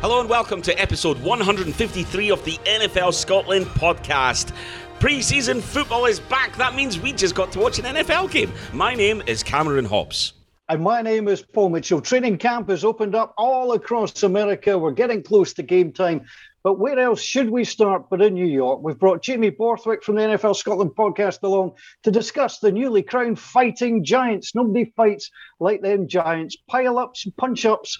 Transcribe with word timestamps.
Hello 0.00 0.18
and 0.18 0.30
welcome 0.30 0.62
to 0.62 0.80
episode 0.80 1.20
153 1.20 2.30
of 2.30 2.42
the 2.46 2.56
NFL 2.64 3.12
Scotland 3.12 3.66
podcast. 3.66 4.54
Pre-season 4.98 5.60
football 5.60 6.06
is 6.06 6.20
back. 6.20 6.56
That 6.56 6.74
means 6.74 6.98
we 6.98 7.12
just 7.12 7.34
got 7.34 7.52
to 7.52 7.58
watch 7.58 7.78
an 7.78 7.84
NFL 7.84 8.30
game. 8.30 8.50
My 8.72 8.94
name 8.94 9.22
is 9.26 9.42
Cameron 9.42 9.84
Hobbs. 9.84 10.32
And 10.70 10.82
my 10.82 11.02
name 11.02 11.28
is 11.28 11.42
Paul 11.42 11.68
Mitchell. 11.68 12.00
Training 12.00 12.38
camp 12.38 12.70
has 12.70 12.82
opened 12.82 13.14
up 13.14 13.34
all 13.36 13.72
across 13.72 14.22
America. 14.22 14.78
We're 14.78 14.92
getting 14.92 15.22
close 15.22 15.52
to 15.52 15.62
game 15.62 15.92
time. 15.92 16.24
But 16.62 16.78
where 16.78 16.98
else 16.98 17.20
should 17.20 17.50
we 17.50 17.64
start 17.64 18.08
but 18.08 18.22
in 18.22 18.32
New 18.32 18.46
York? 18.46 18.80
We've 18.82 18.98
brought 18.98 19.22
Jamie 19.22 19.50
Borthwick 19.50 20.02
from 20.02 20.14
the 20.14 20.22
NFL 20.22 20.56
Scotland 20.56 20.92
podcast 20.96 21.42
along 21.42 21.72
to 22.04 22.10
discuss 22.10 22.58
the 22.58 22.72
newly 22.72 23.02
crowned 23.02 23.38
fighting 23.38 24.02
giants. 24.02 24.54
Nobody 24.54 24.94
fights 24.96 25.30
like 25.58 25.82
them 25.82 26.08
giants. 26.08 26.56
Pile 26.70 26.98
ups, 26.98 27.26
and 27.26 27.36
punch 27.36 27.66
ups, 27.66 27.98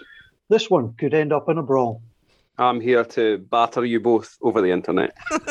this 0.51 0.69
one 0.69 0.93
could 0.95 1.15
end 1.15 1.33
up 1.33 1.49
in 1.49 1.57
a 1.57 1.63
brawl. 1.63 2.03
I'm 2.59 2.81
here 2.81 3.05
to 3.05 3.39
batter 3.39 3.85
you 3.87 4.01
both 4.01 4.37
over 4.43 4.61
the 4.61 4.71
internet. 4.71 5.17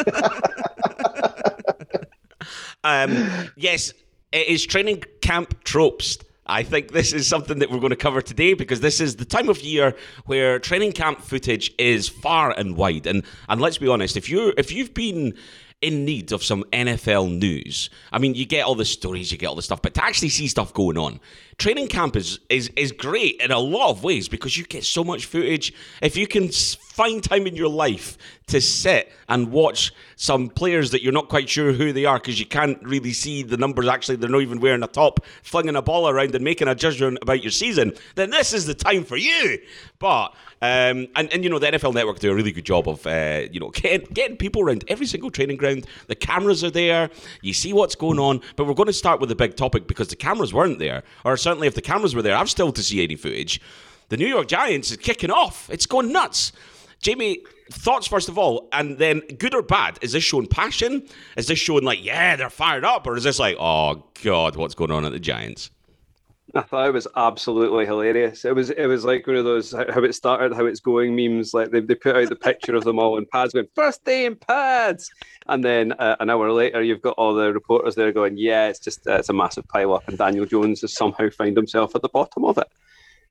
um, 2.84 3.28
yes, 3.56 3.94
it 4.32 4.48
is 4.48 4.64
training 4.64 5.04
camp 5.22 5.64
tropes. 5.64 6.20
I 6.46 6.64
think 6.64 6.92
this 6.92 7.14
is 7.14 7.28
something 7.28 7.60
that 7.60 7.72
we're 7.72 7.80
going 7.80 7.92
to 7.92 7.96
cover 7.96 8.22
today 8.22 8.54
because 8.54 8.82
this 8.82 9.00
is 9.00 9.16
the 9.16 9.26
time 9.26 9.50
of 9.50 9.62
year 9.62 9.96
where 10.26 10.60
training 10.60 10.92
camp 10.92 11.22
footage 11.22 11.74
is 11.80 12.10
far 12.10 12.52
and 12.52 12.76
wide. 12.76 13.08
And 13.08 13.24
and 13.48 13.62
let's 13.62 13.78
be 13.78 13.88
honest, 13.88 14.18
if 14.18 14.30
you 14.30 14.54
if 14.58 14.72
you've 14.72 14.94
been 14.94 15.34
in 15.82 16.04
need 16.04 16.32
of 16.34 16.44
some 16.44 16.64
NFL 16.74 17.40
news. 17.40 17.90
I 18.12 18.20
mean, 18.20 18.36
you 18.36 18.46
get 18.46 18.66
all 18.66 18.76
the 18.76 18.86
stories, 18.86 19.32
you 19.32 19.38
get 19.38 19.48
all 19.48 19.56
the 19.56 19.62
stuff, 19.62 19.82
but 19.82 19.94
to 19.94 20.04
actually 20.04 20.30
see 20.30 20.48
stuff 20.48 20.74
going 20.74 20.98
on, 20.98 21.20
training 21.58 21.88
camp 21.88 22.16
is 22.16 22.40
is 22.50 22.70
is 22.76 22.92
great 22.92 23.40
in 23.40 23.52
a 23.52 23.60
lot 23.60 23.92
of 23.92 24.04
ways 24.04 24.28
because 24.28 24.58
you 24.58 24.66
get 24.66 24.84
so 24.84 25.04
much 25.04 25.26
footage. 25.26 25.74
If 26.02 26.18
you 26.18 26.28
can 26.28 26.50
find 26.50 27.24
time 27.24 27.48
in 27.48 27.56
your 27.56 27.70
life 27.70 28.18
to 28.48 28.60
sit 28.60 29.10
and 29.30 29.52
watch 29.52 29.94
some 30.18 30.50
players 30.50 30.92
that 30.92 31.02
you're 31.02 31.14
not 31.14 31.30
quite 31.30 31.48
sure 31.48 31.72
who 31.72 31.94
they 31.94 32.04
are 32.04 32.20
because 32.20 32.40
you 32.40 32.46
can't 32.46 32.82
really 32.84 33.14
see 33.14 33.42
the 33.42 33.56
numbers. 33.56 33.88
Actually, 33.88 34.18
they're 34.18 34.30
not 34.30 34.42
even 34.42 34.60
wearing 34.60 34.84
a 34.84 34.88
top, 34.88 35.26
flinging 35.44 35.78
a 35.78 35.82
ball 35.82 36.10
around 36.10 36.36
and 36.36 36.44
making 36.44 36.68
a 36.68 36.76
judgment 36.76 37.20
about 37.22 37.42
your 37.42 37.52
season. 37.52 37.94
Then 38.16 38.32
this 38.32 38.52
is 38.52 38.66
the 38.66 38.74
time 38.74 39.06
for 39.06 39.16
you. 39.16 39.60
But 40.00 40.34
um, 40.62 41.08
and 41.16 41.32
and 41.32 41.44
you 41.44 41.50
know 41.50 41.60
the 41.60 41.68
NFL 41.68 41.94
Network 41.94 42.20
do 42.20 42.32
a 42.32 42.36
really 42.36 42.52
good 42.52 42.66
job 42.66 42.88
of 42.90 43.06
uh, 43.08 43.44
you 43.52 43.60
know 43.60 43.70
getting, 43.70 44.08
getting 44.14 44.38
people 44.38 44.62
around 44.62 44.84
every 44.88 45.06
single 45.06 45.32
training 45.32 45.58
ground. 45.58 45.86
The 46.08 46.16
cameras 46.16 46.64
are 46.64 46.70
there. 46.70 47.10
You 47.42 47.54
see 47.54 47.72
what's 47.74 47.96
going 47.96 48.20
on. 48.20 48.42
But 48.56 48.66
we're 48.66 48.74
going 48.74 48.88
to 48.88 48.94
start 48.94 49.20
with 49.20 49.30
the 49.30 49.36
big 49.36 49.56
topic 49.56 49.88
because 49.88 50.10
the 50.10 50.16
cameras 50.16 50.54
weren't 50.54 50.80
there, 50.80 51.04
or 51.24 51.38
certainly 51.38 51.68
if 51.68 51.76
the 51.76 51.82
cameras 51.82 52.14
were 52.14 52.22
there, 52.22 52.36
I'm 52.36 52.48
still 52.48 52.72
to 52.74 52.84
see 52.84 53.04
any 53.04 53.16
footage. 53.16 53.62
The 54.10 54.18
New 54.18 54.28
York 54.28 54.48
Giants 54.48 54.92
is 54.92 54.98
kicking 54.98 55.32
off. 55.32 55.70
It's 55.70 55.86
going 55.86 56.12
nuts. 56.12 56.52
Jamie, 57.00 57.44
thoughts 57.72 58.08
first 58.08 58.28
of 58.28 58.38
all, 58.38 58.68
and 58.74 58.98
then 58.98 59.20
good 59.38 59.54
or 59.54 59.62
bad? 59.62 59.98
Is 60.02 60.12
this 60.12 60.24
showing 60.24 60.48
passion? 60.48 61.08
Is 61.38 61.48
this 61.48 61.60
showing 61.60 61.84
like, 61.84 62.04
yeah, 62.04 62.36
they're 62.36 62.50
fired 62.50 62.84
up, 62.84 63.08
or 63.08 63.16
is 63.16 63.24
this 63.24 63.40
like, 63.40 63.56
oh 63.60 64.04
god, 64.24 64.56
what's 64.56 64.76
going 64.76 64.92
on 64.92 65.06
at 65.06 65.12
the 65.14 65.20
Giants? 65.20 65.70
I 66.56 66.62
thought 66.62 66.88
it 66.88 66.94
was 66.94 67.08
absolutely 67.16 67.86
hilarious. 67.86 68.44
It 68.44 68.56
was 68.56 68.72
it 68.72 68.88
was 68.88 69.06
like 69.06 69.28
one 69.28 69.36
of 69.36 69.46
those 69.46 69.72
how 69.72 70.04
it 70.04 70.16
started, 70.16 70.54
how 70.54 70.66
it's 70.66 70.80
going 70.80 71.16
memes. 71.16 71.54
Like 71.54 71.70
they, 71.70 71.80
they 71.80 71.96
put 71.96 72.16
out 72.16 72.30
the 72.30 72.36
picture 72.36 72.76
of 72.76 72.84
them 72.84 72.98
all 72.98 73.18
in 73.18 73.26
pads, 73.28 73.54
going 73.54 73.68
first 73.76 74.04
day 74.04 74.26
in 74.26 74.36
pads, 74.36 75.12
and 75.48 75.64
then 75.64 75.92
uh, 75.94 76.16
an 76.20 76.30
hour 76.30 76.52
later 76.52 76.82
you've 76.82 77.02
got 77.02 77.18
all 77.18 77.36
the 77.36 77.54
reporters 77.54 77.96
there 77.96 78.12
going, 78.12 78.38
yeah, 78.38 78.68
it's 78.68 78.80
just 78.80 79.06
uh, 79.08 79.16
it's 79.16 79.30
a 79.30 79.34
massive 79.34 79.68
pile 79.68 79.94
up, 79.94 80.08
and 80.08 80.18
Daniel 80.18 80.46
Jones 80.46 80.82
has 80.82 80.94
somehow 80.94 81.30
found 81.30 81.56
himself 81.56 81.96
at 81.96 82.02
the 82.02 82.10
bottom 82.10 82.46
of 82.46 82.58
it. 82.58 82.68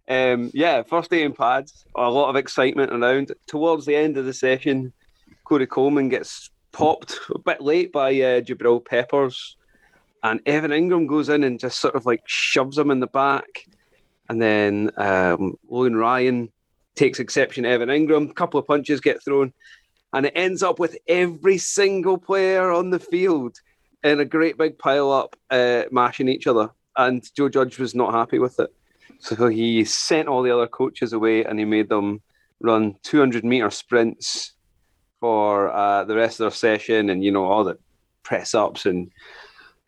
Um, 0.08 0.50
yeah, 0.54 0.82
first 0.82 1.10
day 1.10 1.22
in 1.22 1.32
pads, 1.32 1.84
a 1.96 2.10
lot 2.10 2.30
of 2.30 2.36
excitement 2.36 2.92
around. 2.92 3.32
Towards 3.46 3.84
the 3.84 3.96
end 3.96 4.16
of 4.16 4.26
the 4.26 4.32
session, 4.32 4.92
Corey 5.44 5.66
Coleman 5.66 6.08
gets 6.08 6.50
popped 6.72 7.18
a 7.34 7.38
bit 7.38 7.60
late 7.60 7.92
by 7.92 8.10
uh, 8.10 8.40
Jabril 8.40 8.84
Peppers 8.84 9.56
and 10.22 10.40
Evan 10.46 10.70
Engram 10.70 11.06
goes 11.06 11.28
in 11.28 11.44
and 11.44 11.60
just 11.60 11.80
sort 11.80 11.94
of 11.94 12.06
like 12.06 12.22
shoves 12.26 12.76
him 12.76 12.90
in 12.90 13.00
the 13.00 13.06
back. 13.06 13.66
And 14.28 14.40
then 14.42 14.90
um, 14.96 15.56
Logan 15.68 15.96
Ryan 15.96 16.50
takes 16.96 17.20
exception 17.20 17.64
to 17.64 17.70
Evan 17.70 17.88
Engram. 17.88 18.30
A 18.30 18.34
couple 18.34 18.60
of 18.60 18.66
punches 18.66 19.00
get 19.00 19.22
thrown. 19.24 19.52
And 20.12 20.26
it 20.26 20.32
ends 20.34 20.62
up 20.62 20.78
with 20.78 20.96
every 21.06 21.58
single 21.58 22.18
player 22.18 22.70
on 22.70 22.90
the 22.90 22.98
field 22.98 23.56
in 24.02 24.20
a 24.20 24.24
great 24.24 24.56
big 24.56 24.78
pile 24.78 25.12
up, 25.12 25.36
uh, 25.50 25.84
mashing 25.90 26.28
each 26.28 26.46
other. 26.46 26.70
And 26.96 27.22
Joe 27.34 27.48
Judge 27.48 27.78
was 27.78 27.94
not 27.94 28.12
happy 28.12 28.38
with 28.38 28.58
it. 28.58 28.72
So 29.20 29.48
he 29.48 29.84
sent 29.84 30.28
all 30.28 30.42
the 30.42 30.54
other 30.54 30.66
coaches 30.66 31.12
away 31.12 31.44
and 31.44 31.58
he 31.58 31.64
made 31.64 31.88
them 31.88 32.22
run 32.60 32.96
200 33.02 33.44
meter 33.44 33.70
sprints 33.70 34.52
for 35.20 35.70
uh, 35.70 36.04
the 36.04 36.14
rest 36.14 36.40
of 36.40 36.44
their 36.44 36.50
session 36.50 37.10
and, 37.10 37.22
you 37.22 37.32
know, 37.32 37.44
all 37.44 37.64
the 37.64 37.78
press 38.22 38.54
ups 38.54 38.86
and 38.86 39.10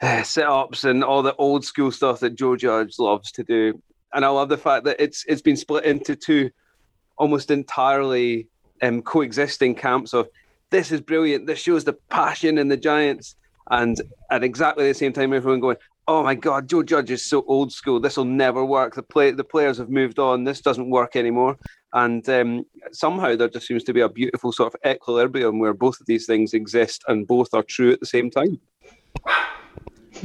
setups 0.03 0.84
and 0.84 1.05
all 1.05 1.22
the 1.22 1.34
old 1.37 1.65
school 1.65 1.91
stuff 1.91 2.21
that 2.21 2.34
Joe 2.34 2.56
Judge 2.56 2.99
loves 2.99 3.31
to 3.33 3.44
do. 3.44 3.81
And 4.15 4.25
I 4.25 4.28
love 4.28 4.49
the 4.49 4.59
fact 4.59 4.84
that 4.84 4.97
it's 4.99 5.25
it's 5.28 5.43
been 5.43 5.56
split 5.56 5.84
into 5.84 6.16
two 6.16 6.50
almost 7.16 7.50
entirely 7.50 8.49
um, 8.83 9.03
coexisting 9.03 9.75
camps 9.75 10.15
of 10.15 10.28
this 10.71 10.91
is 10.91 11.00
brilliant. 11.00 11.47
This 11.47 11.59
shows 11.59 11.84
the 11.84 11.93
passion 11.93 12.56
in 12.56 12.69
the 12.69 12.77
Giants, 12.77 13.34
and 13.71 14.00
at 14.31 14.43
exactly 14.43 14.89
the 14.89 14.94
same 14.94 15.12
time, 15.12 15.33
everyone 15.33 15.60
going, 15.60 15.77
"Oh 16.09 16.22
my 16.22 16.34
God, 16.34 16.69
Joe 16.69 16.83
Judge 16.83 17.10
is 17.10 17.25
so 17.25 17.44
old 17.47 17.72
school. 17.72 18.00
This 18.00 18.16
will 18.16 18.25
never 18.25 18.65
work. 18.65 18.94
The 18.94 19.03
play, 19.03 19.33
the 19.33 19.44
players 19.44 19.78
have 19.78 19.91
moved 19.91 20.19
on. 20.19 20.44
This 20.44 20.60
doesn't 20.60 20.89
work 20.89 21.15
anymore." 21.15 21.59
And 21.93 22.27
um, 22.28 22.65
somehow 22.93 23.37
there 23.37 23.49
just 23.49 23.66
seems 23.66 23.84
to 23.84 23.93
be 23.93 24.00
a 24.00 24.09
beautiful 24.09 24.53
sort 24.53 24.72
of 24.72 24.81
equilibrium 24.91 25.59
where 25.59 25.75
both 25.75 26.00
of 26.00 26.06
these 26.06 26.25
things 26.25 26.55
exist 26.55 27.05
and 27.09 27.27
both 27.27 27.53
are 27.53 27.65
true 27.65 27.93
at 27.93 28.00
the 28.00 28.06
same 28.06 28.31
time. 28.31 28.60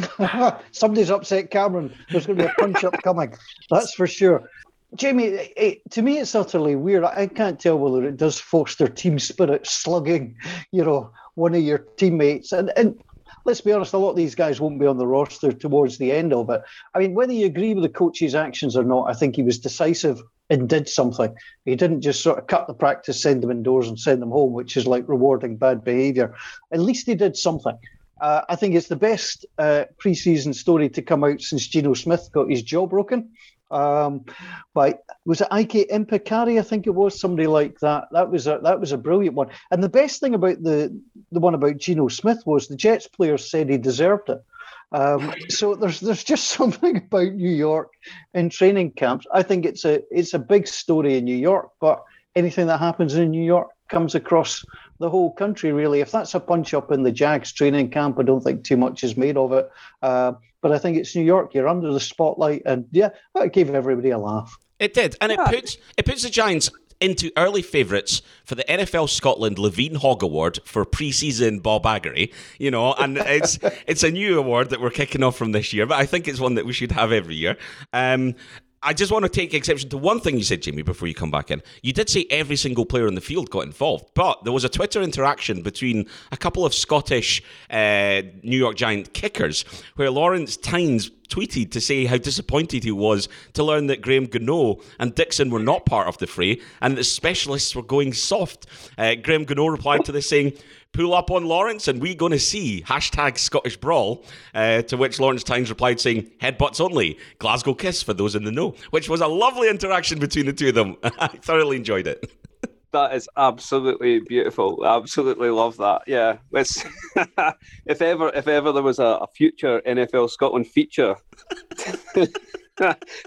Somebody's 0.72 1.12
upset 1.12 1.52
Cameron. 1.52 1.94
There's 2.10 2.26
going 2.26 2.38
to 2.40 2.46
be 2.46 2.50
a 2.50 2.54
punch 2.56 2.84
up 2.84 3.02
coming. 3.04 3.34
That's 3.70 3.94
for 3.94 4.08
sure. 4.08 4.50
Jamie, 4.96 5.26
it, 5.26 5.82
to 5.92 6.02
me, 6.02 6.20
it's 6.20 6.36
utterly 6.36 6.76
weird. 6.76 7.04
I 7.04 7.28
can't 7.28 7.60
tell 7.60 7.78
whether 7.78 8.06
it 8.08 8.18
does 8.18 8.40
foster 8.40 8.88
team 8.88 9.20
spirit, 9.20 9.68
slugging, 9.68 10.38
you 10.72 10.86
know, 10.86 11.12
one 11.34 11.54
of 11.54 11.62
your 11.62 11.80
teammates. 11.80 12.52
And, 12.54 12.72
and 12.78 12.98
let's 13.46 13.62
be 13.62 13.74
honest, 13.74 13.94
a 13.94 13.98
lot 13.98 14.12
of 14.12 14.16
these 14.16 14.36
guys 14.36 14.62
won't 14.62 14.80
be 14.80 14.86
on 14.86 14.98
the 14.98 15.08
roster 15.08 15.52
towards 15.52 15.98
the 15.98 16.12
end 16.12 16.34
of 16.34 16.50
it. 16.50 16.62
I 16.94 17.00
mean, 17.00 17.14
whether 17.14 17.34
you 17.34 17.46
agree 17.46 17.74
with 17.74 17.84
the 17.84 17.90
coach's 17.90 18.36
actions 18.36 18.78
or 18.78 18.84
not, 18.84 19.10
I 19.10 19.14
think 19.14 19.36
he 19.36 19.44
was 19.44 19.60
decisive 19.60 20.22
and 20.50 20.70
did 20.70 20.88
something. 20.88 21.36
He 21.66 21.76
didn't 21.76 22.02
just 22.02 22.22
sort 22.22 22.38
of 22.38 22.48
cut 22.48 22.68
the 22.68 22.74
practice, 22.74 23.22
send 23.22 23.44
them 23.44 23.52
indoors, 23.52 23.88
and 23.88 24.00
send 24.00 24.22
them 24.22 24.30
home, 24.30 24.54
which 24.54 24.78
is 24.78 24.88
like 24.88 25.08
rewarding 25.08 25.58
bad 25.58 25.84
behavior. 25.84 26.34
At 26.72 26.80
least 26.80 27.06
he 27.06 27.16
did 27.16 27.36
something. 27.36 27.78
Uh, 28.20 28.42
I 28.48 28.56
think 28.56 28.76
it's 28.76 28.88
the 28.88 28.96
best 28.96 29.46
uh, 29.58 29.86
preseason 29.98 30.56
story 30.56 30.90
to 30.90 31.02
come 31.02 31.24
out 31.24 31.42
since 31.42 31.68
Geno 31.68 31.94
Smith 31.94 32.30
got 32.32 32.50
his 32.50 32.64
jaw 32.64 32.88
broken. 32.88 33.32
Um, 33.72 34.26
but 34.74 35.04
was 35.26 35.42
it 35.42 35.48
Ike 35.52 35.90
Enemkpali? 35.92 36.60
I 36.60 36.62
think 36.62 36.88
it 36.88 36.96
was 36.96 37.20
somebody 37.20 37.48
like 37.48 37.80
that. 37.80 38.06
That 38.12 38.32
was 38.32 38.48
a 38.48 38.60
that 38.64 38.80
was 38.80 38.92
a 38.92 38.98
brilliant 38.98 39.36
one. 39.36 39.50
And 39.72 39.84
the 39.84 39.90
best 39.90 40.20
thing 40.20 40.36
about 40.36 40.62
the 40.62 40.98
the 41.32 41.40
one 41.40 41.56
about 41.56 41.78
Geno 41.78 42.08
Smith 42.08 42.44
was 42.46 42.68
the 42.68 42.76
Jets 42.76 43.08
players 43.08 43.50
said 43.50 43.70
he 43.70 43.78
deserved 43.78 44.30
it. 44.30 44.44
Um, 44.92 45.34
so 45.50 45.76
there's 45.76 46.00
there's 46.00 46.24
just 46.24 46.48
something 46.50 46.98
about 46.98 47.34
New 47.34 47.50
York 47.50 47.92
in 48.34 48.50
training 48.50 48.92
camps. 48.92 49.26
I 49.34 49.44
think 49.44 49.66
it's 49.66 49.84
a 49.84 50.02
it's 50.12 50.34
a 50.34 50.40
big 50.40 50.68
story 50.68 51.18
in 51.18 51.26
New 51.26 51.36
York, 51.36 51.70
but 51.82 52.04
anything 52.36 52.68
that 52.68 52.80
happens 52.80 53.16
in 53.16 53.32
New 53.32 53.44
York 53.44 53.70
comes 53.90 54.16
across 54.16 54.64
the 55.00 55.10
whole 55.10 55.34
country, 55.34 55.72
really. 55.72 56.02
If 56.02 56.12
that's 56.12 56.34
a 56.36 56.40
punch 56.40 56.74
up 56.74 56.92
in 56.92 57.04
the 57.04 57.12
Jags 57.12 57.52
training 57.52 57.90
camp, 57.90 58.20
I 58.20 58.24
don't 58.24 58.42
think 58.42 58.64
too 58.64 58.78
much 58.78 59.04
is 59.04 59.18
made 59.18 59.38
of 59.38 59.52
it. 59.52 59.70
Uh, 60.02 60.34
but 60.62 60.72
I 60.72 60.78
think 60.78 60.98
it's 60.98 61.16
New 61.16 61.24
York. 61.24 61.54
You're 61.54 61.68
under 61.68 61.94
the 61.94 62.00
spotlight, 62.00 62.64
and 62.66 62.86
yeah, 62.92 63.10
it 63.36 63.54
gave 63.54 63.70
everybody 63.70 64.10
a 64.10 64.18
laugh. 64.18 64.58
It 64.80 64.94
did, 64.94 65.16
and 65.22 65.32
yeah. 65.32 65.44
it 65.44 65.54
puts 65.54 65.78
it 65.98 66.06
puts 66.06 66.24
the 66.24 66.30
Giants 66.30 66.70
into 67.02 67.32
early 67.38 67.62
favourites 67.62 68.22
for 68.46 68.56
the 68.56 68.64
NFL 68.64 69.10
Scotland 69.10 69.60
Levine 69.60 69.96
Hogg 69.96 70.24
Award 70.24 70.60
for 70.66 70.86
preseason 70.86 71.62
Bob 71.62 71.84
Aggery. 71.84 72.34
You 72.58 72.72
know, 72.72 72.94
and 72.94 73.18
it's 73.20 73.60
it's 73.88 74.04
a 74.04 74.12
new 74.12 74.40
award 74.40 74.70
that 74.70 74.82
we're 74.82 74.90
kicking 74.90 75.24
off 75.24 75.38
from 75.38 75.52
this 75.52 75.74
year, 75.74 75.86
but 75.86 76.00
I 76.00 76.06
think 76.06 76.28
it's 76.28 76.40
one 76.40 76.56
that 76.56 76.66
we 76.66 76.74
should 76.74 76.92
have 76.92 77.12
every 77.12 77.36
year. 77.36 77.58
Um, 77.94 78.36
I 78.86 78.94
just 78.94 79.12
want 79.12 79.24
to 79.24 79.30
take 79.30 79.56
exception 79.56 79.90
to 79.90 79.98
one 79.98 80.20
thing 80.20 80.38
you 80.38 80.44
said, 80.44 80.62
Jamie, 80.62 80.84
before 80.84 81.08
you 81.08 81.16
come 81.16 81.32
back 81.32 81.50
in. 81.50 81.64
You 81.82 81.92
did 81.92 82.08
say 82.08 82.28
every 82.30 82.56
single 82.56 82.86
player 82.86 83.08
in 83.08 83.16
the 83.16 83.22
field 83.22 83.50
got 83.50 83.62
involved, 83.62 84.12
but 84.14 84.44
there 84.44 84.54
was 84.54 84.64
a 84.64 84.70
Twitter 84.70 85.02
interaction 85.02 85.64
between 85.64 86.08
a 86.32 86.38
couple 86.38 86.64
of 86.64 86.72
Scottish 86.72 87.42
uh, 87.72 88.22
New 88.44 88.58
York 88.58 88.76
Giant 88.76 89.12
kickers 89.14 89.66
where 89.96 90.12
Lawrence 90.12 90.56
Tynes 90.56 91.10
tweeted 91.30 91.72
to 91.72 91.82
say 91.82 92.06
how 92.06 92.18
disappointed 92.18 92.84
he 92.84 92.92
was 92.92 93.28
to 93.54 93.64
learn 93.64 93.88
that 93.88 94.02
Graham 94.02 94.28
Gano 94.28 94.78
and 95.00 95.16
Dixon 95.16 95.50
were 95.50 95.60
not 95.60 95.88
part 95.88 96.08
of 96.08 96.20
the 96.20 96.28
fray 96.28 96.62
and 96.80 96.96
that 96.96 97.06
specialists 97.06 97.76
were 97.76 97.82
going 97.82 98.14
soft. 98.14 98.68
Uh, 99.00 99.16
Graham 99.16 99.46
Gano 99.46 99.66
replied 99.66 100.06
to 100.06 100.12
this 100.12 100.30
saying, 100.30 100.54
pull 100.96 101.14
up 101.14 101.30
on 101.30 101.46
Lawrence 101.46 101.88
and 101.88 102.02
we're 102.02 102.16
going 102.16 102.32
to 102.32 102.40
see 102.40 102.82
hashtag 102.88 103.38
Scottish 103.38 103.76
Brawl. 103.78 104.24
Uh, 104.54 104.82
to 104.84 104.98
which 104.98 105.20
Lawrence 105.20 105.44
Tynes 105.44 105.70
replied 105.70 106.00
saying, 106.00 106.32
headbutts 106.42 106.80
only, 106.80 107.20
Glasgow 107.40 107.74
kiss 107.74 108.02
for 108.02 108.14
those 108.14 108.36
in 108.36 108.46
the 108.46 108.52
know, 108.52 108.76
which 108.92 109.10
was 109.10 109.22
a 109.22 109.28
lovely 109.28 109.70
interaction 109.70 110.20
between 110.20 110.46
the 110.46 110.54
two 110.54 110.70
of 110.70 110.76
them. 110.76 110.96
I 111.04 111.28
thoroughly 111.28 111.78
enjoyed 111.78 112.08
it. 112.08 112.32
that 112.94 113.14
is 113.14 113.28
absolutely 113.36 114.22
beautiful. 114.22 114.86
Absolutely 114.86 115.50
love 115.50 115.76
that. 115.78 116.04
Yeah, 116.08 116.38
if 116.54 118.02
ever, 118.02 118.30
if 118.30 118.48
ever 118.48 118.72
there 118.72 118.84
was 118.84 119.00
a, 119.00 119.20
a 119.22 119.28
future 119.36 119.82
NFL 119.86 120.30
Scotland 120.30 120.68
feature, 120.68 121.16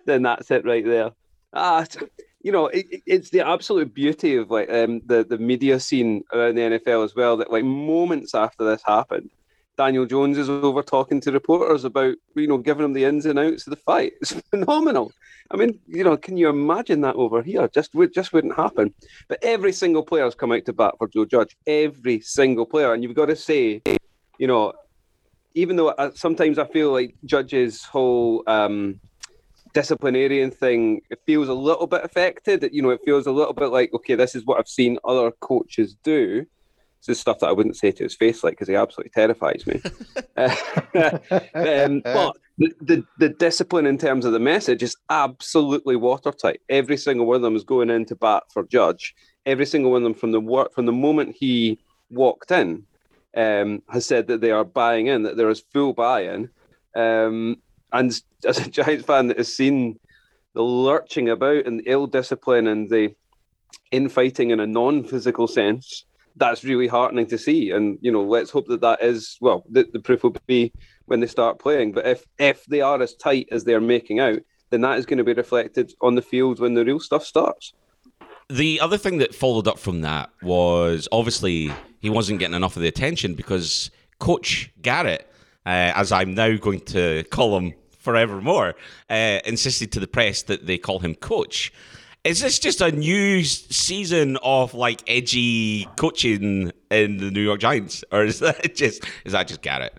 then 0.06 0.22
that's 0.22 0.50
it 0.50 0.64
right 0.64 0.84
there. 0.84 1.10
Ah, 1.52 1.84
you 2.40 2.52
know, 2.52 2.66
it, 2.66 3.02
it's 3.06 3.30
the 3.30 3.46
absolute 3.46 3.92
beauty 3.94 4.36
of 4.36 4.50
like 4.50 4.70
um, 4.70 5.00
the 5.06 5.24
the 5.24 5.38
media 5.38 5.80
scene 5.80 6.24
around 6.32 6.54
the 6.54 6.62
NFL 6.62 7.04
as 7.04 7.14
well. 7.14 7.36
That 7.36 7.50
like 7.50 7.64
moments 7.64 8.34
after 8.34 8.64
this 8.64 8.82
happened, 8.84 9.30
Daniel 9.78 10.06
Jones 10.06 10.36
is 10.36 10.50
over 10.50 10.82
talking 10.82 11.20
to 11.22 11.32
reporters 11.32 11.84
about, 11.84 12.16
you 12.34 12.48
know, 12.48 12.58
giving 12.58 12.82
them 12.82 12.92
the 12.92 13.04
ins 13.04 13.26
and 13.26 13.38
outs 13.38 13.66
of 13.66 13.70
the 13.70 13.76
fight. 13.76 14.12
It's 14.20 14.32
phenomenal. 14.50 15.12
I 15.50 15.56
mean, 15.56 15.78
you 15.86 16.04
know, 16.04 16.16
can 16.16 16.36
you 16.36 16.48
imagine 16.48 17.00
that 17.02 17.14
over 17.14 17.42
here? 17.42 17.68
Just 17.68 17.94
would 17.94 18.12
just 18.12 18.32
wouldn't 18.32 18.56
happen. 18.56 18.92
But 19.28 19.38
every 19.42 19.72
single 19.72 20.02
player 20.02 20.24
has 20.24 20.34
come 20.34 20.52
out 20.52 20.64
to 20.66 20.72
bat 20.72 20.94
for 20.98 21.08
Joe 21.08 21.24
Judge. 21.24 21.56
Every 21.66 22.20
single 22.20 22.66
player, 22.66 22.92
and 22.92 23.02
you've 23.02 23.14
got 23.14 23.26
to 23.26 23.36
say, 23.36 23.82
you 24.38 24.46
know, 24.46 24.74
even 25.54 25.76
though 25.76 25.94
I, 25.96 26.10
sometimes 26.10 26.58
I 26.58 26.66
feel 26.66 26.92
like 26.92 27.14
Judge's 27.24 27.84
whole 27.84 28.42
um, 28.46 29.00
disciplinarian 29.74 30.50
thing 30.50 31.02
it 31.10 31.20
feels 31.26 31.48
a 31.48 31.54
little 31.54 31.86
bit 31.86 32.04
affected. 32.04 32.68
You 32.72 32.82
know, 32.82 32.90
it 32.90 33.00
feels 33.04 33.26
a 33.26 33.32
little 33.32 33.54
bit 33.54 33.68
like, 33.68 33.92
okay, 33.94 34.14
this 34.14 34.34
is 34.34 34.44
what 34.44 34.58
I've 34.58 34.68
seen 34.68 34.98
other 35.04 35.30
coaches 35.40 35.96
do 36.02 36.46
this 37.00 37.16
is 37.16 37.20
stuff 37.20 37.38
that 37.38 37.48
I 37.48 37.52
wouldn't 37.52 37.76
say 37.76 37.92
to 37.92 38.02
his 38.02 38.14
face, 38.14 38.42
like 38.42 38.54
because 38.54 38.68
he 38.68 38.74
absolutely 38.74 39.10
terrifies 39.10 39.66
me. 39.66 39.80
um, 41.54 42.00
but 42.04 42.36
the, 42.58 42.72
the, 42.80 43.04
the 43.18 43.28
discipline 43.28 43.86
in 43.86 43.98
terms 43.98 44.24
of 44.24 44.32
the 44.32 44.40
message 44.40 44.82
is 44.82 44.96
absolutely 45.08 45.96
watertight. 45.96 46.60
Every 46.68 46.96
single 46.96 47.26
one 47.26 47.36
of 47.36 47.42
them 47.42 47.56
is 47.56 47.64
going 47.64 47.90
in 47.90 48.04
to 48.06 48.16
bat 48.16 48.44
for 48.52 48.64
Judge. 48.64 49.14
Every 49.46 49.66
single 49.66 49.92
one 49.92 50.02
of 50.02 50.04
them 50.04 50.14
from 50.14 50.32
the 50.32 50.40
work 50.40 50.74
from 50.74 50.86
the 50.86 50.92
moment 50.92 51.36
he 51.38 51.78
walked 52.10 52.50
in 52.50 52.84
um, 53.36 53.82
has 53.88 54.04
said 54.04 54.26
that 54.26 54.40
they 54.40 54.50
are 54.50 54.64
buying 54.64 55.06
in, 55.06 55.22
that 55.22 55.36
there 55.36 55.50
is 55.50 55.64
full 55.72 55.92
buy-in. 55.92 56.50
Um, 56.96 57.56
and 57.92 58.20
as 58.46 58.58
a 58.58 58.70
Giants 58.70 59.04
fan 59.04 59.28
that 59.28 59.38
has 59.38 59.54
seen 59.54 59.98
the 60.54 60.62
lurching 60.62 61.28
about 61.28 61.66
and 61.66 61.80
the 61.80 61.90
ill 61.90 62.06
discipline 62.06 62.66
and 62.66 62.88
the 62.90 63.14
infighting 63.90 64.50
in 64.50 64.60
a 64.60 64.66
non-physical 64.66 65.46
sense 65.46 66.04
that's 66.38 66.64
really 66.64 66.86
heartening 66.86 67.26
to 67.26 67.38
see. 67.38 67.70
And 67.70 67.98
you 68.00 68.10
know, 68.10 68.22
let's 68.22 68.50
hope 68.50 68.68
that 68.68 68.80
that 68.80 69.02
is 69.02 69.36
well. 69.40 69.64
The, 69.70 69.88
the 69.92 70.00
proof 70.00 70.22
will 70.22 70.36
be 70.46 70.72
when 71.06 71.20
they 71.20 71.26
start 71.26 71.58
playing. 71.58 71.92
But 71.92 72.06
if 72.06 72.24
if 72.38 72.64
they 72.66 72.80
are 72.80 73.00
as 73.02 73.14
tight 73.14 73.48
as 73.50 73.64
they're 73.64 73.80
making 73.80 74.20
out, 74.20 74.38
then 74.70 74.80
that 74.82 74.98
is 74.98 75.06
going 75.06 75.18
to 75.18 75.24
be 75.24 75.34
reflected 75.34 75.92
on 76.00 76.14
the 76.14 76.22
field 76.22 76.60
when 76.60 76.74
the 76.74 76.84
real 76.84 77.00
stuff 77.00 77.24
starts. 77.24 77.72
The 78.48 78.80
other 78.80 78.96
thing 78.96 79.18
that 79.18 79.34
followed 79.34 79.68
up 79.68 79.78
from 79.78 80.00
that 80.02 80.30
was 80.42 81.06
obviously 81.12 81.70
he 82.00 82.08
wasn't 82.08 82.38
getting 82.38 82.56
enough 82.56 82.76
of 82.76 82.82
the 82.82 82.88
attention 82.88 83.34
because 83.34 83.90
Coach 84.18 84.72
Garrett, 84.80 85.27
uh, 85.68 85.92
as 85.94 86.10
I'm 86.12 86.32
now 86.32 86.56
going 86.56 86.80
to 86.80 87.24
call 87.24 87.58
him 87.58 87.74
forevermore, 87.98 88.74
uh, 89.10 89.40
insisted 89.44 89.92
to 89.92 90.00
the 90.00 90.06
press 90.06 90.42
that 90.44 90.66
they 90.66 90.78
call 90.78 90.98
him 91.00 91.14
Coach. 91.14 91.70
Is 92.24 92.40
this 92.40 92.58
just 92.58 92.80
a 92.80 92.90
new 92.90 93.44
season 93.44 94.38
of 94.42 94.72
like 94.72 95.02
edgy 95.06 95.86
coaching 95.96 96.72
in 96.90 97.18
the 97.18 97.30
New 97.30 97.42
York 97.42 97.60
Giants, 97.60 98.02
or 98.10 98.24
is 98.24 98.38
that 98.38 98.74
just 98.74 99.04
is 99.26 99.32
that 99.32 99.48
just 99.48 99.60
Garrett? 99.60 99.94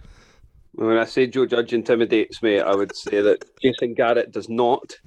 When 0.71 0.97
I 0.97 1.05
say 1.05 1.27
Joe 1.27 1.45
Judge 1.45 1.71
intimidates 1.71 2.41
me, 2.41 2.59
I 2.59 2.73
would 2.73 2.95
say 2.95 3.21
that 3.21 3.45
Jason 3.61 3.93
Garrett 3.93 4.31
does 4.31 4.49
not. 4.49 4.97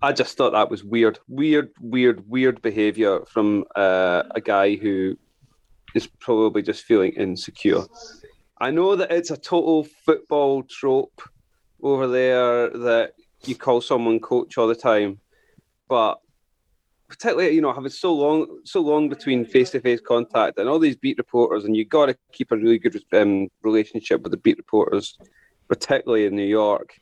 I 0.00 0.12
just 0.12 0.36
thought 0.38 0.52
that 0.52 0.70
was 0.70 0.82
weird, 0.82 1.18
weird, 1.28 1.72
weird, 1.80 2.26
weird 2.26 2.62
behaviour 2.62 3.20
from 3.26 3.64
uh, 3.76 4.22
a 4.34 4.40
guy 4.40 4.76
who 4.76 5.18
is 5.94 6.06
probably 6.06 6.62
just 6.62 6.84
feeling 6.84 7.12
insecure. 7.12 7.82
I 8.60 8.70
know 8.70 8.96
that 8.96 9.12
it's 9.12 9.30
a 9.30 9.36
total 9.36 9.84
football 10.04 10.62
trope 10.64 11.22
over 11.82 12.08
there 12.08 12.70
that 12.70 13.12
you 13.44 13.54
call 13.54 13.80
someone 13.80 14.18
coach 14.18 14.58
all 14.58 14.66
the 14.66 14.74
time 14.74 15.20
but 15.88 16.20
particularly 17.08 17.54
you 17.54 17.60
know 17.60 17.72
having 17.72 17.90
so 17.90 18.14
long 18.14 18.60
so 18.64 18.80
long 18.80 19.08
between 19.08 19.44
face 19.44 19.70
to 19.70 19.80
face 19.80 20.00
contact 20.00 20.58
and 20.58 20.68
all 20.68 20.78
these 20.78 20.96
beat 20.96 21.18
reporters, 21.18 21.64
and 21.64 21.76
you 21.76 21.84
got 21.84 22.06
to 22.06 22.16
keep 22.32 22.52
a 22.52 22.56
really 22.56 22.78
good 22.78 23.02
um, 23.12 23.48
relationship 23.62 24.22
with 24.22 24.30
the 24.30 24.38
beat 24.38 24.58
reporters, 24.58 25.18
particularly 25.68 26.26
in 26.26 26.36
New 26.36 26.46
York. 26.46 26.94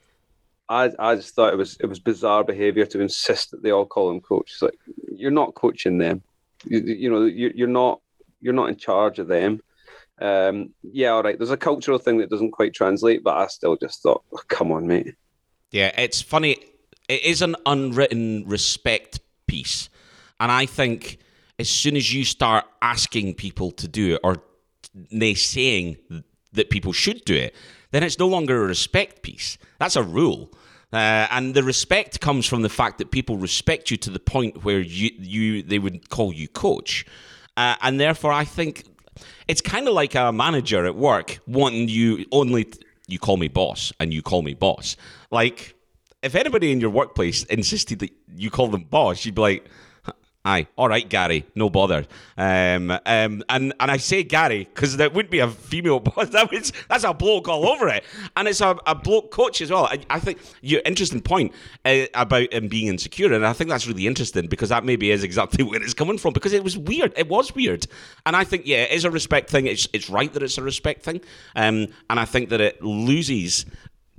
I, 0.69 0.91
I 0.99 1.14
just 1.14 1.35
thought 1.35 1.52
it 1.52 1.56
was 1.56 1.76
it 1.81 1.87
was 1.87 1.99
bizarre 1.99 2.44
behaviour 2.44 2.87
to 2.87 3.00
insist 3.00 3.50
that 3.50 3.62
they 3.62 3.70
all 3.70 3.87
call 3.87 4.11
him 4.11 4.20
coach. 4.20 4.52
It's 4.52 4.62
like 4.62 4.79
you're 5.12 5.31
not 5.31 5.55
coaching 5.55 5.99
them, 5.99 6.23
you, 6.64 6.79
you 6.81 7.11
know 7.11 7.25
you, 7.25 7.52
you're 7.55 7.69
not 7.69 8.00
you're 8.41 8.55
not 8.55 8.69
in 8.69 8.76
charge 8.76 9.19
of 9.19 9.29
them. 9.29 9.61
Um, 10.19 10.71
yeah, 10.83 11.11
all 11.11 11.23
right. 11.23 11.39
There's 11.39 11.51
a 11.51 11.57
cultural 11.57 11.99
thing 11.99 12.19
that 12.19 12.31
doesn't 12.31 12.53
quite 12.53 12.75
translate, 12.75 13.23
but 13.23 13.37
I 13.37 13.47
still 13.49 13.77
just 13.77 14.03
thought, 14.03 14.23
oh, 14.33 14.41
come 14.49 14.73
on, 14.73 14.87
mate. 14.87 15.15
Yeah, 15.71 15.93
it's 15.97 16.23
funny 16.23 16.57
it 17.09 17.23
is 17.23 17.43
an 17.43 17.57
unwritten 17.67 18.45
respect 18.47 19.21
piece. 19.47 19.89
And 20.41 20.51
I 20.51 20.67
think 20.67 21.19
as 21.59 21.69
soon 21.69 21.97
as 21.97 22.13
you 22.13 22.25
start 22.25 22.65
asking 22.83 23.35
people 23.35 23.71
to 23.73 23.89
do 23.89 24.15
it 24.15 24.21
or 24.23 24.43
they 25.13 25.35
saying 25.35 25.97
that 26.53 26.71
people 26.71 26.93
should 26.93 27.25
do 27.25 27.35
it, 27.35 27.55
then 27.91 28.03
it's 28.03 28.19
no 28.19 28.27
longer 28.27 28.62
a 28.62 28.67
respect 28.67 29.23
piece. 29.23 29.59
That's 29.79 29.97
a 29.97 30.03
rule. 30.03 30.53
Uh, 30.93 31.27
and 31.31 31.55
the 31.55 31.62
respect 31.62 32.21
comes 32.21 32.47
from 32.47 32.62
the 32.62 32.69
fact 32.69 32.99
that 32.99 33.11
people 33.11 33.37
respect 33.37 33.91
you 33.91 33.97
to 33.99 34.11
the 34.11 34.21
point 34.21 34.65
where 34.65 34.81
you, 34.81 35.11
you 35.19 35.62
they 35.62 35.79
would 35.79 36.09
call 36.09 36.33
you 36.33 36.49
coach. 36.49 37.05
Uh, 37.57 37.77
and 37.83 37.99
therefore, 37.99 38.33
I 38.33 38.45
think 38.45 38.85
it's 39.49 39.61
kind 39.61 39.89
of 39.89 39.95
like 39.95 40.15
a 40.15 40.33
manager 40.33 40.85
at 40.87 40.97
work 40.97 41.39
wanting 41.47 41.89
you 41.89 42.25
only, 42.33 42.67
you 43.07 43.19
call 43.19 43.37
me 43.37 43.49
boss 43.49 43.93
and 44.01 44.13
you 44.13 44.23
call 44.23 44.43
me 44.43 44.55
boss. 44.55 44.97
Like, 45.31 45.75
if 46.23 46.35
anybody 46.35 46.73
in 46.73 46.81
your 46.81 46.91
workplace 46.91 47.45
insisted 47.45 48.01
that 48.01 48.11
you 48.35 48.51
call 48.51 48.69
them 48.69 48.85
boss, 48.85 49.25
you'd 49.25 49.35
be 49.35 49.43
like, 49.43 49.71
Aye, 50.47 50.69
all 50.77 50.89
right, 50.89 51.09
Gary, 51.09 51.45
no 51.57 51.69
bother. 51.69 52.07
Um, 52.39 52.93
um, 52.93 53.43
and 53.49 53.75
and 53.81 53.91
I 53.91 53.97
say 53.97 54.23
Gary 54.23 54.61
because 54.73 54.97
that 54.99 55.13
wouldn't 55.13 55.33
be 55.33 55.41
a 55.41 55.49
female 55.51 55.99
boss. 56.01 56.29
That 56.29 56.53
was 56.53 56.73
that's 56.89 57.03
a 57.03 57.13
bloke 57.13 57.49
all 57.49 57.67
over 57.67 57.89
it, 57.89 58.05
and 58.37 58.47
it's 58.47 58.61
a, 58.61 58.79
a 58.87 58.95
bloke 58.95 59.33
coach 59.33 59.61
as 59.61 59.73
well. 59.73 59.87
I, 59.87 59.99
I 60.09 60.21
think 60.21 60.39
your 60.63 60.83
interesting 60.85 61.21
point 61.21 61.53
uh, 61.85 62.05
about 62.15 62.53
him 62.53 62.69
being 62.69 62.87
insecure, 62.87 63.33
and 63.33 63.45
I 63.45 63.53
think 63.55 63.71
that's 63.71 63.88
really 63.88 64.07
interesting 64.07 64.47
because 64.47 64.69
that 64.69 64.85
maybe 64.85 65.11
is 65.11 65.25
exactly 65.25 65.65
where 65.65 65.83
it's 65.83 65.95
coming 65.95 66.17
from. 66.17 66.33
Because 66.33 66.53
it 66.53 66.62
was 66.62 66.79
weird, 66.79 67.12
it 67.17 67.29
was 67.29 67.53
weird, 67.53 67.88
and 68.25 68.37
I 68.37 68.45
think 68.45 68.69
yeah, 68.69 68.85
it 68.85 68.93
is 68.93 69.05
a 69.05 69.11
respect 69.11 69.50
thing. 69.50 69.67
It's 69.67 69.88
it's 69.93 70.09
right 70.09 70.33
that 70.33 70.45
it's 70.45 70.59
a 70.59 70.62
respect 70.62 71.03
thing, 71.03 71.23
um, 71.57 71.88
and 72.09 72.21
I 72.21 72.25
think 72.25 72.50
that 72.50 72.61
it 72.61 72.81
loses 72.81 73.67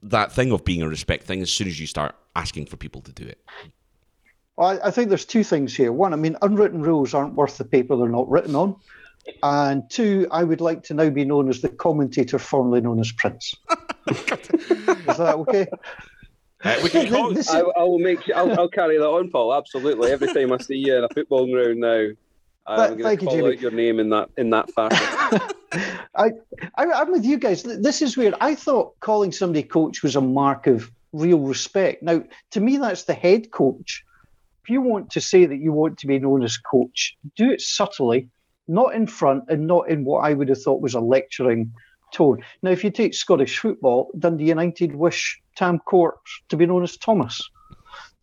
that 0.04 0.34
thing 0.34 0.52
of 0.52 0.66
being 0.66 0.82
a 0.82 0.90
respect 0.90 1.24
thing 1.24 1.42
as 1.42 1.50
soon 1.50 1.68
as 1.68 1.80
you 1.80 1.88
start 1.88 2.16
asking 2.36 2.68
for 2.68 2.78
people 2.78 3.02
to 3.02 3.12
do 3.12 3.26
it? 3.26 3.40
Well, 4.58 4.80
I 4.84 4.90
think 4.90 5.10
there's 5.10 5.26
two 5.26 5.44
things 5.44 5.76
here. 5.76 5.92
One, 5.92 6.14
I 6.14 6.16
mean, 6.16 6.36
unwritten 6.42 6.82
rules 6.82 7.14
aren't 7.14 7.36
worth 7.36 7.58
the 7.58 7.64
paper 7.64 7.96
they're 7.96 8.10
not 8.10 8.30
written 8.30 8.56
on. 8.56 8.76
And 9.44 9.90
two, 9.90 10.28
I 10.32 10.44
would 10.44 10.62
like 10.62 10.84
to 10.86 10.94
now 10.94 11.10
be 11.10 11.26
known 11.26 11.50
as 11.50 11.62
the 11.62 11.70
commentator 11.70 12.40
formerly 12.40 12.82
known 12.82 13.00
as 13.00 13.12
Prince. 13.12 13.54
is 14.08 14.26
that 14.26 15.36
okay? 15.38 15.68
Uh, 16.64 16.80
we 16.82 16.90
can 16.90 17.10
call, 17.10 17.38
I, 17.38 17.60
I, 17.60 17.84
will 17.84 18.00
make. 18.00 18.20
I'll, 18.34 18.60
I'll, 18.60 18.70
carry 18.70 18.98
that 18.98 19.08
on, 19.08 19.30
Paul. 19.30 19.54
Absolutely. 19.54 20.12
Every 20.12 20.34
time 20.34 20.52
I 20.52 20.58
see 20.58 20.78
you 20.78 20.98
in 20.98 21.04
a 21.04 21.10
football 21.10 21.46
ground 21.52 21.80
now, 21.80 22.08
I'm 22.66 22.98
going 22.98 23.18
to 23.18 23.26
call 23.26 23.36
you, 23.36 23.48
out 23.48 23.62
your 23.62 23.72
name 23.72 24.00
in 24.00 24.10
that 24.10 24.30
in 24.38 24.50
that 24.50 24.72
fashion. 24.72 25.40
I, 26.16 26.32
I, 26.76 26.84
am 26.84 27.12
with 27.12 27.26
you 27.26 27.38
guys. 27.38 27.62
This 27.62 28.02
is 28.02 28.18
weird. 28.18 28.34
I 28.42 28.56
thought 28.56 29.00
calling 29.02 29.32
somebody 29.32 29.62
coach 29.62 30.02
was 30.02 30.16
a 30.16 30.22
mark 30.22 30.66
of 30.66 30.90
real 31.14 31.40
respect. 31.40 32.02
Now, 32.02 32.24
to 32.52 32.60
me, 32.60 32.78
that's 32.78 33.04
the 33.04 33.14
head 33.14 33.52
coach. 33.52 34.04
If 34.68 34.72
you 34.72 34.82
want 34.82 35.12
to 35.12 35.22
say 35.22 35.46
that 35.46 35.62
you 35.62 35.72
want 35.72 35.98
to 36.00 36.08
be 36.08 36.20
known 36.20 36.44
as 36.44 36.58
coach, 36.58 37.16
do 37.38 37.50
it 37.50 37.62
subtly, 37.62 38.28
not 38.68 38.94
in 38.94 39.08
front 39.08 39.46
and 39.48 39.66
not 39.66 39.90
in 39.90 40.04
what 40.04 40.26
I 40.26 40.34
would 40.34 40.50
have 40.50 40.62
thought 40.62 40.82
was 40.82 40.94
a 40.94 41.00
lecturing 41.00 41.72
tone. 42.12 42.44
Now, 42.62 42.72
if 42.72 42.84
you 42.84 42.92
take 42.92 43.14
Scottish 43.14 43.60
football, 43.60 44.12
Dundee 44.20 44.50
United 44.50 44.94
wish 44.94 45.42
Tam 45.56 45.80
Courts 45.80 46.42
to 46.50 46.58
be 46.58 46.66
known 46.66 46.84
as 46.84 46.98
Thomas 46.98 47.42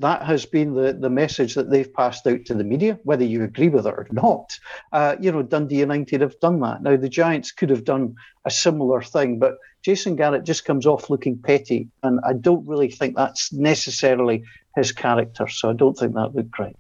that 0.00 0.22
has 0.22 0.44
been 0.44 0.74
the, 0.74 0.92
the 0.92 1.08
message 1.08 1.54
that 1.54 1.70
they've 1.70 1.92
passed 1.94 2.26
out 2.26 2.44
to 2.44 2.54
the 2.54 2.64
media, 2.64 2.98
whether 3.04 3.24
you 3.24 3.42
agree 3.42 3.68
with 3.68 3.86
it 3.86 3.94
or 3.94 4.06
not. 4.10 4.58
Uh, 4.92 5.16
you 5.20 5.30
know, 5.32 5.42
Dundee 5.42 5.78
United 5.78 6.20
have 6.20 6.38
done 6.40 6.60
that. 6.60 6.82
Now, 6.82 6.96
the 6.96 7.08
Giants 7.08 7.52
could 7.52 7.70
have 7.70 7.84
done 7.84 8.16
a 8.44 8.50
similar 8.50 9.00
thing, 9.02 9.38
but 9.38 9.54
Jason 9.84 10.16
Garrett 10.16 10.44
just 10.44 10.64
comes 10.64 10.86
off 10.86 11.10
looking 11.10 11.38
petty, 11.38 11.88
and 12.02 12.20
I 12.26 12.32
don't 12.32 12.66
really 12.66 12.90
think 12.90 13.16
that's 13.16 13.52
necessarily 13.52 14.42
his 14.76 14.92
character. 14.92 15.46
So 15.48 15.70
I 15.70 15.74
don't 15.74 15.96
think 15.96 16.14
that 16.14 16.34
looked 16.34 16.58
right. 16.58 16.76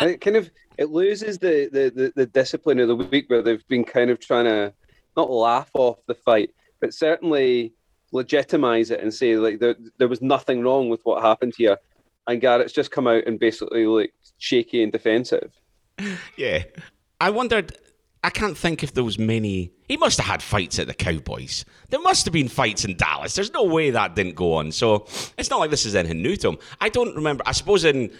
Uh, 0.00 0.06
it 0.06 0.20
kind 0.20 0.36
of 0.36 0.50
it 0.76 0.90
loses 0.90 1.38
the, 1.38 1.68
the, 1.72 1.90
the, 1.90 2.12
the 2.14 2.26
discipline 2.26 2.78
of 2.78 2.88
the 2.88 2.96
week 2.96 3.28
where 3.28 3.42
they've 3.42 3.66
been 3.66 3.84
kind 3.84 4.10
of 4.10 4.20
trying 4.20 4.44
to 4.44 4.72
not 5.16 5.30
laugh 5.30 5.70
off 5.74 5.98
the 6.06 6.14
fight, 6.14 6.50
but 6.80 6.94
certainly 6.94 7.72
legitimize 8.12 8.90
it 8.90 9.00
and 9.00 9.12
say 9.12 9.36
like 9.36 9.58
there, 9.58 9.74
there 9.98 10.08
was 10.08 10.22
nothing 10.22 10.62
wrong 10.62 10.88
with 10.88 11.00
what 11.02 11.22
happened 11.22 11.52
here 11.58 11.76
and 12.28 12.40
Garrett's 12.40 12.72
just 12.72 12.90
come 12.90 13.06
out 13.06 13.26
and 13.26 13.40
basically 13.40 13.86
looked 13.86 14.32
shaky 14.38 14.82
and 14.82 14.92
defensive. 14.92 15.52
yeah. 16.36 16.62
I 17.20 17.30
wondered. 17.30 17.76
I 18.24 18.30
can't 18.30 18.58
think 18.58 18.82
if 18.82 18.94
there 18.94 19.04
was 19.04 19.18
many. 19.18 19.72
He 19.86 19.96
must 19.96 20.18
have 20.18 20.26
had 20.26 20.42
fights 20.42 20.78
at 20.78 20.86
the 20.88 20.94
Cowboys. 20.94 21.64
There 21.90 22.00
must 22.00 22.24
have 22.26 22.32
been 22.32 22.48
fights 22.48 22.84
in 22.84 22.96
Dallas. 22.96 23.34
There's 23.34 23.52
no 23.52 23.62
way 23.62 23.90
that 23.90 24.16
didn't 24.16 24.34
go 24.34 24.54
on. 24.54 24.72
So 24.72 25.06
it's 25.36 25.50
not 25.50 25.60
like 25.60 25.70
this 25.70 25.86
is 25.86 25.94
anything 25.94 26.22
new 26.22 26.36
to 26.36 26.48
him. 26.48 26.58
I 26.80 26.88
don't 26.88 27.14
remember. 27.14 27.44
I 27.46 27.52
suppose 27.52 27.84
in 27.84 28.10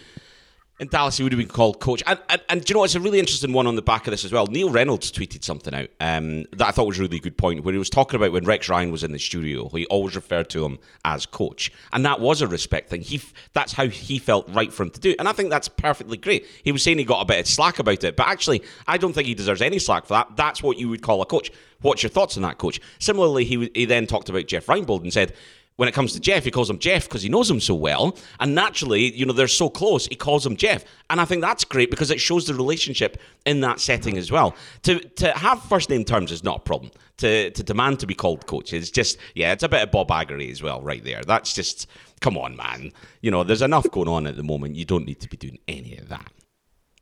in 0.79 0.87
Dallas, 0.87 1.17
he 1.17 1.23
would 1.23 1.33
have 1.33 1.39
been 1.39 1.47
called 1.47 1.79
coach. 1.79 2.01
And, 2.07 2.17
and, 2.29 2.41
and 2.49 2.63
do 2.63 2.71
you 2.71 2.75
know, 2.75 2.83
it's 2.83 2.95
a 2.95 2.99
really 2.99 3.19
interesting 3.19 3.51
one 3.51 3.67
on 3.67 3.75
the 3.75 3.81
back 3.81 4.07
of 4.07 4.11
this 4.11 4.23
as 4.23 4.31
well. 4.31 4.47
Neil 4.47 4.69
Reynolds 4.69 5.11
tweeted 5.11 5.43
something 5.43 5.73
out 5.73 5.89
um, 5.99 6.45
that 6.53 6.67
I 6.67 6.71
thought 6.71 6.87
was 6.87 6.97
a 6.99 7.01
really 7.01 7.19
good 7.19 7.37
point, 7.37 7.63
where 7.63 7.73
he 7.73 7.77
was 7.77 7.89
talking 7.89 8.15
about 8.15 8.31
when 8.31 8.45
Rex 8.45 8.69
Ryan 8.69 8.91
was 8.91 9.03
in 9.03 9.11
the 9.11 9.19
studio, 9.19 9.67
he 9.69 9.85
always 9.87 10.15
referred 10.15 10.49
to 10.51 10.65
him 10.65 10.79
as 11.03 11.25
coach. 11.25 11.71
And 11.91 12.05
that 12.05 12.21
was 12.21 12.41
a 12.41 12.47
respect 12.47 12.89
thing. 12.89 13.01
He 13.01 13.21
That's 13.53 13.73
how 13.73 13.87
he 13.87 14.19
felt 14.19 14.47
right 14.49 14.71
for 14.71 14.83
him 14.83 14.91
to 14.91 14.99
do. 14.99 15.15
And 15.19 15.27
I 15.27 15.33
think 15.33 15.49
that's 15.49 15.67
perfectly 15.67 16.17
great. 16.17 16.45
He 16.63 16.71
was 16.71 16.81
saying 16.81 16.97
he 16.97 17.03
got 17.03 17.21
a 17.21 17.25
bit 17.25 17.39
of 17.39 17.47
slack 17.47 17.79
about 17.79 18.03
it, 18.03 18.15
but 18.15 18.27
actually, 18.27 18.63
I 18.87 18.97
don't 18.97 19.13
think 19.13 19.27
he 19.27 19.35
deserves 19.35 19.61
any 19.61 19.79
slack 19.79 20.05
for 20.05 20.13
that. 20.13 20.35
That's 20.35 20.63
what 20.63 20.77
you 20.77 20.87
would 20.89 21.01
call 21.01 21.21
a 21.21 21.25
coach. 21.25 21.51
What's 21.81 22.03
your 22.03 22.09
thoughts 22.09 22.35
on 22.35 22.43
that, 22.43 22.57
coach? 22.57 22.81
Similarly, 22.99 23.45
he, 23.45 23.71
he 23.73 23.85
then 23.85 24.05
talked 24.05 24.29
about 24.29 24.47
Jeff 24.47 24.65
Reinebold 24.65 25.01
and 25.01 25.13
said, 25.13 25.33
when 25.79 25.87
it 25.87 25.93
comes 25.93 26.11
to 26.11 26.19
Jeff, 26.19 26.43
he 26.43 26.51
calls 26.51 26.69
him 26.69 26.77
Jeff 26.77 27.05
because 27.05 27.21
he 27.21 27.29
knows 27.29 27.49
him 27.49 27.61
so 27.61 27.73
well. 27.73 28.17
And 28.41 28.53
naturally, 28.53 29.15
you 29.15 29.25
know, 29.25 29.31
they're 29.31 29.47
so 29.47 29.69
close, 29.69 30.07
he 30.07 30.15
calls 30.15 30.45
him 30.45 30.57
Jeff. 30.57 30.83
And 31.09 31.21
I 31.21 31.25
think 31.25 31.41
that's 31.41 31.63
great 31.63 31.89
because 31.89 32.11
it 32.11 32.19
shows 32.19 32.45
the 32.47 32.53
relationship 32.53 33.17
in 33.45 33.61
that 33.61 33.79
setting 33.79 34.17
as 34.17 34.29
well. 34.29 34.57
To 34.83 34.99
to 34.99 35.31
have 35.31 35.63
first 35.63 35.89
name 35.89 36.03
terms 36.03 36.33
is 36.33 36.43
not 36.43 36.57
a 36.57 36.59
problem. 36.59 36.91
To 37.19 37.49
to 37.51 37.63
demand 37.63 38.01
to 38.01 38.07
be 38.07 38.13
called 38.13 38.45
coach 38.45 38.73
is 38.73 38.91
just, 38.91 39.19
yeah, 39.35 39.53
it's 39.53 39.63
a 39.63 39.69
bit 39.69 39.81
of 39.81 39.89
Bob 39.89 40.09
Aggery 40.09 40.51
as 40.51 40.61
well, 40.61 40.81
right 40.81 41.01
there. 41.01 41.23
That's 41.23 41.53
just, 41.53 41.87
come 42.19 42.37
on, 42.37 42.57
man. 42.57 42.91
You 43.21 43.31
know, 43.31 43.45
there's 43.45 43.61
enough 43.61 43.89
going 43.89 44.09
on 44.09 44.27
at 44.27 44.35
the 44.35 44.43
moment. 44.43 44.75
You 44.75 44.83
don't 44.83 45.05
need 45.05 45.21
to 45.21 45.29
be 45.29 45.37
doing 45.37 45.59
any 45.69 45.95
of 45.95 46.09
that. 46.09 46.29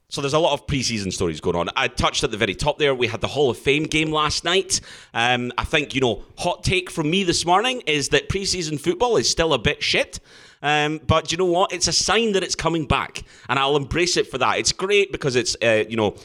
So 0.09 0.21
there's 0.21 0.33
a 0.33 0.39
lot 0.39 0.53
of 0.53 0.65
preseason 0.67 1.11
stories 1.11 1.41
going 1.41 1.57
on. 1.57 1.69
I 1.75 1.89
touched 1.89 2.23
at 2.23 2.31
the 2.31 2.37
very 2.37 2.55
top 2.55 2.79
there. 2.79 2.95
We 2.95 3.07
had 3.07 3.19
the 3.19 3.27
Hall 3.27 3.49
of 3.49 3.57
Fame 3.57 3.83
game 3.83 4.09
last 4.09 4.45
night. 4.45 4.79
Um, 5.13 5.51
I 5.57 5.65
think 5.65 5.93
you 5.93 5.99
know, 5.99 6.23
hot 6.37 6.63
take 6.63 6.89
from 6.89 7.11
me 7.11 7.25
this 7.25 7.45
morning 7.45 7.81
is 7.85 8.07
that 8.09 8.29
preseason 8.29 8.79
football 8.79 9.17
is 9.17 9.29
still 9.29 9.53
a 9.53 9.59
bit 9.59 9.83
shit. 9.83 10.21
Um, 10.61 11.01
but 11.05 11.33
you 11.33 11.37
know 11.37 11.45
what? 11.45 11.73
It's 11.73 11.89
a 11.89 11.93
sign 11.93 12.31
that 12.31 12.43
it's 12.43 12.55
coming 12.55 12.85
back, 12.85 13.23
and 13.49 13.59
I'll 13.59 13.75
embrace 13.75 14.15
it 14.15 14.31
for 14.31 14.37
that. 14.37 14.59
It's 14.59 14.71
great 14.71 15.11
because 15.11 15.35
it's 15.35 15.57
uh, 15.61 15.83
you 15.89 15.97
know 15.97 16.15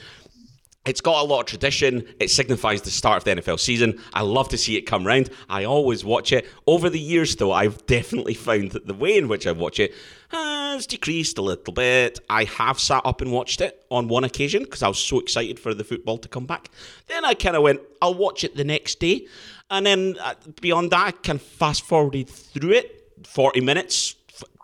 it's 0.84 1.00
got 1.00 1.22
a 1.22 1.24
lot 1.24 1.40
of 1.40 1.46
tradition. 1.46 2.06
It 2.18 2.30
signifies 2.30 2.82
the 2.82 2.90
start 2.90 3.18
of 3.18 3.24
the 3.24 3.40
NFL 3.40 3.60
season. 3.60 4.00
I 4.12 4.22
love 4.22 4.48
to 4.48 4.58
see 4.58 4.76
it 4.76 4.82
come 4.82 5.06
round. 5.06 5.30
I 5.48 5.64
always 5.64 6.04
watch 6.04 6.32
it. 6.32 6.46
Over 6.66 6.90
the 6.90 6.98
years, 6.98 7.36
though, 7.36 7.52
I've 7.52 7.86
definitely 7.86 8.34
found 8.34 8.72
that 8.72 8.86
the 8.86 8.94
way 8.94 9.16
in 9.16 9.28
which 9.28 9.46
I 9.46 9.52
watch 9.52 9.78
it 9.78 9.94
has 10.30 10.86
decreased 10.86 11.38
a 11.38 11.42
little 11.42 11.72
bit. 11.72 12.18
I 12.28 12.44
have 12.44 12.80
sat 12.80 13.02
up 13.04 13.20
and 13.20 13.30
watched 13.30 13.60
it 13.60 13.84
on 13.90 14.08
one 14.08 14.24
occasion 14.24 14.64
because 14.64 14.82
I 14.82 14.88
was 14.88 14.98
so 14.98 15.20
excited 15.20 15.60
for 15.60 15.72
the 15.74 15.84
football 15.84 16.18
to 16.18 16.28
come 16.28 16.46
back. 16.46 16.70
Then 17.06 17.24
I 17.24 17.34
kind 17.34 17.54
of 17.54 17.62
went, 17.62 17.80
I'll 18.00 18.14
watch 18.14 18.42
it 18.42 18.56
the 18.56 18.64
next 18.64 18.98
day. 18.98 19.28
And 19.70 19.86
then 19.86 20.16
uh, 20.20 20.34
beyond 20.60 20.90
that, 20.90 21.06
I 21.06 21.10
kind 21.12 21.38
of 21.38 21.42
fast 21.42 21.82
forwarded 21.82 22.28
through 22.28 22.72
it 22.72 23.26
40 23.26 23.60
minutes, 23.60 24.16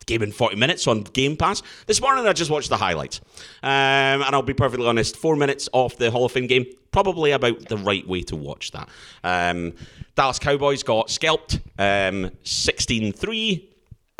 game 0.08 0.22
in 0.22 0.32
40 0.32 0.56
minutes 0.56 0.88
on 0.88 1.02
Game 1.02 1.36
Pass. 1.36 1.62
This 1.86 2.00
morning 2.00 2.26
I 2.26 2.32
just 2.32 2.50
watched 2.50 2.70
the 2.70 2.76
highlights. 2.76 3.20
Um, 3.62 3.70
and 4.22 4.34
I'll 4.34 4.42
be 4.42 4.54
perfectly 4.54 4.88
honest, 4.88 5.16
four 5.16 5.36
minutes 5.36 5.68
off 5.72 5.96
the 5.96 6.10
Hall 6.10 6.24
of 6.24 6.32
Fame 6.32 6.48
game, 6.48 6.66
probably 6.90 7.30
about 7.30 7.68
the 7.68 7.76
right 7.76 8.06
way 8.08 8.22
to 8.22 8.34
watch 8.34 8.72
that. 8.72 8.88
Um, 9.22 9.74
Dallas 10.16 10.40
Cowboys 10.40 10.82
got 10.82 11.10
scalped 11.10 11.60
um, 11.78 12.32
3. 12.44 13.70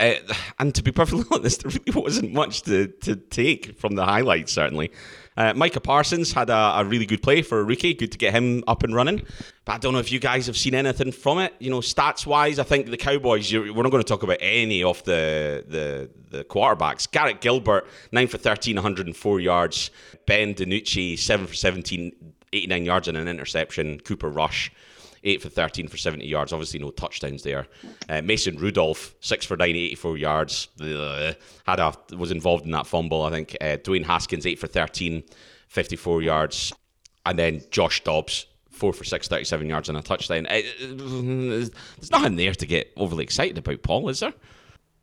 Uh, 0.01 0.15
and 0.61 0.73
to 0.77 0.83
be 0.85 0.93
perfectly 0.93 1.25
honest, 1.33 1.63
there 1.65 1.73
really 1.73 2.01
wasn't 2.01 2.33
much 2.33 2.63
to, 2.63 2.87
to 2.87 3.17
take 3.17 3.77
from 3.77 3.97
the 3.97 4.05
highlights, 4.05 4.53
certainly. 4.53 4.93
Uh, 5.39 5.55
Micah 5.55 5.79
Parsons 5.79 6.33
had 6.33 6.51
a, 6.51 6.81
a, 6.81 6.85
really 6.85 7.07
good 7.07 7.23
play 7.23 7.43
for 7.43 7.61
a 7.61 7.63
rookie. 7.63 7.95
Good 7.95 8.11
to 8.11 8.19
get 8.19 8.35
him 8.35 8.65
up 8.67 8.83
and 8.83 8.93
running. 8.93 9.23
But 9.65 9.75
I 9.75 9.79
don't 9.79 9.93
know 9.93 10.01
if 10.01 10.11
you 10.11 10.19
guys 10.19 10.49
have 10.49 10.57
seen 10.57 10.75
anything 10.75 11.13
from 11.13 11.39
it. 11.39 11.55
You 11.61 11.71
know, 11.71 11.79
stats 11.79 12.27
wise, 12.27 12.59
I 12.59 12.65
think 12.65 12.91
the 12.91 12.97
Cowboys. 12.97 13.55
we're 13.55 13.65
not 13.85 13.93
going 13.93 14.03
to 14.03 14.09
talk 14.09 14.25
about 14.25 14.39
any 14.41 14.83
of 14.83 15.01
the 15.05 15.65
the 15.69 16.11
the 16.37 16.45
quarterbacks. 16.45 17.09
Garrett 17.09 17.41
Gilbert, 17.41 17.87
nine 18.11 18.27
for 18.27 18.37
13, 18.37 18.75
104 18.75 19.39
yards. 19.39 19.93
Ben 20.27 20.55
DiNucci, 20.55 21.17
seven 21.17 21.47
for 21.47 21.55
17, 21.55 22.11
89 22.53 22.85
yards 22.85 23.07
and 23.07 23.17
an 23.17 23.29
interception. 23.29 24.01
Cooper 24.01 24.29
Rush. 24.29 24.73
8 25.25 25.43
for 25.43 25.49
13 25.49 25.89
for 25.89 25.97
70 25.97 26.27
yards. 26.27 26.53
Obviously, 26.53 26.81
no 26.81 26.91
touchdowns 26.91 27.43
there. 27.43 27.67
Uh, 28.09 28.23
Mason 28.23 28.57
Rudolph, 28.57 29.15
6 29.21 29.47
for 29.47 29.57
9, 29.57 29.69
84 29.69 30.19
yards. 30.19 30.69
Uh, 30.81 31.33
had 31.67 31.81
a, 31.81 31.95
was 32.17 32.31
involved 32.31 32.65
in 32.65 32.71
that 32.73 32.87
fumble, 32.87 33.23
I 33.23 33.31
think. 33.31 33.57
Uh, 33.61 33.77
Dwayne 33.77 34.05
Haskins, 34.05 34.47
8 34.47 34.59
for 34.59 34.67
13, 34.67 35.23
54 35.69 36.23
yards. 36.23 36.73
And 37.27 37.39
then 37.39 37.63
Josh 37.71 38.03
Dobbs, 38.05 38.47
4 38.71 38.93
for 38.93 39.05
6, 39.05 39.29
37 39.29 39.69
yards 39.69 39.89
and 39.89 39.99
a 39.99 40.03
touchdown. 40.03 40.47
Uh, 40.47 40.61
there's 40.81 42.11
nothing 42.11 42.37
there 42.37 42.55
to 42.55 42.67
get 42.67 42.93
overly 42.97 43.25
excited 43.25 43.59
about, 43.59 43.83
Paul, 43.83 44.09
is 44.09 44.21
there? 44.21 44.33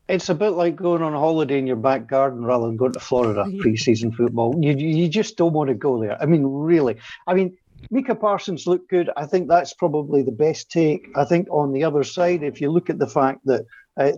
It's 0.07 0.29
a 0.29 0.35
bit 0.35 0.51
like 0.51 0.75
going 0.75 1.01
on 1.01 1.13
holiday 1.13 1.57
in 1.57 1.65
your 1.65 1.77
back 1.77 2.07
garden 2.07 2.45
rather 2.45 2.67
than 2.67 2.77
going 2.77 2.93
to 2.93 2.99
Florida 2.99 3.43
preseason 3.47 4.13
football. 4.13 4.55
You 4.61 4.73
you 4.73 5.07
just 5.07 5.35
don't 5.35 5.53
want 5.53 5.69
to 5.69 5.73
go 5.73 5.99
there. 5.99 6.21
I 6.21 6.27
mean, 6.27 6.45
really. 6.45 6.97
I 7.25 7.33
mean, 7.33 7.57
Micah 7.89 8.15
Parsons 8.15 8.67
looked 8.67 8.89
good. 8.89 9.09
I 9.15 9.25
think 9.25 9.47
that's 9.47 9.73
probably 9.73 10.23
the 10.23 10.31
best 10.31 10.71
take. 10.71 11.07
I 11.15 11.25
think 11.25 11.47
on 11.51 11.71
the 11.71 11.83
other 11.83 12.03
side, 12.03 12.43
if 12.43 12.61
you 12.61 12.71
look 12.71 12.89
at 12.89 12.99
the 12.99 13.07
fact 13.07 13.45
that 13.45 13.65
uh, 13.97 14.13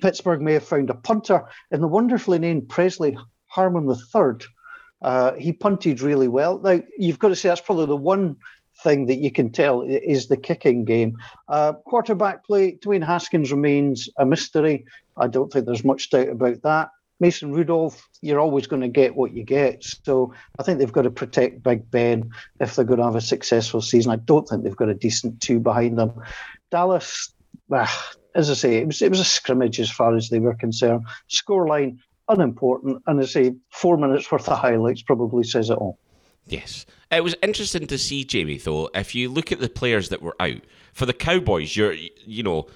Pittsburgh 0.00 0.40
may 0.40 0.54
have 0.54 0.64
found 0.64 0.90
a 0.90 0.94
punter 0.94 1.44
in 1.70 1.80
the 1.80 1.88
wonderfully 1.88 2.38
named 2.38 2.68
Pressley 2.68 3.16
Harvin 3.54 3.88
III, 3.88 4.46
uh, 5.02 5.32
he 5.34 5.52
punted 5.52 6.00
really 6.00 6.28
well. 6.28 6.58
Now, 6.58 6.80
you've 6.98 7.18
got 7.18 7.28
to 7.28 7.36
say 7.36 7.48
that's 7.48 7.60
probably 7.60 7.86
the 7.86 7.96
one 7.96 8.36
thing 8.82 9.06
that 9.06 9.18
you 9.18 9.30
can 9.30 9.50
tell 9.50 9.82
is 9.82 10.26
the 10.26 10.36
kicking 10.36 10.84
game. 10.84 11.16
Uh, 11.48 11.74
quarterback 11.74 12.44
play, 12.44 12.76
Dwayne 12.76 13.04
Haskins 13.04 13.52
remains 13.52 14.08
a 14.16 14.24
mystery. 14.24 14.84
I 15.16 15.26
don't 15.26 15.52
think 15.52 15.66
there's 15.66 15.84
much 15.84 16.10
doubt 16.10 16.28
about 16.28 16.62
that. 16.62 16.90
Mason 17.22 17.52
Rudolph, 17.52 18.08
you're 18.20 18.40
always 18.40 18.66
going 18.66 18.82
to 18.82 18.88
get 18.88 19.14
what 19.14 19.32
you 19.32 19.44
get. 19.44 19.84
So 20.04 20.34
I 20.58 20.64
think 20.64 20.80
they've 20.80 20.92
got 20.92 21.02
to 21.02 21.10
protect 21.10 21.62
Big 21.62 21.88
Ben 21.88 22.32
if 22.58 22.74
they're 22.74 22.84
going 22.84 22.98
to 22.98 23.04
have 23.04 23.14
a 23.14 23.20
successful 23.20 23.80
season. 23.80 24.10
I 24.10 24.16
don't 24.16 24.46
think 24.48 24.64
they've 24.64 24.76
got 24.76 24.88
a 24.88 24.94
decent 24.94 25.40
two 25.40 25.60
behind 25.60 25.96
them. 25.96 26.20
Dallas, 26.72 27.32
ah, 27.72 28.12
as 28.34 28.50
I 28.50 28.54
say, 28.54 28.78
it 28.78 28.88
was 28.88 29.00
it 29.00 29.10
was 29.10 29.20
a 29.20 29.24
scrimmage 29.24 29.78
as 29.78 29.88
far 29.88 30.16
as 30.16 30.30
they 30.30 30.40
were 30.40 30.54
concerned. 30.54 31.06
Scoreline 31.30 31.98
unimportant, 32.28 33.00
and 33.06 33.20
I 33.20 33.24
say 33.24 33.54
four 33.70 33.96
minutes 33.96 34.30
worth 34.32 34.48
of 34.48 34.58
highlights 34.58 35.02
probably 35.02 35.44
says 35.44 35.70
it 35.70 35.78
all. 35.78 36.00
Yes. 36.48 36.86
It 37.12 37.22
was 37.22 37.36
interesting 37.40 37.86
to 37.86 37.98
see, 37.98 38.24
Jamie, 38.24 38.58
though, 38.58 38.90
if 38.96 39.14
you 39.14 39.28
look 39.28 39.52
at 39.52 39.60
the 39.60 39.68
players 39.68 40.08
that 40.08 40.22
were 40.22 40.34
out, 40.40 40.62
for 40.92 41.06
the 41.06 41.12
Cowboys, 41.12 41.76
you're, 41.76 41.92
you 41.92 42.42
know, 42.42 42.66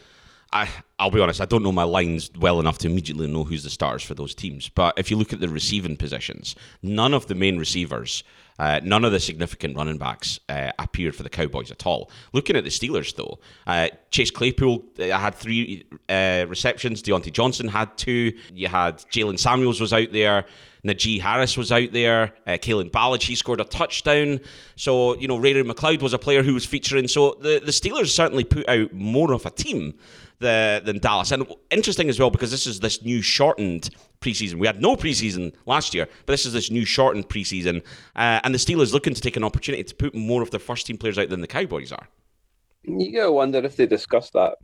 I, 0.56 0.68
I'll 0.98 1.10
be 1.10 1.20
honest, 1.20 1.42
I 1.42 1.44
don't 1.44 1.62
know 1.62 1.72
my 1.72 1.82
lines 1.82 2.30
well 2.38 2.60
enough 2.60 2.78
to 2.78 2.88
immediately 2.88 3.26
know 3.26 3.44
who's 3.44 3.62
the 3.62 3.68
starters 3.68 4.02
for 4.02 4.14
those 4.14 4.34
teams. 4.34 4.70
But 4.70 4.98
if 4.98 5.10
you 5.10 5.18
look 5.18 5.34
at 5.34 5.40
the 5.40 5.50
receiving 5.50 5.98
positions, 5.98 6.56
none 6.82 7.12
of 7.12 7.26
the 7.26 7.34
main 7.34 7.58
receivers, 7.58 8.24
uh, 8.58 8.80
none 8.82 9.04
of 9.04 9.12
the 9.12 9.20
significant 9.20 9.76
running 9.76 9.98
backs 9.98 10.40
uh, 10.48 10.72
appeared 10.78 11.14
for 11.14 11.24
the 11.24 11.28
Cowboys 11.28 11.70
at 11.70 11.86
all. 11.86 12.10
Looking 12.32 12.56
at 12.56 12.64
the 12.64 12.70
Steelers, 12.70 13.14
though, 13.14 13.38
uh, 13.66 13.88
Chase 14.10 14.30
Claypool 14.30 14.82
uh, 14.98 15.18
had 15.18 15.34
three 15.34 15.84
uh, 16.08 16.46
receptions. 16.48 17.02
Diontae 17.02 17.32
Johnson 17.32 17.68
had 17.68 17.94
two. 17.98 18.32
You 18.54 18.68
had 18.68 18.96
Jaylen 19.12 19.38
Samuels 19.38 19.78
was 19.78 19.92
out 19.92 20.10
there. 20.12 20.46
Najee 20.86 21.20
Harris 21.20 21.56
was 21.56 21.72
out 21.72 21.92
there. 21.92 22.32
Uh, 22.46 22.52
Kalen 22.52 22.90
Ballage, 22.90 23.24
he 23.24 23.34
scored 23.34 23.60
a 23.60 23.64
touchdown. 23.64 24.40
So, 24.76 25.16
you 25.16 25.28
know, 25.28 25.36
Ray 25.36 25.52
McCloud 25.54 26.00
was 26.00 26.14
a 26.14 26.18
player 26.18 26.42
who 26.42 26.54
was 26.54 26.64
featuring. 26.64 27.08
So 27.08 27.36
the, 27.40 27.60
the 27.62 27.72
Steelers 27.72 28.08
certainly 28.08 28.44
put 28.44 28.68
out 28.68 28.92
more 28.92 29.32
of 29.32 29.44
a 29.44 29.50
team 29.50 29.94
the, 30.38 30.82
than 30.84 30.98
Dallas. 30.98 31.32
And 31.32 31.46
interesting 31.70 32.08
as 32.08 32.18
well 32.18 32.30
because 32.30 32.50
this 32.50 32.66
is 32.66 32.80
this 32.80 33.02
new 33.02 33.22
shortened 33.22 33.90
preseason. 34.20 34.54
We 34.54 34.66
had 34.66 34.80
no 34.80 34.96
preseason 34.96 35.54
last 35.66 35.94
year, 35.94 36.08
but 36.26 36.32
this 36.32 36.46
is 36.46 36.52
this 36.52 36.70
new 36.70 36.84
shortened 36.84 37.28
preseason. 37.28 37.82
Uh, 38.14 38.40
and 38.44 38.54
the 38.54 38.58
Steelers 38.58 38.92
looking 38.92 39.14
to 39.14 39.20
take 39.20 39.36
an 39.36 39.44
opportunity 39.44 39.84
to 39.84 39.94
put 39.94 40.14
more 40.14 40.42
of 40.42 40.50
their 40.50 40.60
first 40.60 40.86
team 40.86 40.98
players 40.98 41.18
out 41.18 41.28
than 41.28 41.40
the 41.40 41.46
Cowboys 41.46 41.92
are. 41.92 42.08
You 42.84 43.12
gotta 43.12 43.32
wonder 43.32 43.58
if 43.58 43.76
they 43.76 43.86
discussed 43.86 44.34
that 44.34 44.56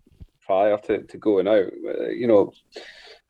prior 0.47 0.79
to, 0.79 1.03
to 1.03 1.19
going 1.19 1.49
out. 1.49 1.73
Uh, 1.87 2.09
you 2.09 2.27
know, 2.27 2.53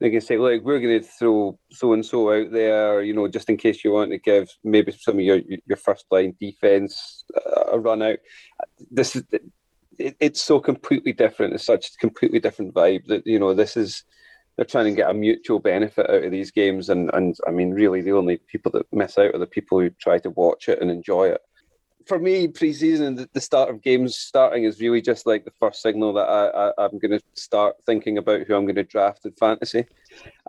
they 0.01 0.11
can 0.11 0.21
say, 0.21 0.37
"Look, 0.37 0.65
we're 0.65 0.81
going 0.81 1.01
to 1.01 1.07
throw 1.07 1.59
so 1.71 1.93
and 1.93 2.05
so 2.05 2.33
out 2.33 2.51
there," 2.51 3.03
you 3.03 3.15
know, 3.15 3.29
just 3.29 3.49
in 3.49 3.57
case 3.57 3.85
you 3.85 3.93
want 3.93 4.11
to 4.11 4.19
give 4.19 4.51
maybe 4.65 4.93
some 4.93 5.15
of 5.15 5.21
your 5.21 5.41
your 5.67 5.77
first 5.77 6.07
line 6.11 6.35
defense 6.41 7.25
a 7.71 7.79
run 7.79 8.03
out. 8.03 8.19
This 8.91 9.15
is 9.15 9.23
it, 10.03 10.17
it's 10.21 10.43
so 10.43 10.61
completely 10.61 11.13
different. 11.13 11.55
It's 11.55 11.65
such 11.65 11.89
a 11.89 11.97
completely 11.99 12.41
different 12.41 12.75
vibe 12.75 13.07
that 13.07 13.27
you 13.27 13.39
know 13.39 13.55
this 13.55 13.77
is 13.77 14.05
they're 14.57 14.67
trying 14.67 14.85
to 14.85 14.93
get 14.93 15.11
a 15.11 15.15
mutual 15.15 15.59
benefit 15.59 16.11
out 16.11 16.25
of 16.25 16.31
these 16.31 16.51
games, 16.51 16.89
and 16.89 17.11
and 17.15 17.37
I 17.47 17.51
mean, 17.51 17.71
really, 17.71 18.03
the 18.03 18.13
only 18.13 18.39
people 18.39 18.71
that 18.73 18.93
miss 18.93 19.19
out 19.19 19.35
are 19.35 19.39
the 19.39 19.47
people 19.47 19.81
who 19.81 19.91
try 19.91 20.19
to 20.19 20.31
watch 20.31 20.69
it 20.69 20.81
and 20.81 20.91
enjoy 20.91 21.29
it. 21.29 21.41
For 22.07 22.19
me, 22.19 22.49
preseason, 22.49 23.17
the, 23.17 23.29
the 23.33 23.41
start 23.41 23.71
of 23.71 23.81
games 23.81 24.17
starting 24.17 24.65
is 24.65 24.81
really 24.81 25.01
just 25.01 25.25
like 25.25 25.45
the 25.45 25.53
first 25.61 25.81
signal 25.81 26.13
that 26.15 26.29
I, 26.29 26.73
I 26.77 26.85
am 26.85 26.99
going 26.99 27.13
to 27.13 27.23
start 27.35 27.77
thinking 27.87 28.19
about 28.19 28.43
who 28.43 28.57
I'm 28.57 28.65
going 28.65 28.75
to 28.75 28.83
draft 28.83 29.25
in 29.25 29.33
fantasy. 29.33 29.87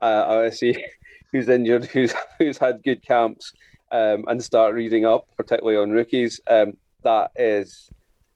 Uh, 0.01 0.45
I 0.45 0.49
see 0.49 0.83
who's 1.31 1.47
injured, 1.47 1.85
who's 1.85 2.13
who's 2.39 2.57
had 2.57 2.83
good 2.83 3.05
camps, 3.05 3.53
um, 3.91 4.25
and 4.27 4.43
start 4.43 4.73
reading 4.73 5.05
up, 5.05 5.27
particularly 5.37 5.77
on 5.77 5.91
rookies. 5.91 6.41
Um, 6.47 6.75
that 7.03 7.31
is 7.35 7.89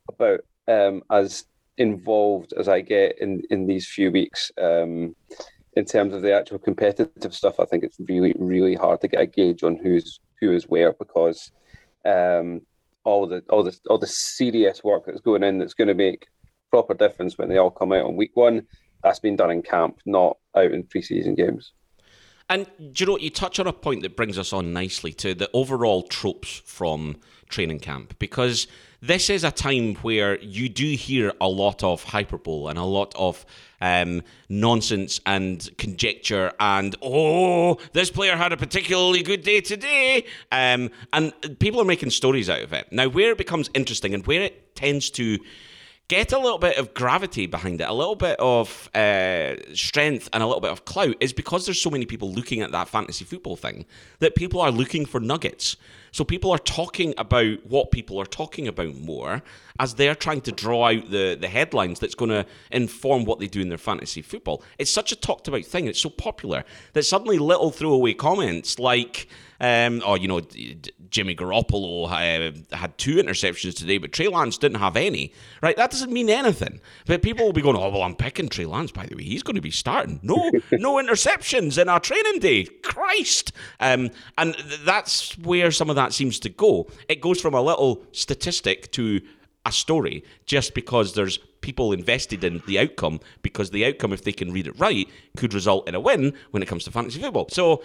about 0.10 0.42
um, 0.68 1.04
as 1.12 1.46
involved 1.78 2.54
as 2.54 2.68
I 2.68 2.82
get 2.82 3.20
in 3.20 3.44
in 3.50 3.68
these 3.68 3.88
few 3.88 4.12
weeks. 4.12 4.52
Um, 4.62 5.16
in 5.74 5.86
terms 5.86 6.16
of 6.16 6.24
the 6.24 6.34
actual 6.34 6.58
competitive 6.58 7.36
stuff, 7.36 7.60
I 7.60 7.66
think 7.66 7.84
it's 7.84 8.00
really, 8.00 8.34
really 8.40 8.74
hard 8.74 9.00
to 9.02 9.08
get 9.08 9.22
a 9.22 9.28
gauge 9.28 9.62
on 9.64 9.78
who's 9.78 10.20
who 10.42 10.52
is 10.52 10.68
where 10.68 10.94
because 10.94 11.52
um, 12.04 12.62
all 13.04 13.28
the 13.28 13.44
all 13.50 13.64
the 13.64 13.78
all 13.90 14.00
the 14.00 14.08
serious 14.08 14.84
work 14.84 15.06
that's 15.06 15.22
going 15.22 15.44
in 15.44 15.60
that's 15.60 15.76
going 15.76 15.88
to 15.88 15.94
make 15.94 16.28
proper 16.72 16.94
difference 16.94 17.38
when 17.38 17.48
they 17.48 17.58
all 17.58 17.72
come 17.72 17.94
out 17.94 18.06
on 18.06 18.16
week 18.16 18.36
one. 18.36 18.66
That's 19.04 19.20
been 19.20 19.36
done 19.36 19.52
in 19.52 19.62
camp, 19.62 20.00
not 20.06 20.38
out 20.56 20.72
in 20.72 20.84
preseason 20.84 21.38
games. 21.38 21.74
And 22.50 22.68
you 22.80 23.06
know 23.06 23.18
you 23.18 23.30
touch 23.30 23.60
on 23.60 23.68
a 23.68 23.74
point 23.74 24.04
that 24.04 24.16
brings 24.16 24.38
us 24.38 24.54
on 24.54 24.74
nicely 24.74 25.12
to 25.14 25.34
the 25.34 25.50
overall 25.54 26.04
tropes 26.04 26.62
from 26.66 27.18
training 27.50 27.80
camp. 27.80 28.18
Because 28.20 28.68
this 29.02 29.30
is 29.30 29.44
a 29.44 29.52
time 29.52 29.96
where 29.96 30.40
you 30.40 30.70
do 30.70 30.96
hear 30.96 31.34
a 31.40 31.48
lot 31.48 31.84
of 31.84 32.04
hyperbole 32.04 32.70
and 32.70 32.80
a 32.80 32.84
lot 32.84 33.14
of 33.16 33.46
um, 33.80 34.24
nonsense 34.50 35.20
and 35.26 35.70
conjecture 35.78 36.52
and 36.60 36.96
oh 37.04 37.78
this 37.94 38.10
player 38.10 38.36
had 38.36 38.52
a 38.52 38.58
particularly 38.58 39.22
good 39.22 39.44
day 39.44 39.62
today. 39.62 40.26
Um, 40.52 40.90
and 41.14 41.34
people 41.60 41.82
are 41.82 41.86
making 41.86 42.10
stories 42.10 42.50
out 42.50 42.62
of 42.62 42.74
it. 42.74 42.88
Now 42.92 43.08
where 43.08 43.32
it 43.32 43.38
becomes 43.38 43.70
interesting 43.74 44.14
and 44.14 44.26
where 44.26 44.42
it 44.42 44.76
tends 44.76 45.10
to 45.12 45.38
get 46.08 46.32
a 46.32 46.40
little 46.40 46.58
bit 46.58 46.78
of 46.78 46.94
gravity 46.94 47.48
behind 47.48 47.82
it, 47.82 47.90
a 47.90 47.94
little 47.94 48.16
bit 48.16 48.40
of 48.40 48.90
uh, 48.96 49.56
strength, 49.74 50.30
and 50.32 50.42
a 50.42 50.46
little 50.46 50.62
bit 50.62 50.72
of 50.72 50.86
clout 50.86 51.16
is 51.20 51.34
because 51.34 51.66
there's 51.66 51.82
so 51.82 51.90
many 51.90 52.06
people 52.06 52.32
looking 52.32 52.62
at 52.62 52.72
that 52.72 52.88
fantasy 52.88 53.26
football 53.26 53.56
thing 53.56 53.86
that 54.20 54.36
people 54.36 54.62
are 54.62 54.72
looking 54.72 55.06
for 55.06 55.20
nuggets. 55.20 55.76
So 56.12 56.24
people 56.24 56.52
are 56.52 56.58
talking 56.58 57.14
about 57.18 57.66
what 57.66 57.92
people 57.92 58.20
are 58.20 58.26
talking 58.26 58.68
about 58.68 58.96
more 58.96 59.44
as 59.80 59.96
they're 59.96 60.16
trying 60.16 60.42
to 60.42 60.52
draw 60.52 60.88
out 60.88 61.12
the, 61.12 61.38
the 61.40 61.48
headlines 61.48 62.00
that's 62.00 62.16
going 62.16 62.32
to 62.32 62.46
inform 62.72 63.26
what 63.26 63.40
they 63.40 63.48
do 63.48 63.62
in 63.62 63.70
their 63.70 63.78
fantasy 63.78 64.22
football. 64.22 64.64
It's 64.80 64.90
such 64.90 65.12
a 65.12 65.16
talked 65.16 65.48
about 65.48 65.66
thing. 65.66 65.86
It's 65.86 66.02
so 66.02 66.10
popular 66.10 66.64
that 66.94 67.04
suddenly 67.04 67.38
little 67.38 67.70
throwaway 67.70 68.14
comments 68.14 68.80
like, 68.80 69.28
um, 69.60 70.02
oh, 70.06 70.16
you 70.16 70.28
know, 70.28 70.42
Jimmy 71.10 71.36
Garoppolo 71.36 72.06
uh, 72.06 72.76
had 72.76 72.98
two 72.98 73.16
interceptions 73.16 73.76
today, 73.76 73.98
but 73.98 74.12
Trey 74.12 74.28
Lance 74.28 74.58
didn't 74.58 74.80
have 74.80 74.96
any. 74.96 75.34
Right? 75.62 75.76
That 75.76 75.92
doesn't 75.92 76.12
mean 76.12 76.30
anything. 76.30 76.80
But 77.06 77.22
people 77.22 77.46
will 77.46 77.54
be 77.54 77.62
going, 77.62 77.76
oh, 77.76 77.90
well, 77.90 78.04
I'm 78.04 78.16
picking 78.16 78.50
Trey 78.50 78.66
Lance, 78.66 78.92
by 78.92 79.06
the 79.06 79.16
way. 79.16 79.24
He's 79.24 79.44
going 79.44 79.56
to 79.56 79.62
be 79.62 79.72
starting. 79.72 80.20
No, 80.24 80.52
no 80.72 80.96
interceptions 80.96 81.82
in 81.82 81.90
our 81.90 82.00
training 82.00 82.40
day. 82.40 82.66
Christ. 82.66 83.52
Um, 83.80 84.10
and 84.38 84.56
that's 84.84 85.38
where 85.40 85.72
some 85.72 85.90
of 85.90 85.96
that 85.96 86.14
seems 86.14 86.40
to 86.40 86.50
go. 86.50 86.88
It 87.08 87.22
goes 87.22 87.42
from 87.42 87.54
a 87.54 87.62
little 87.62 88.04
statistic 88.12 88.92
to 88.94 89.22
a 89.68 89.72
story 89.72 90.24
just 90.46 90.74
because 90.74 91.14
there's 91.14 91.38
people 91.62 91.92
invested 91.92 92.44
in 92.44 92.64
the 92.68 92.80
outcome 92.80 93.20
because 93.42 93.70
the 93.72 93.86
outcome 93.86 94.14
if 94.14 94.24
they 94.24 94.32
can 94.32 94.54
read 94.54 94.66
it 94.66 94.80
right 94.80 95.10
could 95.36 95.54
result 95.54 95.88
in 95.90 95.96
a 95.96 96.00
win 96.00 96.34
when 96.52 96.64
it 96.64 96.68
comes 96.68 96.86
to 96.86 96.92
fantasy 96.92 97.20
football 97.20 97.48
so 97.50 97.84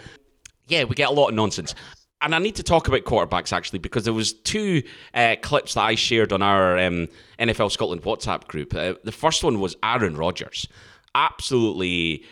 yeah 0.68 0.84
we 0.84 0.94
get 0.94 1.08
a 1.08 1.12
lot 1.12 1.28
of 1.28 1.34
nonsense 1.34 1.74
and 2.22 2.34
I 2.34 2.38
need 2.38 2.54
to 2.56 2.62
talk 2.62 2.88
about 2.88 3.02
quarterbacks 3.02 3.52
actually 3.52 3.80
because 3.80 4.04
there 4.04 4.12
was 4.12 4.32
two 4.32 4.82
uh, 5.12 5.36
clips 5.42 5.74
that 5.74 5.82
I 5.82 5.94
shared 5.96 6.32
on 6.32 6.40
our 6.42 6.78
um, 6.78 7.08
NFL 7.38 7.70
Scotland 7.70 8.02
WhatsApp 8.02 8.46
group. 8.46 8.74
Uh, 8.74 8.94
the 9.04 9.12
first 9.12 9.44
one 9.44 9.60
was 9.60 9.76
Aaron 9.82 10.16
Rodgers, 10.16 10.66
absolutely 11.14 12.24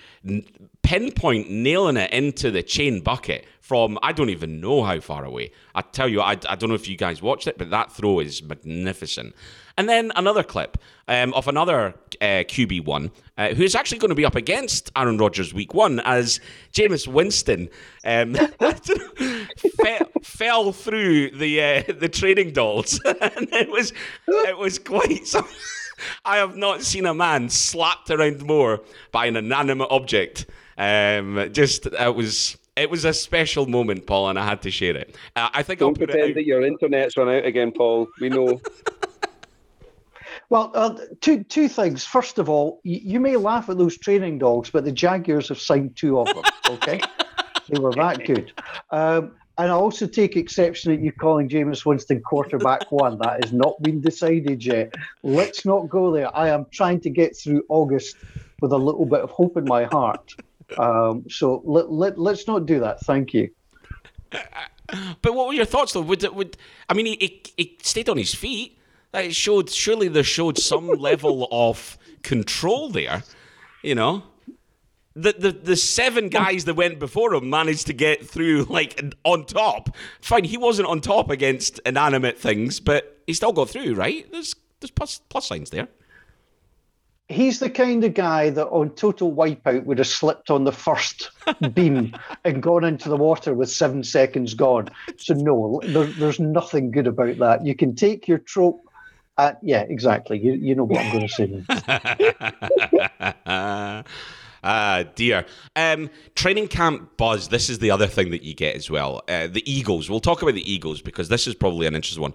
pinpoint 0.82 1.50
nailing 1.50 1.97
it 1.97 2.12
into 2.12 2.50
the 2.50 2.62
chain 2.62 3.00
bucket 3.00 3.47
from 3.61 3.99
I 4.02 4.12
don't 4.12 4.30
even 4.30 4.61
know 4.61 4.82
how 4.82 5.00
far 5.00 5.25
away. 5.25 5.52
I 5.75 5.82
tell 5.82 6.08
you, 6.08 6.21
I, 6.21 6.32
I 6.49 6.56
don't 6.56 6.69
know 6.69 6.75
if 6.75 6.88
you 6.88 6.97
guys 6.97 7.23
watched 7.23 7.47
it, 7.47 7.58
but 7.58 7.71
that 7.71 7.93
throw 7.93 8.21
is 8.21 8.43
magnificent. 8.43 9.34
And 9.80 9.88
then 9.88 10.12
another 10.14 10.43
clip 10.43 10.76
um, 11.08 11.32
of 11.32 11.49
another 11.49 11.95
uh, 12.21 12.45
QB1 12.45 13.10
uh, 13.38 13.54
who's 13.54 13.75
actually 13.75 13.97
going 13.97 14.10
to 14.10 14.14
be 14.14 14.26
up 14.26 14.34
against 14.34 14.93
Aaron 14.95 15.16
Rodgers 15.16 15.54
week 15.54 15.73
one 15.73 16.00
as 16.00 16.38
Jameis 16.75 17.08
Winston 17.08 17.71
um, 18.04 18.34
fell, 19.82 20.10
fell, 20.23 20.73
through 20.73 21.30
the 21.30 21.62
uh, 21.62 21.93
the 21.99 22.10
training 22.10 22.52
dolls. 22.52 23.00
and 23.06 23.49
it 23.54 23.71
was, 23.71 23.95
it 24.28 24.58
was 24.58 24.78
quite 24.78 25.26
something. 25.26 25.56
I 26.26 26.36
have 26.36 26.56
not 26.56 26.82
seen 26.82 27.06
a 27.06 27.14
man 27.14 27.49
slapped 27.49 28.10
around 28.10 28.43
more 28.43 28.82
by 29.12 29.25
an 29.25 29.36
inanimate 29.36 29.88
object. 29.90 30.45
Um, 30.76 31.49
just 31.54 31.86
it 31.86 32.14
was 32.14 32.58
it 32.76 32.90
was 32.90 33.06
a 33.06 33.14
special 33.14 33.64
moment, 33.64 34.06
Paul, 34.06 34.28
and 34.28 34.38
I 34.38 34.45
had 34.45 34.60
to 34.60 34.71
share 34.71 34.95
it. 34.95 35.16
Uh, 35.36 35.49
I 35.54 35.62
think 35.62 35.80
Don't 35.80 35.88
I'll 35.88 35.95
put 35.95 36.10
pretend 36.10 36.34
that 36.34 36.45
your 36.45 36.66
internet's 36.66 37.16
run 37.16 37.30
out 37.30 37.47
again, 37.47 37.73
Paul. 37.73 38.08
We 38.21 38.28
know. 38.28 38.60
Well, 40.50 40.73
uh, 40.75 40.97
two 41.21 41.45
two 41.45 41.69
things. 41.69 42.04
First 42.04 42.39
of 42.39 42.50
all, 42.50 42.80
you, 42.82 43.00
you, 43.02 43.21
may 43.21 43.36
laugh 43.36 43.69
at 43.71 43.78
those 43.78 43.97
training 43.97 44.39
dogs, 44.39 44.69
but 44.69 44.84
the 44.84 44.91
Jaguars 44.91 45.49
have 45.49 45.60
signed 45.60 45.97
two 45.97 46.19
of 46.19 46.26
them. 46.26 46.45
Okay, 46.71 47.00
they 47.69 47.80
were 47.80 47.93
that 47.95 48.25
good. 48.25 48.52
Um, 48.93 49.32
and 49.58 49.73
I 49.73 49.75
also 49.75 50.06
take 50.06 50.36
exception 50.36 50.93
at 50.93 51.00
you 51.00 51.10
calling 51.10 51.49
Jameis 51.49 51.84
Winston 51.84 52.21
quarterback 52.21 52.93
one. 52.93 53.19
That 53.19 53.43
has 53.43 53.52
not 53.52 53.80
been 53.82 54.00
decided 54.00 54.65
yet. 54.65 54.95
Let's 55.25 55.67
not 55.67 55.89
go 55.89 56.13
there. 56.13 56.34
I 56.36 56.49
am 56.49 56.67
trying 56.71 57.00
to 57.00 57.10
get 57.10 57.36
through 57.36 57.65
August 57.69 58.17
with 58.60 58.73
a 58.73 58.78
little 58.78 59.04
bit 59.04 59.21
of 59.21 59.30
hope 59.30 59.56
in 59.56 59.65
my 59.65 59.84
heart. 59.84 60.32
Um, 60.78 61.25
so 61.28 61.60
let, 61.65 61.91
let, 61.91 62.19
let's 62.19 62.47
not 62.47 62.67
do 62.67 62.78
that. 62.78 63.00
Thank 63.00 63.34
you. 63.34 63.50
But 64.30 65.34
what 65.34 65.49
were 65.49 65.54
your 65.54 65.65
thoughts 65.65 65.93
though? 65.93 66.02
Would 66.02 66.23
would 66.34 66.56
I 66.89 66.95
mean 66.95 67.06
he, 67.06 67.17
he, 67.17 67.43
he 67.56 67.78
stayed 67.82 68.08
on 68.08 68.17
his 68.17 68.32
feet? 68.32 68.79
That 69.12 69.34
showed 69.34 69.70
surely 69.70 70.08
there 70.08 70.23
showed 70.23 70.58
some 70.58 70.88
level 70.99 71.49
of 71.50 71.99
control 72.23 72.90
there, 72.90 73.23
you 73.82 73.94
know 73.94 74.25
the, 75.14 75.34
the 75.38 75.52
the 75.52 75.76
seven 75.76 76.28
guys 76.28 76.64
that 76.64 76.75
went 76.75 76.99
before 76.99 77.34
him 77.34 77.50
managed 77.50 77.86
to 77.88 77.92
get 77.92 78.26
through 78.26 78.64
like 78.64 79.02
on 79.25 79.44
top. 79.44 79.94
Fine, 80.20 80.44
he 80.44 80.56
wasn't 80.56 80.88
on 80.88 81.00
top 81.00 81.30
against 81.30 81.80
inanimate 81.84 82.38
things, 82.38 82.80
but 82.80 83.20
he 83.26 83.34
still 83.34 83.52
got 83.52 83.70
through, 83.70 83.94
right? 83.94 84.30
There's 84.30 84.54
there's 84.80 84.90
plus 84.90 85.20
plus 85.28 85.46
signs 85.46 85.70
there. 85.70 85.88
He's 87.28 87.60
the 87.60 87.70
kind 87.70 88.02
of 88.02 88.14
guy 88.14 88.50
that 88.50 88.66
on 88.68 88.90
total 88.90 89.32
wipeout 89.32 89.84
would 89.84 89.99
have 89.99 90.06
slipped 90.08 90.50
on 90.50 90.64
the 90.64 90.73
first 90.73 91.30
beam 91.75 92.16
and 92.44 92.60
gone 92.60 92.82
into 92.82 93.08
the 93.08 93.16
water 93.16 93.54
with 93.54 93.70
seven 93.70 94.02
seconds 94.02 94.54
gone. 94.54 94.88
So 95.16 95.34
no, 95.34 95.80
there, 95.84 96.06
there's 96.06 96.40
nothing 96.40 96.90
good 96.90 97.06
about 97.06 97.38
that. 97.38 97.64
You 97.64 97.76
can 97.76 97.94
take 97.94 98.26
your 98.26 98.38
trope 98.38 98.80
uh, 99.40 99.54
yeah, 99.62 99.80
exactly. 99.82 100.38
You, 100.38 100.52
you 100.52 100.74
know 100.74 100.84
what 100.84 101.00
I'm 101.00 101.12
going 101.12 101.28
to 101.28 101.64
say. 104.04 104.04
Ah, 104.62 105.04
dear. 105.14 105.46
Um, 105.74 106.10
training 106.34 106.68
camp 106.68 107.16
buzz. 107.16 107.48
This 107.48 107.70
is 107.70 107.78
the 107.78 107.90
other 107.90 108.06
thing 108.06 108.30
that 108.30 108.42
you 108.42 108.52
get 108.52 108.76
as 108.76 108.90
well. 108.90 109.22
Uh, 109.26 109.46
the 109.46 109.62
Eagles. 109.64 110.10
We'll 110.10 110.20
talk 110.20 110.42
about 110.42 110.52
the 110.52 110.70
Eagles 110.70 111.00
because 111.00 111.30
this 111.30 111.46
is 111.46 111.54
probably 111.54 111.86
an 111.86 111.94
interesting 111.94 112.20
one. 112.20 112.34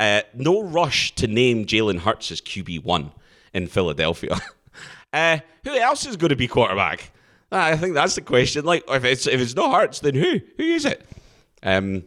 Uh, 0.00 0.22
no 0.34 0.62
rush 0.62 1.14
to 1.16 1.26
name 1.26 1.66
Jalen 1.66 1.98
Hurts 1.98 2.32
as 2.32 2.40
QB 2.40 2.82
one 2.82 3.12
in 3.52 3.66
Philadelphia. 3.66 4.38
uh, 5.12 5.40
who 5.64 5.76
else 5.76 6.06
is 6.06 6.16
going 6.16 6.30
to 6.30 6.36
be 6.36 6.48
quarterback? 6.48 7.12
I 7.52 7.76
think 7.76 7.92
that's 7.92 8.14
the 8.14 8.22
question. 8.22 8.64
Like, 8.64 8.84
if 8.88 9.04
it's 9.04 9.26
if 9.26 9.38
it's 9.38 9.54
not 9.54 9.78
Hurts, 9.78 10.00
then 10.00 10.14
who? 10.14 10.40
Who 10.56 10.64
is 10.64 10.86
it? 10.86 11.06
Um, 11.62 12.04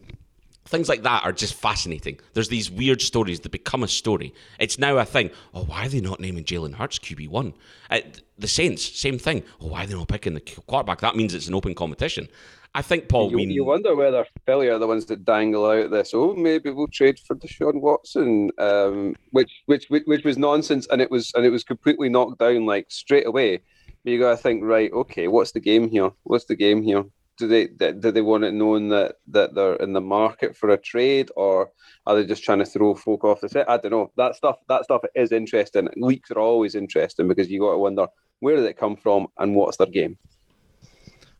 Things 0.70 0.88
like 0.88 1.02
that 1.02 1.24
are 1.24 1.32
just 1.32 1.54
fascinating. 1.54 2.20
There's 2.32 2.48
these 2.48 2.70
weird 2.70 3.02
stories 3.02 3.40
that 3.40 3.50
become 3.50 3.82
a 3.82 3.88
story. 3.88 4.32
It's 4.60 4.78
now 4.78 4.98
a 4.98 5.04
thing. 5.04 5.30
Oh, 5.52 5.64
why 5.64 5.86
are 5.86 5.88
they 5.88 6.00
not 6.00 6.20
naming 6.20 6.44
Jalen 6.44 6.74
Hurts 6.74 7.00
QB1? 7.00 7.54
Uh, 7.90 8.00
the 8.38 8.46
Saints, 8.46 8.84
same 8.84 9.18
thing. 9.18 9.42
Oh, 9.60 9.66
why 9.66 9.82
are 9.82 9.86
they 9.88 9.94
not 9.94 10.06
picking 10.06 10.34
the 10.34 10.40
quarterback? 10.40 11.00
That 11.00 11.16
means 11.16 11.34
it's 11.34 11.48
an 11.48 11.54
open 11.54 11.74
competition. 11.74 12.28
I 12.72 12.82
think 12.82 13.08
Paul. 13.08 13.32
You, 13.32 13.38
we... 13.38 13.46
you 13.46 13.64
wonder 13.64 13.96
whether 13.96 14.24
Philly 14.46 14.68
are 14.68 14.78
the 14.78 14.86
ones 14.86 15.06
that 15.06 15.24
dangle 15.24 15.66
out 15.68 15.90
this. 15.90 16.12
Oh, 16.14 16.34
maybe 16.34 16.70
we'll 16.70 16.86
trade 16.86 17.18
for 17.18 17.34
Deshaun 17.34 17.80
Watson, 17.80 18.52
um, 18.58 19.16
which, 19.32 19.50
which 19.66 19.86
which 19.88 20.04
which 20.06 20.24
was 20.24 20.38
nonsense, 20.38 20.86
and 20.92 21.02
it 21.02 21.10
was 21.10 21.32
and 21.34 21.44
it 21.44 21.50
was 21.50 21.64
completely 21.64 22.08
knocked 22.08 22.38
down 22.38 22.64
like 22.66 22.86
straight 22.90 23.26
away. 23.26 23.60
But 24.04 24.12
you 24.12 24.20
got 24.20 24.30
to 24.30 24.36
think, 24.36 24.62
right? 24.62 24.92
Okay, 24.92 25.26
what's 25.26 25.50
the 25.50 25.58
game 25.58 25.90
here? 25.90 26.12
What's 26.22 26.44
the 26.44 26.54
game 26.54 26.80
here? 26.80 27.04
Do 27.40 27.48
they 27.48 27.66
do 27.66 28.12
they 28.12 28.20
want 28.20 28.44
it 28.44 28.52
known 28.52 28.88
that 28.90 29.16
that 29.28 29.54
they're 29.54 29.76
in 29.76 29.94
the 29.94 30.00
market 30.00 30.54
for 30.54 30.68
a 30.68 30.76
trade, 30.76 31.30
or 31.34 31.72
are 32.06 32.16
they 32.16 32.26
just 32.26 32.44
trying 32.44 32.58
to 32.58 32.66
throw 32.66 32.94
folk 32.94 33.24
off 33.24 33.40
the 33.40 33.48
set? 33.48 33.68
I 33.68 33.78
don't 33.78 33.90
know. 33.90 34.12
That 34.16 34.36
stuff 34.36 34.58
that 34.68 34.84
stuff 34.84 35.00
is 35.14 35.32
interesting. 35.32 35.88
Leaks 35.96 36.30
are 36.30 36.38
always 36.38 36.74
interesting 36.74 37.28
because 37.28 37.50
you 37.50 37.60
got 37.60 37.72
to 37.72 37.78
wonder 37.78 38.06
where 38.40 38.56
did 38.56 38.66
it 38.66 38.76
come 38.76 38.94
from 38.94 39.28
and 39.38 39.54
what's 39.54 39.78
their 39.78 39.86
game. 39.86 40.18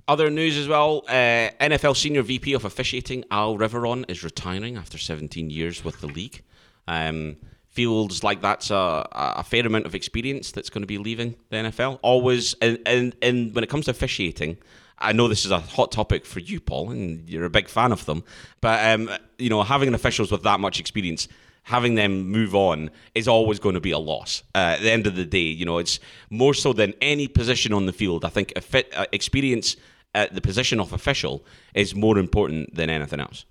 Other 0.08 0.30
news 0.30 0.56
as 0.56 0.66
well: 0.66 1.04
uh, 1.06 1.50
NFL 1.60 1.96
senior 1.96 2.22
VP 2.22 2.54
of 2.54 2.64
officiating 2.64 3.24
Al 3.30 3.58
Riveron 3.58 4.06
is 4.08 4.24
retiring 4.24 4.78
after 4.78 4.96
17 4.96 5.50
years 5.50 5.84
with 5.84 6.00
the 6.00 6.06
league. 6.06 6.42
Um, 6.88 7.36
feels 7.68 8.24
like 8.24 8.40
that's 8.40 8.70
a, 8.70 9.06
a 9.12 9.44
fair 9.44 9.64
amount 9.64 9.86
of 9.86 9.94
experience 9.94 10.50
that's 10.50 10.70
going 10.70 10.82
to 10.82 10.88
be 10.88 10.98
leaving 10.98 11.36
the 11.50 11.56
NFL. 11.56 12.00
Always, 12.02 12.54
and, 12.54 12.78
and, 12.84 13.14
and 13.22 13.54
when 13.54 13.62
it 13.62 13.70
comes 13.70 13.84
to 13.84 13.92
officiating, 13.92 14.58
I 15.00 15.12
know 15.12 15.28
this 15.28 15.44
is 15.44 15.50
a 15.50 15.60
hot 15.60 15.92
topic 15.92 16.26
for 16.26 16.40
you, 16.40 16.60
Paul, 16.60 16.90
and 16.90 17.28
you're 17.28 17.44
a 17.44 17.50
big 17.50 17.68
fan 17.68 17.92
of 17.92 18.04
them. 18.06 18.22
But 18.60 18.84
um, 18.92 19.10
you 19.38 19.48
know, 19.48 19.62
having 19.62 19.92
officials 19.94 20.30
with 20.30 20.42
that 20.42 20.60
much 20.60 20.78
experience, 20.78 21.28
having 21.64 21.94
them 21.94 22.28
move 22.28 22.54
on 22.54 22.90
is 23.14 23.28
always 23.28 23.58
going 23.58 23.74
to 23.74 23.80
be 23.80 23.90
a 23.90 23.98
loss. 23.98 24.42
Uh, 24.54 24.76
at 24.76 24.80
the 24.80 24.90
end 24.90 25.06
of 25.06 25.16
the 25.16 25.24
day, 25.24 25.38
you 25.38 25.64
know, 25.64 25.78
it's 25.78 26.00
more 26.28 26.54
so 26.54 26.72
than 26.72 26.94
any 27.00 27.28
position 27.28 27.72
on 27.72 27.86
the 27.86 27.92
field. 27.92 28.24
I 28.24 28.28
think 28.28 28.58
fit, 28.62 28.92
uh, 28.94 29.06
experience 29.12 29.76
at 30.14 30.34
the 30.34 30.40
position 30.40 30.80
of 30.80 30.92
official 30.92 31.44
is 31.74 31.94
more 31.94 32.18
important 32.18 32.74
than 32.74 32.90
anything 32.90 33.20
else. 33.20 33.44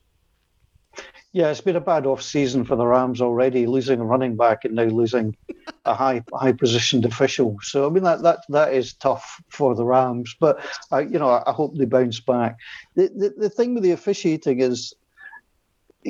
Yeah, 1.32 1.52
it's 1.52 1.62
been 1.62 1.76
a 1.76 1.82
bad 1.82 2.08
off 2.08 2.24
season 2.24 2.66
for 2.66 2.76
the 2.76 2.88
Rams 2.88 3.22
already, 3.22 3.68
losing 3.68 4.00
a 4.00 4.06
running 4.06 4.36
back 4.36 4.66
and 4.66 4.74
now 4.74 4.86
losing 4.86 5.38
a 5.86 5.94
high 5.94 6.24
high 6.34 6.54
positioned 6.54 7.06
official. 7.06 7.58
So 7.62 7.86
I 7.86 7.90
mean 7.92 8.04
that 8.04 8.24
that 8.24 8.40
that 8.50 8.74
is 8.74 8.94
tough 8.94 9.40
for 9.50 9.76
the 9.76 9.86
Rams. 9.86 10.36
But 10.40 10.60
I, 10.92 11.02
you 11.02 11.20
know, 11.20 11.30
I, 11.30 11.52
hope 11.52 11.78
they 11.78 11.86
bounce 11.86 12.20
back. 12.20 12.58
The, 12.96 13.10
the 13.16 13.34
the 13.38 13.50
thing 13.50 13.76
with 13.76 13.84
the 13.84 13.92
officiating 13.92 14.60
is, 14.60 14.96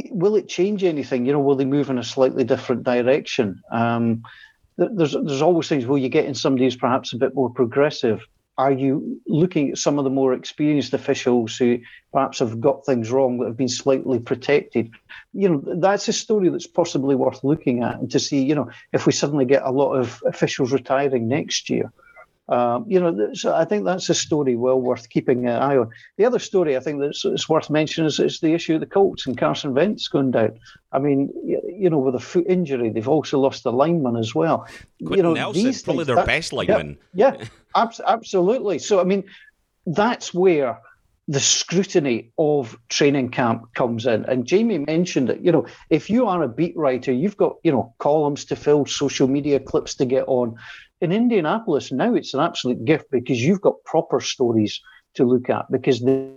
will 0.09 0.37
it 0.37 0.47
change 0.47 0.85
anything? 0.85 1.25
You 1.25 1.33
know, 1.33 1.41
will 1.41 1.57
they 1.57 1.65
move 1.65 1.89
in 1.89 1.97
a 1.97 2.03
slightly 2.03 2.45
different 2.45 2.83
direction? 2.83 3.61
Um, 3.71 4.23
there's 4.77 5.11
there's 5.11 5.41
always 5.41 5.67
things. 5.67 5.85
Will 5.85 5.97
you 5.97 6.07
get 6.07 6.25
in 6.25 6.33
somebody 6.33 6.63
who's 6.63 6.77
perhaps 6.77 7.11
a 7.11 7.17
bit 7.17 7.35
more 7.35 7.49
progressive? 7.49 8.21
Are 8.59 8.73
you 8.73 9.21
looking 9.25 9.71
at 9.71 9.77
some 9.77 9.97
of 9.97 10.03
the 10.03 10.09
more 10.09 10.33
experienced 10.33 10.93
officials 10.93 11.55
who 11.55 11.79
perhaps 12.11 12.39
have 12.39 12.59
got 12.59 12.85
things 12.85 13.09
wrong 13.09 13.37
that 13.37 13.45
have 13.45 13.55
been 13.55 13.69
slightly 13.69 14.19
protected? 14.19 14.91
You 15.31 15.47
know, 15.47 15.63
that's 15.77 16.09
a 16.09 16.13
story 16.13 16.49
that's 16.49 16.67
possibly 16.67 17.15
worth 17.15 17.41
looking 17.41 17.83
at 17.83 17.95
and 17.95 18.11
to 18.11 18.19
see, 18.19 18.43
you 18.43 18.53
know, 18.53 18.69
if 18.91 19.05
we 19.05 19.13
suddenly 19.13 19.45
get 19.45 19.63
a 19.63 19.71
lot 19.71 19.93
of 19.93 20.21
officials 20.25 20.73
retiring 20.73 21.29
next 21.29 21.69
year, 21.69 21.89
um, 22.49 22.85
you 22.87 22.99
know, 22.99 23.33
so 23.33 23.55
I 23.55 23.63
think 23.63 23.85
that's 23.85 24.09
a 24.09 24.15
story 24.15 24.55
well 24.55 24.81
worth 24.81 25.09
keeping 25.09 25.47
an 25.47 25.61
eye 25.61 25.77
on. 25.77 25.89
The 26.17 26.25
other 26.25 26.39
story 26.39 26.75
I 26.75 26.79
think 26.79 26.99
that's, 26.99 27.47
worth 27.47 27.69
mentioning 27.69 28.07
is, 28.07 28.19
is, 28.19 28.39
the 28.39 28.53
issue 28.53 28.73
of 28.73 28.79
the 28.79 28.87
Colts 28.87 29.27
and 29.27 29.37
Carson 29.37 29.75
Wentz 29.75 30.07
going 30.07 30.31
down. 30.31 30.59
I 30.91 30.97
mean, 30.97 31.31
you 31.45 31.89
know, 31.91 31.99
with 31.99 32.15
a 32.15 32.19
foot 32.19 32.45
injury, 32.49 32.89
they've 32.89 33.07
also 33.07 33.39
lost 33.39 33.65
a 33.67 33.69
lineman 33.69 34.17
as 34.17 34.33
well. 34.33 34.67
Quenton 34.97 35.17
you 35.17 35.23
know, 35.23 35.33
Nelson, 35.33 35.63
these 35.63 35.83
probably 35.83 36.05
things, 36.05 36.07
their 36.07 36.15
that, 36.15 36.25
best 36.25 36.51
lineman. 36.51 36.97
Yeah, 37.13 37.35
yeah 37.37 37.45
abs- 37.75 38.01
absolutely. 38.05 38.79
So, 38.79 38.99
I 38.99 39.03
mean, 39.03 39.23
that's 39.85 40.33
where 40.33 40.79
the 41.27 41.39
scrutiny 41.39 42.31
of 42.39 42.75
training 42.89 43.29
camp 43.29 43.71
comes 43.75 44.07
in. 44.07 44.25
And 44.25 44.47
Jamie 44.47 44.79
mentioned 44.79 45.29
it. 45.29 45.41
You 45.41 45.51
know, 45.51 45.67
if 45.91 46.09
you 46.09 46.25
are 46.25 46.41
a 46.41 46.47
beat 46.47 46.75
writer, 46.75 47.11
you've 47.11 47.37
got 47.37 47.57
you 47.63 47.71
know 47.71 47.93
columns 47.99 48.45
to 48.45 48.55
fill, 48.55 48.87
social 48.87 49.27
media 49.27 49.59
clips 49.59 49.93
to 49.95 50.05
get 50.05 50.23
on 50.27 50.55
in 51.01 51.11
Indianapolis 51.11 51.91
now 51.91 52.13
it's 52.13 52.33
an 52.33 52.39
absolute 52.39 52.83
gift 52.85 53.05
because 53.11 53.41
you've 53.41 53.61
got 53.61 53.83
proper 53.85 54.19
stories 54.19 54.81
to 55.15 55.23
look 55.23 55.49
at 55.49 55.65
because 55.71 56.01
they, 56.01 56.31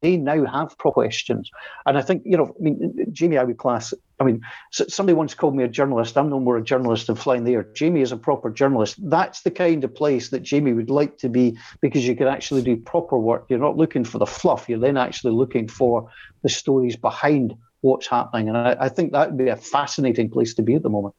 they 0.00 0.16
now 0.16 0.44
have 0.44 0.78
proper 0.78 1.02
questions. 1.02 1.50
And 1.84 1.98
I 1.98 2.02
think, 2.02 2.22
you 2.24 2.36
know, 2.36 2.54
I 2.58 2.62
mean, 2.62 2.94
Jamie, 3.12 3.36
I 3.36 3.44
would 3.44 3.58
class, 3.58 3.92
I 4.20 4.24
mean, 4.24 4.40
somebody 4.70 5.14
once 5.14 5.34
called 5.34 5.56
me 5.56 5.64
a 5.64 5.68
journalist. 5.68 6.16
I'm 6.16 6.30
no 6.30 6.40
more 6.40 6.56
a 6.56 6.62
journalist 6.62 7.08
than 7.08 7.16
flying 7.16 7.44
there. 7.44 7.64
Jamie 7.74 8.00
is 8.00 8.12
a 8.12 8.16
proper 8.16 8.50
journalist. 8.50 8.96
That's 9.10 9.42
the 9.42 9.50
kind 9.50 9.82
of 9.84 9.94
place 9.94 10.30
that 10.30 10.42
Jamie 10.42 10.72
would 10.72 10.90
like 10.90 11.18
to 11.18 11.28
be 11.28 11.58
because 11.80 12.06
you 12.06 12.14
can 12.14 12.28
actually 12.28 12.62
do 12.62 12.76
proper 12.76 13.18
work. 13.18 13.46
You're 13.48 13.58
not 13.58 13.76
looking 13.76 14.04
for 14.04 14.18
the 14.18 14.26
fluff, 14.26 14.68
you're 14.68 14.78
then 14.78 14.96
actually 14.96 15.32
looking 15.32 15.68
for 15.68 16.08
the 16.42 16.48
stories 16.48 16.96
behind 16.96 17.54
what's 17.80 18.06
happening. 18.06 18.48
And 18.48 18.56
I, 18.56 18.76
I 18.80 18.88
think 18.88 19.12
that 19.12 19.30
would 19.30 19.38
be 19.38 19.48
a 19.48 19.56
fascinating 19.56 20.30
place 20.30 20.54
to 20.54 20.62
be 20.62 20.74
at 20.74 20.82
the 20.82 20.90
moment. 20.90 21.14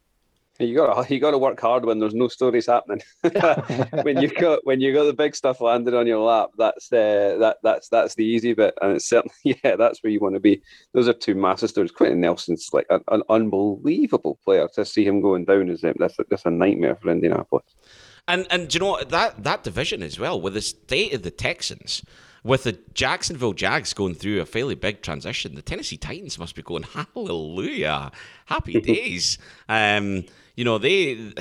You 0.60 0.76
got 0.76 1.10
you 1.10 1.22
got 1.22 1.32
to 1.32 1.38
work 1.38 1.60
hard 1.60 1.86
when 1.86 2.00
there's 2.00 2.14
no 2.14 2.28
stories 2.28 2.66
happening. 2.66 3.02
when 4.04 4.22
you 4.22 4.28
got 4.28 4.60
when 4.66 4.82
you 4.82 4.94
got 4.94 5.06
the 5.06 5.14
big 5.14 5.34
stuff 5.34 5.62
landed 5.62 5.94
on 5.94 6.06
your 6.06 6.20
lap, 6.20 6.50
that's 6.58 6.90
the 6.90 7.38
that 7.40 7.58
that's 7.64 7.88
that's 7.88 8.16
the 8.16 8.26
easy 8.26 8.54
bit, 8.54 8.74
and 8.82 8.94
it's 8.94 9.08
certainly 9.08 9.34
yeah, 9.64 9.78
that's 9.78 10.04
where 10.04 10.12
you 10.12 10.20
want 10.20 10.36
to 10.36 10.42
be. 10.42 10.62
Those 10.94 11.08
are 11.08 11.14
two 11.14 11.34
massive 11.34 11.70
stories. 11.70 11.92
Quenton 11.92 12.20
Nelson's 12.20 12.70
like 12.74 12.88
an, 12.90 13.02
an 13.08 13.24
unbelievable 13.30 14.38
player. 14.44 14.68
To 14.76 14.84
see 14.84 15.06
him 15.06 15.22
going 15.22 15.46
down 15.46 15.70
is 15.70 15.82
uh, 15.84 15.94
that's 15.98 16.18
that's 16.30 16.46
a 16.46 16.52
nightmare 16.52 16.98
for 16.98 17.10
Indianapolis. 17.10 17.76
And 18.28 18.46
and 18.50 18.74
you 18.74 18.82
know 18.82 19.02
that 19.02 19.42
that 19.42 19.64
division 19.64 20.04
as 20.04 20.20
well 20.20 20.42
with 20.42 20.56
the 20.56 20.62
state 20.62 21.14
of 21.14 21.24
the 21.24 21.32
Texans 21.32 22.04
with 22.44 22.64
the 22.64 22.80
Jacksonville 22.94 23.54
Jags 23.54 23.94
going 23.94 24.16
through 24.16 24.42
a 24.42 24.46
fairly 24.46 24.76
big 24.76 25.02
transition, 25.02 25.56
the 25.56 25.62
Tennessee 25.62 25.98
Titans 25.98 26.40
must 26.40 26.56
be 26.56 26.62
going, 26.62 26.84
hallelujah, 26.84 28.12
happy 28.46 28.80
days. 28.82 29.38
um, 29.68 30.24
you 30.56 30.66
know, 30.66 30.78
they 30.78 31.34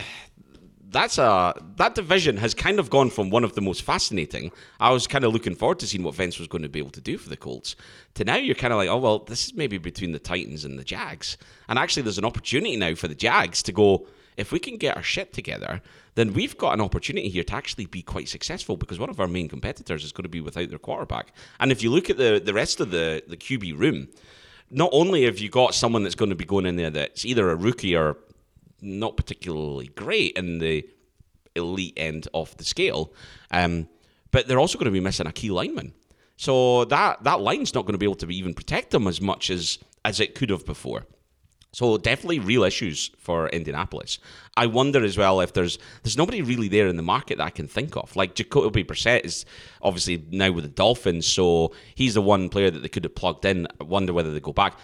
that's 0.90 1.18
a 1.18 1.54
that 1.76 1.94
division 1.94 2.36
has 2.38 2.54
kind 2.54 2.78
of 2.78 2.88
gone 2.88 3.10
from 3.10 3.30
one 3.30 3.44
of 3.44 3.54
the 3.54 3.60
most 3.60 3.82
fascinating. 3.82 4.50
I 4.80 4.90
was 4.90 5.06
kind 5.06 5.24
of 5.24 5.32
looking 5.32 5.54
forward 5.54 5.78
to 5.80 5.86
seeing 5.86 6.02
what 6.02 6.16
Wentz 6.16 6.38
was 6.38 6.48
going 6.48 6.62
to 6.62 6.68
be 6.68 6.78
able 6.78 6.90
to 6.90 7.00
do 7.00 7.18
for 7.18 7.28
the 7.28 7.36
Colts. 7.36 7.76
To 8.14 8.24
now, 8.24 8.36
you're 8.36 8.54
kind 8.54 8.72
of 8.72 8.78
like, 8.78 8.88
oh 8.88 8.96
well, 8.96 9.18
this 9.20 9.46
is 9.46 9.54
maybe 9.54 9.78
between 9.78 10.12
the 10.12 10.18
Titans 10.18 10.64
and 10.64 10.78
the 10.78 10.84
Jags. 10.84 11.36
And 11.68 11.78
actually, 11.78 12.02
there's 12.02 12.18
an 12.18 12.24
opportunity 12.24 12.76
now 12.76 12.94
for 12.94 13.08
the 13.08 13.14
Jags 13.14 13.62
to 13.64 13.72
go. 13.72 14.06
If 14.38 14.52
we 14.52 14.58
can 14.58 14.76
get 14.76 14.96
our 14.96 15.02
shit 15.02 15.32
together, 15.32 15.82
then 16.14 16.32
we've 16.32 16.56
got 16.56 16.72
an 16.72 16.80
opportunity 16.80 17.28
here 17.28 17.44
to 17.44 17.54
actually 17.54 17.86
be 17.86 18.02
quite 18.02 18.28
successful 18.28 18.76
because 18.76 18.98
one 18.98 19.10
of 19.10 19.20
our 19.20 19.26
main 19.26 19.48
competitors 19.48 20.04
is 20.04 20.12
going 20.12 20.22
to 20.22 20.28
be 20.28 20.40
without 20.40 20.70
their 20.70 20.78
quarterback. 20.78 21.32
And 21.58 21.72
if 21.72 21.82
you 21.82 21.90
look 21.90 22.08
at 22.08 22.16
the 22.16 22.40
the 22.42 22.54
rest 22.54 22.80
of 22.80 22.90
the 22.90 23.22
the 23.26 23.36
QB 23.36 23.78
room, 23.78 24.08
not 24.70 24.90
only 24.92 25.24
have 25.24 25.38
you 25.38 25.50
got 25.50 25.74
someone 25.74 26.04
that's 26.04 26.14
going 26.14 26.30
to 26.30 26.36
be 26.36 26.44
going 26.44 26.66
in 26.66 26.76
there 26.76 26.90
that's 26.90 27.24
either 27.24 27.50
a 27.50 27.56
rookie 27.56 27.96
or 27.96 28.16
not 28.80 29.16
particularly 29.16 29.88
great 29.88 30.36
in 30.36 30.60
the 30.60 30.88
elite 31.54 31.94
end 31.96 32.28
of 32.32 32.56
the 32.56 32.64
scale. 32.64 33.12
Um, 33.50 33.88
but 34.30 34.46
they're 34.46 34.60
also 34.60 34.78
going 34.78 34.86
to 34.86 34.92
be 34.92 35.00
missing 35.00 35.26
a 35.26 35.32
key 35.32 35.50
lineman. 35.50 35.94
So 36.36 36.84
that 36.86 37.24
that 37.24 37.40
line's 37.40 37.74
not 37.74 37.82
going 37.82 37.94
to 37.94 37.98
be 37.98 38.06
able 38.06 38.14
to 38.16 38.30
even 38.30 38.54
protect 38.54 38.90
them 38.92 39.08
as 39.08 39.20
much 39.20 39.50
as 39.50 39.78
as 40.04 40.20
it 40.20 40.34
could 40.34 40.50
have 40.50 40.64
before. 40.64 41.06
So 41.72 41.98
definitely 41.98 42.38
real 42.38 42.64
issues 42.64 43.10
for 43.18 43.48
Indianapolis. 43.50 44.18
I 44.56 44.66
wonder 44.66 45.04
as 45.04 45.18
well 45.18 45.40
if 45.40 45.52
there's 45.52 45.78
there's 46.02 46.16
nobody 46.16 46.40
really 46.40 46.68
there 46.68 46.88
in 46.88 46.96
the 46.96 47.02
market 47.02 47.38
that 47.38 47.44
I 47.44 47.50
can 47.50 47.68
think 47.68 47.96
of. 47.96 48.16
Like 48.16 48.34
Jacoby 48.34 48.84
Brissett 48.84 49.24
is 49.24 49.44
obviously 49.82 50.24
now 50.30 50.50
with 50.50 50.64
the 50.64 50.70
Dolphins, 50.70 51.26
so 51.26 51.72
he's 51.94 52.14
the 52.14 52.22
one 52.22 52.48
player 52.48 52.70
that 52.70 52.80
they 52.80 52.88
could 52.88 53.04
have 53.04 53.14
plugged 53.14 53.44
in. 53.44 53.66
I 53.80 53.84
wonder 53.84 54.12
whether 54.12 54.32
they 54.32 54.40
go 54.40 54.52
back. 54.52 54.78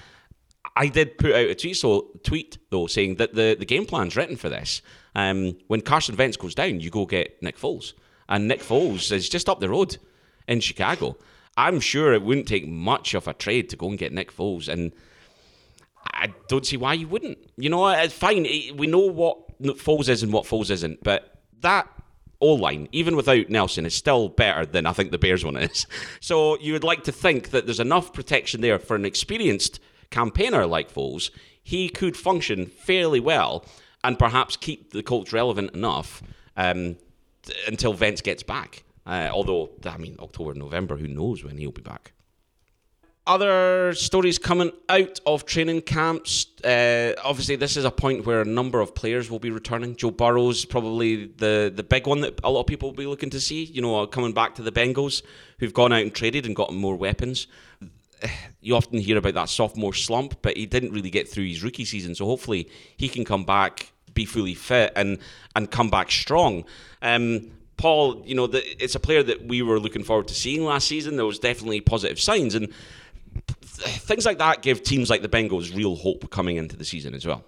I 0.77 0.88
did 0.88 1.18
put 1.18 1.33
out 1.33 1.47
a 1.47 1.55
tweet, 1.55 1.77
so 1.77 2.11
tweet 2.23 2.59
though, 2.70 2.87
saying 2.87 3.16
that 3.16 3.35
the, 3.35 3.57
the 3.59 3.66
game 3.66 3.87
plan's 3.87 4.16
written 4.16 4.37
for 4.37 4.49
this. 4.49 4.83
Um, 5.14 5.57
when 5.68 5.81
Carson 5.81 6.16
Wentz 6.16 6.37
goes 6.37 6.55
down, 6.55 6.81
you 6.81 6.90
go 6.90 7.07
get 7.07 7.42
Nick 7.42 7.57
Foles, 7.57 7.94
and 8.29 8.49
Nick 8.49 8.61
Foles 8.61 9.11
is 9.11 9.29
just 9.29 9.49
up 9.49 9.61
the 9.61 9.68
road 9.68 9.97
in 10.49 10.61
Chicago. 10.61 11.16
I'm 11.57 11.81
sure 11.81 12.12
it 12.12 12.23
wouldn't 12.23 12.49
take 12.49 12.66
much 12.66 13.14
of 13.14 13.29
a 13.29 13.35
trade 13.35 13.70
to 13.70 13.77
go 13.77 13.88
and 13.88 13.99
get 13.99 14.12
Nick 14.12 14.35
Foles, 14.35 14.68
and 14.68 14.92
I 16.14 16.33
don't 16.48 16.66
see 16.66 16.77
why 16.77 16.94
you 16.94 17.09
wouldn't. 17.09 17.38
You 17.57 17.70
know, 17.70 17.88
it's 17.88 18.14
fine. 18.14 18.44
We 18.77 18.87
know 18.87 19.00
what 19.00 19.62
Foles 19.62 20.09
is 20.09 20.22
and 20.22 20.33
what 20.33 20.44
Foles 20.44 20.70
isn't, 20.70 21.03
but 21.03 21.42
that 21.61 21.88
O 22.40 22.53
line, 22.55 22.88
even 22.92 23.16
without 23.16 23.48
Nelson, 23.48 23.87
is 23.87 23.94
still 23.94 24.29
better 24.29 24.66
than 24.66 24.87
I 24.87 24.92
think 24.92 25.11
the 25.11 25.18
Bears 25.18 25.44
one 25.44 25.57
is. 25.57 25.87
So 26.20 26.59
you 26.59 26.72
would 26.72 26.85
like 26.85 27.05
to 27.05 27.12
think 27.12 27.50
that 27.50 27.66
there's 27.66 27.81
enough 27.81 28.12
protection 28.12 28.61
there 28.61 28.79
for 28.79 28.96
an 28.96 29.05
experienced 29.05 29.79
campaigner 30.11 30.66
like 30.66 30.92
Foles, 30.92 31.31
he 31.62 31.88
could 31.88 32.16
function 32.16 32.66
fairly 32.66 33.20
well 33.20 33.64
and 34.03 34.18
perhaps 34.18 34.57
keep 34.57 34.92
the 34.92 35.03
Colts 35.03 35.33
relevant 35.33 35.74
enough 35.74 36.22
um, 36.57 36.96
until 37.66 37.94
Wentz 37.94 38.20
gets 38.20 38.42
back. 38.42 38.85
Uh, 39.07 39.29
although, 39.31 39.70
I 39.85 39.98
mean, 39.98 40.16
October, 40.18 40.55
November, 40.55 40.96
who 40.96 41.09
knows 41.09 41.44
when 41.44 41.59
he'll 41.59 41.72
be 41.72 41.83
back. 41.83 42.12
Other 43.27 43.95
stories 43.95 44.39
coming 44.39 44.71
out 44.91 45.19
of 45.25 45.47
training 45.47 45.81
camps. 45.81 46.47
Uh, 46.63 47.15
obviously, 47.25 47.57
this 47.57 47.77
is 47.77 47.87
a 47.87 47.91
point 47.91 48.27
where 48.27 48.43
a 48.43 48.45
number 48.45 48.81
of 48.81 48.95
players 48.95 49.31
will 49.31 49.39
be 49.39 49.51
returning. 49.51 49.97
Joe 49.97 50.11
Burrow's 50.11 50.67
probably 50.67 51.27
the, 51.27 51.73
the 51.75 51.83
big 51.83 52.07
one 52.07 52.21
that 52.21 52.39
a 52.45 52.51
lot 52.51 52.61
of 52.61 52.67
people 52.67 52.91
will 52.91 52.97
be 52.97 53.07
looking 53.07 53.31
to 53.31 53.41
see. 53.41 53.65
You 53.65 53.81
know, 53.81 54.07
coming 54.07 54.33
back 54.33 54.55
to 54.57 54.63
the 54.63 54.71
Bengals, 54.73 55.23
who've 55.59 55.73
gone 55.73 55.93
out 55.93 56.03
and 56.03 56.15
traded 56.15 56.45
and 56.45 56.55
gotten 56.55 56.77
more 56.77 56.97
weapons 56.97 57.47
you 58.61 58.75
often 58.75 58.99
hear 58.99 59.19
about 59.19 59.35
that 59.35 59.49
sophomore 59.49 59.95
slump, 59.95 60.37
but 60.43 60.57
he 60.57 60.67
didn't 60.67 60.93
really 60.93 61.11
get 61.11 61.29
through 61.29 61.47
his 61.47 61.63
rookie 61.63 61.85
season. 61.85 62.15
So 62.15 62.27
hopefully 62.27 62.71
he 62.97 63.09
can 63.09 63.25
come 63.25 63.45
back, 63.45 63.93
be 64.13 64.25
fully 64.25 64.55
fit, 64.55 64.93
and 64.97 65.19
and 65.55 65.71
come 65.71 65.91
back 65.91 66.11
strong. 66.11 66.65
Um, 67.03 67.51
Paul, 67.77 68.23
you 68.25 68.35
know, 68.35 68.47
the, 68.47 68.63
it's 68.83 68.95
a 68.95 69.01
player 69.01 69.23
that 69.25 69.47
we 69.47 69.61
were 69.61 69.81
looking 69.81 70.05
forward 70.05 70.29
to 70.29 70.35
seeing 70.35 70.65
last 70.65 70.87
season. 70.87 71.17
There 71.17 71.27
was 71.27 71.39
definitely 71.39 71.81
positive 71.81 72.21
signs, 72.21 72.55
and 72.55 72.73
things 73.75 74.27
like 74.27 74.39
that 74.39 74.63
give 74.63 74.83
teams 74.83 75.11
like 75.11 75.23
the 75.23 75.29
Bengals 75.29 75.75
real 75.75 75.97
hope 75.97 76.31
coming 76.31 76.57
into 76.57 76.77
the 76.77 76.85
season 76.85 77.15
as 77.15 77.27
well. 77.27 77.45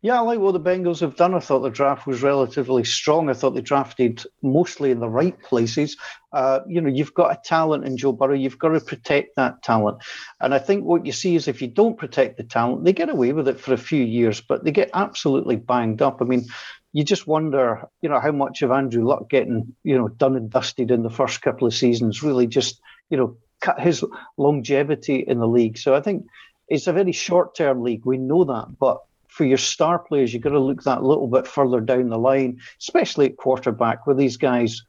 Yeah, 0.00 0.18
I 0.18 0.20
like 0.20 0.38
what 0.38 0.52
the 0.52 0.60
Bengals 0.60 1.00
have 1.00 1.16
done. 1.16 1.34
I 1.34 1.40
thought 1.40 1.60
the 1.60 1.70
draft 1.70 2.06
was 2.06 2.22
relatively 2.22 2.84
strong. 2.84 3.28
I 3.28 3.34
thought 3.34 3.54
they 3.54 3.60
drafted 3.60 4.24
mostly 4.42 4.90
in 4.90 5.00
the 5.00 5.08
right 5.08 5.40
places. 5.42 5.96
Uh, 6.32 6.60
you 6.68 6.80
know, 6.80 6.88
you've 6.88 7.14
got 7.14 7.32
a 7.32 7.40
talent 7.44 7.84
in 7.84 7.96
Joe 7.96 8.12
Burrow. 8.12 8.34
You've 8.34 8.58
got 8.58 8.70
to 8.70 8.80
protect 8.80 9.36
that 9.36 9.62
talent. 9.62 9.98
And 10.40 10.54
I 10.54 10.58
think 10.58 10.84
what 10.84 11.06
you 11.06 11.12
see 11.12 11.36
is 11.36 11.48
if 11.48 11.60
you 11.60 11.68
don't 11.68 11.98
protect 11.98 12.36
the 12.36 12.44
talent, 12.44 12.84
they 12.84 12.92
get 12.92 13.10
away 13.10 13.32
with 13.32 13.48
it 13.48 13.60
for 13.60 13.72
a 13.72 13.78
few 13.78 14.02
years, 14.02 14.40
but 14.40 14.64
they 14.64 14.70
get 14.70 14.90
absolutely 14.94 15.56
banged 15.56 16.02
up. 16.02 16.18
I 16.20 16.24
mean, 16.24 16.46
you 16.92 17.04
just 17.04 17.26
wonder, 17.26 17.88
you 18.02 18.08
know, 18.08 18.20
how 18.20 18.32
much 18.32 18.62
of 18.62 18.70
Andrew 18.70 19.04
Luck 19.04 19.28
getting, 19.30 19.74
you 19.82 19.96
know, 19.96 20.08
done 20.08 20.36
and 20.36 20.50
dusted 20.50 20.90
in 20.90 21.02
the 21.02 21.10
first 21.10 21.42
couple 21.42 21.66
of 21.66 21.74
seasons 21.74 22.22
really 22.22 22.46
just, 22.46 22.80
you 23.08 23.16
know, 23.16 23.36
his 23.78 24.04
longevity 24.36 25.16
in 25.16 25.38
the 25.38 25.48
league. 25.48 25.78
So 25.78 25.94
I 25.94 26.00
think 26.00 26.26
it's 26.68 26.86
a 26.86 26.92
very 26.92 27.12
short 27.12 27.54
term 27.54 27.82
league. 27.82 28.04
We 28.04 28.18
know 28.18 28.44
that. 28.44 28.78
But 28.78 29.02
for 29.28 29.44
your 29.44 29.58
star 29.58 29.98
players, 29.98 30.32
you've 30.32 30.42
got 30.42 30.50
to 30.50 30.58
look 30.58 30.82
that 30.82 31.02
little 31.02 31.26
bit 31.26 31.46
further 31.46 31.80
down 31.80 32.10
the 32.10 32.18
line, 32.18 32.60
especially 32.80 33.26
at 33.26 33.36
quarterback, 33.36 34.06
where 34.06 34.16
these 34.16 34.36
guys 34.36 34.82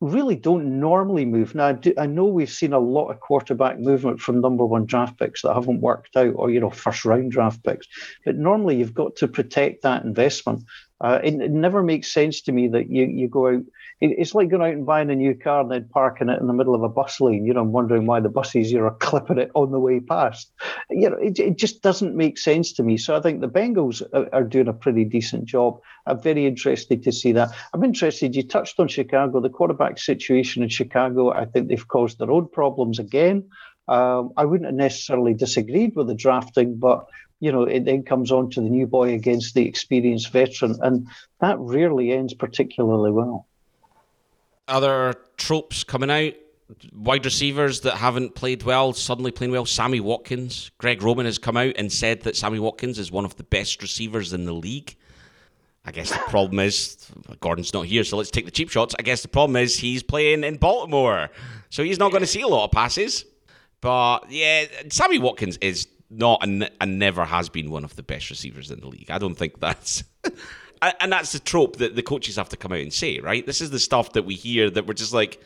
really 0.00 0.34
don't 0.34 0.80
normally 0.80 1.26
move. 1.26 1.54
Now, 1.54 1.66
I, 1.68 1.72
do, 1.72 1.92
I, 1.98 2.06
know 2.06 2.24
we've 2.24 2.50
seen 2.50 2.72
a 2.72 2.78
lot 2.78 3.10
of 3.10 3.20
quarterback 3.20 3.78
movement 3.78 4.18
from 4.18 4.40
number 4.40 4.64
one 4.64 4.86
draft 4.86 5.18
picks 5.18 5.42
that 5.42 5.52
haven't 5.52 5.82
worked 5.82 6.16
out, 6.16 6.32
or 6.36 6.50
you 6.50 6.58
know, 6.58 6.70
first 6.70 7.04
round 7.04 7.32
draft 7.32 7.62
picks. 7.62 7.86
But 8.24 8.36
normally, 8.36 8.76
you've 8.76 8.94
got 8.94 9.16
to 9.16 9.28
protect 9.28 9.82
that 9.82 10.04
investment. 10.04 10.64
Uh, 11.02 11.20
it, 11.22 11.34
it, 11.34 11.50
never 11.50 11.82
makes 11.82 12.12
sense 12.12 12.40
to 12.42 12.52
me 12.52 12.68
that 12.68 12.90
you, 12.90 13.04
you 13.04 13.28
go 13.28 13.48
out. 13.48 13.62
It, 14.00 14.14
it's 14.18 14.34
like 14.34 14.48
going 14.48 14.62
out 14.62 14.74
and 14.74 14.86
buying 14.86 15.10
a 15.10 15.14
new 15.14 15.34
car 15.34 15.60
and 15.60 15.70
then 15.70 15.88
parking 15.92 16.28
it 16.28 16.40
in 16.40 16.46
the 16.46 16.52
middle 16.52 16.74
of 16.74 16.82
a 16.82 16.88
bus 16.88 17.20
lane. 17.20 17.44
You 17.44 17.54
know, 17.54 17.60
I'm 17.60 17.72
wondering 17.72 18.06
why 18.06 18.20
the 18.20 18.28
buses 18.28 18.72
are 18.74 18.90
clipping 19.00 19.38
it 19.38 19.50
on 19.54 19.70
the 19.70 19.78
way 19.80 20.00
past. 20.00 20.52
You 20.90 21.10
know, 21.10 21.16
it, 21.16 21.38
it 21.38 21.58
just 21.58 21.82
doesn't 21.82 22.16
make 22.16 22.38
sense 22.38 22.72
to 22.74 22.82
me. 22.82 22.96
So 22.96 23.16
I 23.16 23.20
think 23.20 23.40
the 23.40 23.48
Bengals 23.48 24.02
are, 24.12 24.28
are 24.34 24.44
doing 24.44 24.68
a 24.68 24.72
pretty 24.72 25.04
decent 25.04 25.44
job. 25.44 25.80
I'm 26.06 26.20
very 26.20 26.46
interested 26.46 27.02
to 27.02 27.12
see 27.12 27.32
that. 27.32 27.50
I'm 27.72 27.84
interested. 27.84 28.34
You 28.34 28.42
touched 28.42 28.80
on 28.80 28.88
Chicago, 28.88 29.40
the 29.40 29.50
quarterback 29.50 29.98
situation 29.98 30.62
in 30.62 30.68
Chicago. 30.68 31.32
I 31.32 31.44
think 31.44 31.68
they've 31.68 31.88
caused 31.88 32.18
their 32.18 32.30
own 32.30 32.48
problems 32.48 32.98
again. 32.98 33.48
Um, 33.88 34.30
I 34.36 34.44
wouldn't 34.44 34.68
have 34.68 34.74
necessarily 34.74 35.34
disagreed 35.34 35.96
with 35.96 36.06
the 36.06 36.14
drafting, 36.14 36.76
but 36.76 37.06
you 37.40 37.50
know, 37.50 37.62
it 37.62 37.86
then 37.86 38.04
comes 38.04 38.30
on 38.30 38.50
to 38.50 38.60
the 38.60 38.68
new 38.68 38.86
boy 38.86 39.14
against 39.14 39.54
the 39.54 39.66
experienced 39.66 40.30
veteran, 40.30 40.76
and 40.82 41.08
that 41.40 41.58
rarely 41.58 42.12
ends 42.12 42.34
particularly 42.34 43.10
well. 43.10 43.46
Other 44.70 45.14
tropes 45.36 45.84
coming 45.84 46.10
out, 46.10 46.32
wide 46.92 47.24
receivers 47.24 47.80
that 47.80 47.96
haven't 47.96 48.34
played 48.34 48.62
well 48.62 48.92
suddenly 48.92 49.30
playing 49.30 49.52
well. 49.52 49.66
Sammy 49.66 50.00
Watkins, 50.00 50.70
Greg 50.78 51.02
Roman 51.02 51.26
has 51.26 51.38
come 51.38 51.56
out 51.56 51.74
and 51.76 51.92
said 51.92 52.22
that 52.22 52.36
Sammy 52.36 52.58
Watkins 52.58 52.98
is 52.98 53.10
one 53.10 53.24
of 53.24 53.36
the 53.36 53.42
best 53.42 53.82
receivers 53.82 54.32
in 54.32 54.44
the 54.44 54.52
league. 54.52 54.96
I 55.84 55.92
guess 55.92 56.10
the 56.10 56.18
problem 56.28 56.60
is 56.60 57.10
Gordon's 57.40 57.72
not 57.72 57.86
here, 57.86 58.04
so 58.04 58.16
let's 58.16 58.30
take 58.30 58.44
the 58.44 58.50
cheap 58.50 58.70
shots. 58.70 58.94
I 58.98 59.02
guess 59.02 59.22
the 59.22 59.28
problem 59.28 59.56
is 59.56 59.76
he's 59.76 60.02
playing 60.02 60.44
in 60.44 60.56
Baltimore, 60.56 61.30
so 61.70 61.82
he's 61.82 61.98
not 61.98 62.10
going 62.10 62.22
to 62.22 62.26
see 62.26 62.42
a 62.42 62.48
lot 62.48 62.64
of 62.64 62.70
passes. 62.70 63.24
But 63.80 64.30
yeah, 64.30 64.66
Sammy 64.90 65.18
Watkins 65.18 65.56
is 65.58 65.88
not 66.10 66.42
and, 66.42 66.70
and 66.80 66.98
never 66.98 67.24
has 67.24 67.48
been 67.48 67.70
one 67.70 67.84
of 67.84 67.96
the 67.96 68.02
best 68.02 68.30
receivers 68.30 68.70
in 68.70 68.80
the 68.80 68.88
league. 68.88 69.10
I 69.10 69.18
don't 69.18 69.36
think 69.36 69.58
that's. 69.58 70.04
and 70.82 71.12
that's 71.12 71.32
the 71.32 71.38
trope 71.38 71.76
that 71.76 71.94
the 71.96 72.02
coaches 72.02 72.36
have 72.36 72.48
to 72.50 72.56
come 72.56 72.72
out 72.72 72.78
and 72.80 72.92
say, 72.92 73.18
right? 73.20 73.44
This 73.44 73.60
is 73.60 73.70
the 73.70 73.78
stuff 73.78 74.12
that 74.12 74.24
we 74.24 74.34
hear 74.34 74.70
that 74.70 74.86
we're 74.86 74.94
just 74.94 75.12
like, 75.12 75.40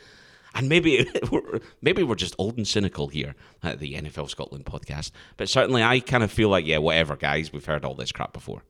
and 0.53 0.69
maybe 0.69 1.09
we're, 1.31 1.59
maybe 1.81 2.03
we're 2.03 2.15
just 2.15 2.35
old 2.37 2.57
and 2.57 2.67
cynical 2.67 3.07
here 3.07 3.35
at 3.63 3.79
the 3.79 3.95
NFL 3.95 4.29
Scotland 4.29 4.65
podcast. 4.65 5.11
But 5.37 5.49
certainly, 5.49 5.83
I 5.83 5.99
kind 5.99 6.23
of 6.23 6.31
feel 6.31 6.49
like, 6.49 6.65
yeah, 6.65 6.77
whatever, 6.77 7.15
guys, 7.15 7.51
we've 7.51 7.65
heard 7.65 7.83
all 7.83 7.95
this 7.95 8.11
crap 8.11 8.33
before. 8.33 8.63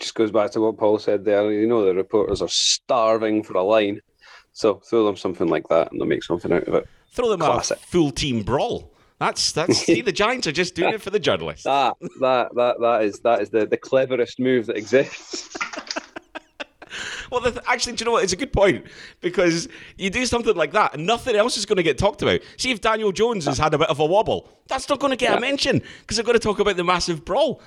Just 0.00 0.14
goes 0.14 0.30
back 0.30 0.50
to 0.52 0.60
what 0.60 0.76
Paul 0.76 0.98
said 0.98 1.24
there. 1.24 1.50
You 1.50 1.66
know, 1.66 1.84
the 1.84 1.94
reporters 1.94 2.42
are 2.42 2.48
starving 2.48 3.42
for 3.42 3.54
a 3.54 3.62
line, 3.62 4.00
so 4.52 4.74
throw 4.76 5.06
them 5.06 5.16
something 5.16 5.48
like 5.48 5.68
that, 5.68 5.90
and 5.90 6.00
they'll 6.00 6.08
make 6.08 6.24
something 6.24 6.52
out 6.52 6.64
of 6.64 6.74
it. 6.74 6.88
Throw 7.12 7.30
them 7.30 7.40
Classic. 7.40 7.78
a 7.78 7.80
full 7.80 8.10
team 8.10 8.42
brawl. 8.42 8.92
That's 9.18 9.52
that's 9.52 9.78
see 9.78 10.02
the 10.02 10.12
Giants 10.24 10.46
are 10.46 10.52
just 10.52 10.74
doing 10.74 10.94
it 10.94 11.02
for 11.02 11.10
the 11.10 11.18
journalists. 11.18 11.64
That 11.64 11.96
that 12.20 12.54
that 12.54 12.80
that 12.80 13.02
is 13.02 13.20
that 13.20 13.40
is 13.40 13.50
the, 13.50 13.66
the 13.66 13.76
cleverest 13.76 14.38
move 14.38 14.66
that 14.66 14.76
exists. 14.76 15.56
well, 17.30 17.40
the, 17.40 17.62
actually, 17.66 17.94
do 17.94 18.02
you 18.02 18.06
know 18.06 18.12
what? 18.12 18.24
It's 18.24 18.34
a 18.34 18.36
good 18.36 18.52
point 18.52 18.86
because 19.20 19.68
you 19.96 20.10
do 20.10 20.26
something 20.26 20.54
like 20.54 20.72
that, 20.72 20.94
and 20.94 21.06
nothing 21.06 21.34
else 21.34 21.56
is 21.56 21.64
going 21.64 21.78
to 21.78 21.82
get 21.82 21.96
talked 21.96 22.20
about. 22.22 22.40
See 22.58 22.70
if 22.70 22.80
Daniel 22.80 23.12
Jones 23.12 23.46
has 23.46 23.58
had 23.58 23.72
a 23.72 23.78
bit 23.78 23.88
of 23.88 24.00
a 24.00 24.04
wobble, 24.04 24.50
that's 24.68 24.88
not 24.88 25.00
going 25.00 25.12
to 25.12 25.16
get 25.16 25.30
yeah. 25.30 25.38
a 25.38 25.40
mention 25.40 25.82
because 26.00 26.16
they're 26.16 26.24
going 26.24 26.38
to 26.38 26.40
talk 26.40 26.58
about 26.58 26.76
the 26.76 26.84
massive 26.84 27.24
brawl. 27.24 27.62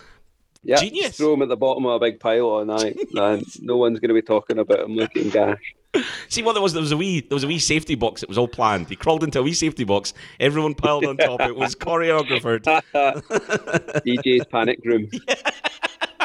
Yeah, 0.61 0.77
Genius. 0.77 1.17
throw 1.17 1.33
him 1.33 1.41
at 1.41 1.47
the 1.47 1.57
bottom 1.57 1.85
of 1.85 1.93
a 1.93 1.99
big 1.99 2.19
pile 2.19 2.41
all 2.41 2.65
night, 2.65 2.97
and 3.15 3.43
no 3.61 3.77
one's 3.77 3.99
going 3.99 4.09
to 4.09 4.13
be 4.13 4.21
talking 4.21 4.59
about 4.59 4.81
him 4.81 4.95
looking 4.95 5.29
gash. 5.29 5.75
See 6.29 6.43
what 6.43 6.53
there 6.53 6.61
was? 6.61 6.73
There 6.73 6.81
was 6.81 6.91
a 6.91 6.97
wee, 6.97 7.21
there 7.21 7.35
was 7.35 7.43
a 7.43 7.47
wee 7.47 7.59
safety 7.59 7.95
box. 7.95 8.23
It 8.23 8.29
was 8.29 8.37
all 8.37 8.47
planned. 8.47 8.89
He 8.89 8.95
crawled 8.95 9.23
into 9.23 9.39
a 9.39 9.43
wee 9.43 9.53
safety 9.53 9.83
box. 9.83 10.13
Everyone 10.39 10.75
piled 10.75 11.05
on 11.05 11.17
top. 11.17 11.41
It 11.41 11.55
was 11.55 11.75
choreographed. 11.79 12.63
DJ's 14.05 14.45
panic 14.45 14.79
room. 14.83 15.09
Yeah. 15.11 15.35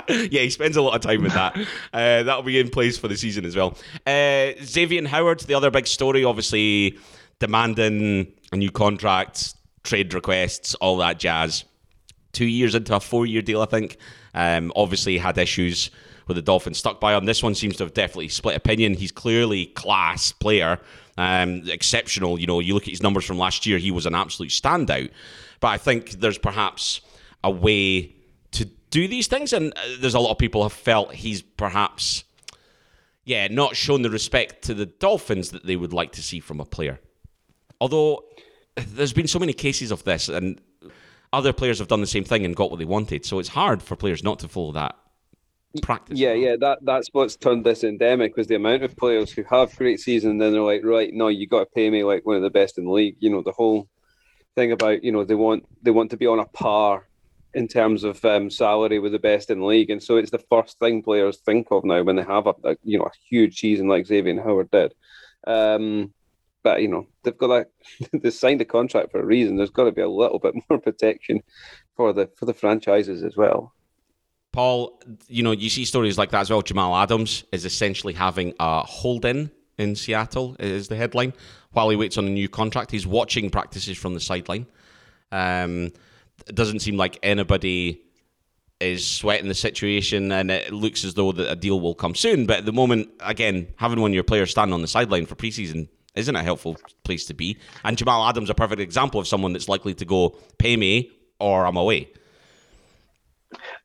yeah, 0.09 0.43
he 0.43 0.51
spends 0.51 0.77
a 0.77 0.83
lot 0.83 0.95
of 0.95 1.01
time 1.01 1.23
with 1.23 1.33
that. 1.33 1.57
Uh, 1.93 2.23
that'll 2.23 2.43
be 2.43 2.59
in 2.59 2.69
place 2.69 2.99
for 2.99 3.09
the 3.09 3.17
season 3.17 3.45
as 3.45 3.57
well. 3.57 3.77
Uh, 4.07 4.53
Xavier 4.63 5.07
Howard, 5.09 5.41
the 5.41 5.55
other 5.55 5.71
big 5.71 5.87
story, 5.87 6.25
obviously 6.25 6.99
demanding 7.39 8.33
a 8.53 8.57
new 8.57 8.71
contract, 8.71 9.55
trade 9.83 10.13
requests, 10.13 10.75
all 10.77 10.99
that 10.99 11.19
jazz. 11.19 11.65
Two 12.33 12.47
years 12.47 12.75
into 12.75 12.95
a 12.95 13.01
four-year 13.01 13.43
deal, 13.43 13.63
I 13.63 13.67
think. 13.67 13.97
Um, 14.35 14.73
obviously 14.75 15.17
had 15.17 15.39
issues 15.39 15.91
with 16.27 16.37
the 16.37 16.43
Dolphins 16.43 16.79
stuck 16.79 17.01
by 17.01 17.17
him. 17.17 17.25
This 17.25 17.43
one 17.43 17.55
seems 17.55 17.77
to 17.77 17.85
have 17.85 17.95
definitely 17.95 18.29
split 18.29 18.57
opinion. 18.57 18.95
He's 18.95 19.13
clearly 19.13 19.67
class 19.67 20.33
player, 20.33 20.81
um, 21.19 21.63
exceptional. 21.69 22.39
You 22.39 22.47
know, 22.47 22.61
you 22.61 22.75
look 22.75 22.85
at 22.85 22.91
his 22.91 23.03
numbers 23.03 23.25
from 23.25 23.39
last 23.39 23.67
year; 23.67 23.79
he 23.79 23.91
was 23.91 24.07
an 24.07 24.15
absolute 24.15 24.51
standout. 24.51 25.11
But 25.61 25.69
I 25.69 25.79
think 25.79 26.13
there's 26.13 26.39
perhaps 26.39 27.01
a 27.43 27.51
way 27.51 28.15
to 28.53 28.65
do 28.91 29.09
these 29.09 29.27
things, 29.27 29.53
and 29.53 29.73
uh, 29.77 29.81
there's 30.01 30.15
a 30.15 30.21
lot 30.21 30.33
of 30.33 30.39
people 30.39 30.63
have 30.63 30.73
felt 30.73 31.15
he's 31.15 31.43
perhaps, 31.43 32.25
yeah, 33.25 33.49
not 33.49 33.77
shown 33.77 34.03
the 34.03 34.11
respect 34.11 34.63
to 34.65 34.75
the 34.75 34.87
Dolphins 34.87 35.51
that 35.51 35.65
they 35.65 35.77
would 35.77 35.93
like 35.93 36.13
to 36.13 36.23
see 36.23 36.41
from 36.41 36.61
a 36.61 36.65
player. 36.65 37.01
Although 37.81 38.25
there's 38.77 39.13
been 39.13 39.29
so 39.29 39.39
many 39.39 39.53
cases 39.53 39.91
of 39.91 40.05
this, 40.05 40.29
and 40.29 40.61
other 41.33 41.53
players 41.53 41.81
have 41.81 41.89
done 41.89 42.01
the 42.01 42.07
same 42.07 42.25
thing 42.25 42.45
and 42.45 42.55
got 42.55 42.71
what 42.71 42.79
they 42.79 42.85
wanted. 42.85 43.27
So 43.27 43.39
it's 43.41 43.49
hard 43.49 43.83
for 43.83 43.97
players 43.97 44.23
not 44.23 44.39
to 44.41 44.49
follow 44.49 44.73
that 44.73 44.97
practice. 45.83 46.19
Yeah, 46.19 46.33
yeah, 46.33 46.57
that 46.61 46.79
that's 46.83 47.09
what's 47.13 47.37
turned 47.37 47.65
this 47.65 47.85
endemic 47.85 48.37
was 48.37 48.47
the 48.47 48.55
amount 48.55 48.83
of 48.83 48.97
players 48.97 49.31
who 49.31 49.43
have 49.45 49.77
great 49.77 50.01
seasons 50.01 50.33
and 50.33 50.41
then 50.41 50.53
they're 50.53 50.63
like, 50.63 50.85
right, 50.85 51.13
no, 51.13 51.29
you 51.29 51.47
got 51.47 51.61
to 51.61 51.67
pay 51.67 51.91
me 51.91 52.05
like 52.05 52.25
one 52.25 52.37
of 52.37 52.43
the 52.43 52.51
best 52.51 52.79
in 52.79 52.85
the 52.85 52.91
league. 52.91 53.17
You 53.19 53.31
know, 53.31 53.43
the 53.43 53.53
whole 53.53 53.89
thing 54.55 54.73
about 54.73 55.03
you 55.03 55.13
know 55.13 55.25
they 55.25 55.35
want 55.35 55.65
they 55.83 55.91
want 55.91 56.11
to 56.11 56.17
be 56.17 56.27
on 56.27 56.39
a 56.39 56.47
par 56.47 57.09
in 57.55 57.69
terms 57.69 58.03
of 58.03 58.25
um, 58.25 58.51
salary 58.51 58.99
with 58.99 59.13
the 59.13 59.19
best 59.19 59.51
in 59.51 59.61
the 59.61 59.67
league, 59.67 59.91
and 59.91 60.03
so 60.03 60.17
it's 60.17 60.31
the 60.31 60.45
first 60.51 60.79
thing 60.79 61.03
players 61.03 61.39
think 61.39 61.69
of 61.71 61.85
now 61.85 62.03
when 62.03 62.17
they 62.17 62.23
have 62.23 62.47
a, 62.47 62.55
a 62.65 62.77
you 62.83 62.99
know 62.99 63.05
a 63.05 63.19
huge 63.29 63.59
season 63.59 63.89
like 63.89 64.07
Xavier 64.07 64.43
Howard 64.43 64.71
did. 64.71 64.95
Um, 65.47 66.13
but 66.63 66.81
you 66.81 66.89
know 66.89 67.07
they've 67.23 67.37
got 67.37 67.51
a 67.51 67.67
they 68.19 68.31
signed 68.31 68.61
a 68.61 68.65
contract 68.65 69.13
for 69.13 69.21
a 69.21 69.27
reason. 69.27 69.57
There's 69.57 69.71
got 69.71 69.85
to 69.85 69.93
be 69.93 70.03
a 70.03 70.09
little 70.09 70.39
bit 70.39 70.55
more 70.69 70.79
protection 70.83 71.43
for 71.97 72.13
the 72.13 72.29
for 72.37 72.47
the 72.47 72.55
franchises 72.55 73.23
as 73.23 73.37
well. 73.37 73.73
Paul, 74.55 75.03
you 75.27 75.43
know, 75.43 75.51
you 75.51 75.69
see 75.69 75.85
stories 75.85 76.17
like 76.17 76.31
that 76.31 76.43
as 76.43 76.51
well. 76.51 76.63
Jamal 76.63 76.95
Adams 76.95 77.43
is 77.51 77.65
essentially 77.65 78.13
having 78.13 78.55
a 78.61 78.83
hold 78.83 79.25
in 79.25 79.51
in 79.79 79.97
Seattle, 79.97 80.55
is 80.61 80.87
the 80.87 80.95
headline, 80.95 81.33
while 81.73 81.91
he 81.91 81.97
waits 81.97 82.17
on 82.19 82.27
a 82.27 82.31
new 82.31 82.49
contract. 82.49 82.93
He's 82.93 83.05
watching 83.05 83.51
practices 83.51 83.99
from 83.99 84.15
the 84.15 84.21
sideline. 84.21 84.67
Um, 85.33 85.91
it 86.47 86.55
doesn't 86.55 86.83
seem 86.83 86.97
like 86.97 87.19
anybody 87.25 88.01
is 88.79 89.05
sweating 89.05 89.49
the 89.49 89.55
situation, 89.55 90.31
and 90.31 90.53
it 90.53 90.73
looks 90.73 91.05
as 91.05 91.15
though 91.15 91.31
a 91.31 91.57
deal 91.57 91.81
will 91.81 91.97
come 91.97 92.15
soon. 92.15 92.47
But 92.47 92.59
at 92.59 92.65
the 92.65 92.73
moment, 92.73 93.09
again, 93.19 93.75
having 93.77 94.01
one 94.01 94.13
of 94.13 94.15
your 94.15 94.23
players 94.23 94.53
stand 94.53 94.73
on 94.73 94.83
the 94.83 94.87
sideline 94.87 95.27
for 95.27 95.35
preseason 95.35 95.89
isn't 96.15 96.37
a 96.37 96.45
helpful 96.45 96.77
place 97.03 97.25
to 97.25 97.35
be. 97.35 97.59
And 97.83 97.99
Jamal 97.99 98.25
Adams, 98.29 98.47
is 98.47 98.51
a 98.51 98.55
perfect 98.55 98.81
example 98.81 99.19
of 99.19 99.27
someone 99.27 99.53
that's 99.53 99.69
likely 99.69 99.95
to 99.95 100.05
go, 100.05 100.39
pay 100.59 100.77
me 100.77 101.11
or 101.41 101.67
I'm 101.67 101.77
away. 101.77 102.09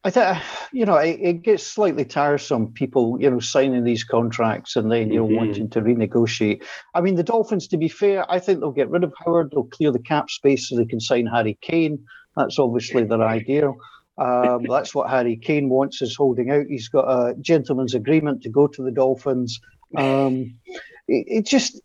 I 0.04 0.12
think 0.12 0.38
you 0.72 0.86
know 0.86 0.96
it, 0.96 1.20
it, 1.20 1.42
gets 1.42 1.66
slightly 1.66 2.06
tiresome. 2.06 2.72
People, 2.72 3.18
you 3.20 3.30
know, 3.30 3.40
signing 3.40 3.84
these 3.84 4.04
contracts 4.04 4.78
and 4.78 4.90
then 4.90 5.12
you 5.12 5.20
know 5.20 5.26
mm-hmm. 5.26 5.36
wanting 5.36 5.70
to 5.72 5.82
renegotiate. 5.82 6.64
I 6.96 7.02
mean, 7.02 7.16
the 7.16 7.24
Dolphins, 7.24 7.68
to 7.68 7.78
be 7.78 7.90
fair, 7.90 8.30
I 8.32 8.40
think 8.40 8.60
they'll 8.60 8.72
get 8.72 8.90
rid 8.90 9.04
of 9.04 9.14
Howard. 9.26 9.52
They'll 9.52 9.66
clear 9.66 9.92
the 9.92 10.00
cap 10.00 10.30
space 10.30 10.70
so 10.70 10.78
they 10.78 10.86
can 10.86 11.02
sign 11.02 11.26
Harry 11.26 11.58
Kane. 11.62 12.06
That's 12.38 12.58
obviously 12.60 13.04
their 13.04 13.22
idea. 13.22 13.74
Um, 14.18 14.64
that's 14.70 14.96
what 14.96 15.10
Harry 15.10 15.36
Kane 15.36 15.68
wants. 15.68 16.02
Is 16.02 16.16
holding 16.16 16.50
out. 16.50 16.68
He's 16.70 16.88
got 16.88 17.10
a 17.10 17.36
gentleman's 17.36 17.94
agreement 17.94 18.44
to 18.44 18.50
go 18.50 18.68
to 18.68 18.82
the 18.82 18.92
Dolphins. 18.92 19.60
Um, 19.98 20.56
it, 21.10 21.26
it 21.28 21.46
just 21.46 21.82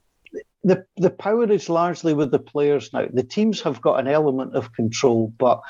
the 0.62 0.86
the 0.96 1.10
power 1.10 1.50
is 1.50 1.68
largely 1.68 2.14
with 2.14 2.30
the 2.30 2.38
players 2.38 2.92
now. 2.92 3.06
The 3.12 3.24
teams 3.24 3.60
have 3.62 3.80
got 3.80 3.98
an 3.98 4.06
element 4.06 4.54
of 4.54 4.72
control, 4.72 5.32
but 5.36 5.60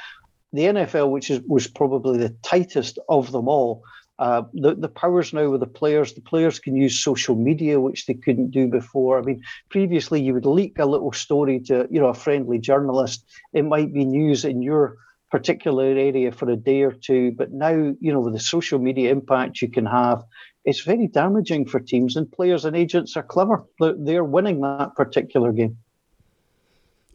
the 0.54 0.62
NFL, 0.62 1.10
which 1.10 1.30
is, 1.30 1.40
was 1.46 1.66
probably 1.66 2.16
the 2.16 2.34
tightest 2.42 2.98
of 3.08 3.32
them 3.32 3.48
all, 3.48 3.82
uh, 4.18 4.42
the, 4.52 4.76
the 4.76 4.88
powers 4.88 5.32
now 5.32 5.50
with 5.50 5.60
the 5.60 5.66
players. 5.66 6.12
The 6.12 6.20
players 6.20 6.60
can 6.60 6.76
use 6.76 7.02
social 7.02 7.34
media, 7.34 7.80
which 7.80 8.06
they 8.06 8.14
couldn't 8.14 8.52
do 8.52 8.68
before. 8.68 9.18
I 9.18 9.22
mean, 9.22 9.42
previously 9.68 10.22
you 10.22 10.32
would 10.34 10.46
leak 10.46 10.78
a 10.78 10.86
little 10.86 11.12
story 11.12 11.58
to 11.66 11.88
you 11.90 12.00
know 12.00 12.06
a 12.06 12.14
friendly 12.14 12.58
journalist. 12.58 13.24
It 13.52 13.64
might 13.64 13.92
be 13.92 14.04
news 14.04 14.44
in 14.44 14.62
your 14.62 14.96
particular 15.32 15.86
area 15.86 16.30
for 16.30 16.48
a 16.48 16.56
day 16.56 16.82
or 16.82 16.92
two. 16.92 17.32
But 17.32 17.50
now, 17.50 17.72
you 18.00 18.12
know, 18.12 18.20
with 18.20 18.34
the 18.34 18.40
social 18.40 18.78
media 18.78 19.10
impact 19.10 19.60
you 19.60 19.68
can 19.68 19.86
have, 19.86 20.22
it's 20.64 20.82
very 20.82 21.08
damaging 21.08 21.66
for 21.66 21.80
teams, 21.80 22.14
and 22.14 22.30
players 22.30 22.64
and 22.64 22.76
agents 22.76 23.16
are 23.16 23.22
clever. 23.24 23.64
They're, 23.80 24.22
winning 24.22 24.60
that 24.60 24.94
particular 24.94 25.50
game. 25.50 25.76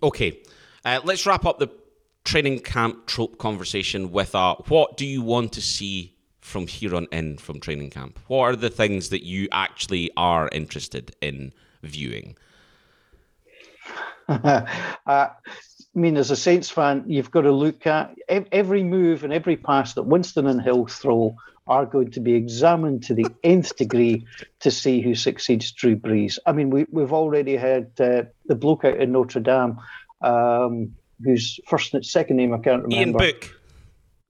Okay, 0.03 0.39
uh, 0.83 0.99
let's 1.05 1.25
wrap 1.25 1.45
up 1.45 1.59
the 1.59 1.69
training 2.29 2.59
camp 2.59 3.07
trope 3.07 3.39
conversation 3.39 4.11
with 4.11 4.35
uh, 4.35 4.53
what 4.67 4.95
do 4.97 5.03
you 5.03 5.19
want 5.19 5.51
to 5.51 5.59
see 5.59 6.15
from 6.41 6.67
here 6.67 6.93
on 6.95 7.07
in 7.11 7.35
from 7.39 7.59
training 7.59 7.89
camp? 7.89 8.19
What 8.27 8.45
are 8.45 8.55
the 8.55 8.69
things 8.69 9.09
that 9.09 9.23
you 9.23 9.47
actually 9.51 10.11
are 10.15 10.47
interested 10.51 11.15
in 11.21 11.53
viewing? 11.81 12.37
uh, 14.29 14.61
I 15.07 15.29
mean, 15.95 16.17
as 16.17 16.29
a 16.29 16.35
Saints 16.35 16.69
fan, 16.69 17.03
you've 17.07 17.31
got 17.31 17.41
to 17.41 17.51
look 17.51 17.87
at 17.87 18.15
every 18.29 18.83
move 18.83 19.23
and 19.23 19.33
every 19.33 19.57
pass 19.57 19.95
that 19.95 20.03
Winston 20.03 20.45
and 20.45 20.61
Hill 20.61 20.85
throw 20.85 21.35
are 21.65 21.87
going 21.87 22.11
to 22.11 22.19
be 22.19 22.35
examined 22.35 23.01
to 23.05 23.15
the 23.15 23.25
nth 23.43 23.75
degree 23.75 24.27
to 24.59 24.69
see 24.69 25.01
who 25.01 25.15
succeeds 25.15 25.71
Drew 25.71 25.95
Brees. 25.95 26.37
I 26.45 26.51
mean, 26.51 26.69
we, 26.69 26.85
we've 26.91 27.13
already 27.13 27.55
had 27.55 27.89
uh, 27.99 28.25
the 28.45 28.53
bloke 28.53 28.85
out 28.85 29.01
in 29.01 29.13
Notre 29.13 29.39
Dame, 29.39 29.79
um, 30.21 30.93
whose 31.23 31.59
first 31.67 31.93
and 31.93 32.05
second 32.05 32.37
name 32.37 32.53
I 32.53 32.59
can't 32.59 32.83
remember. 32.83 33.23
Ian 33.23 33.33
Book. 33.33 33.55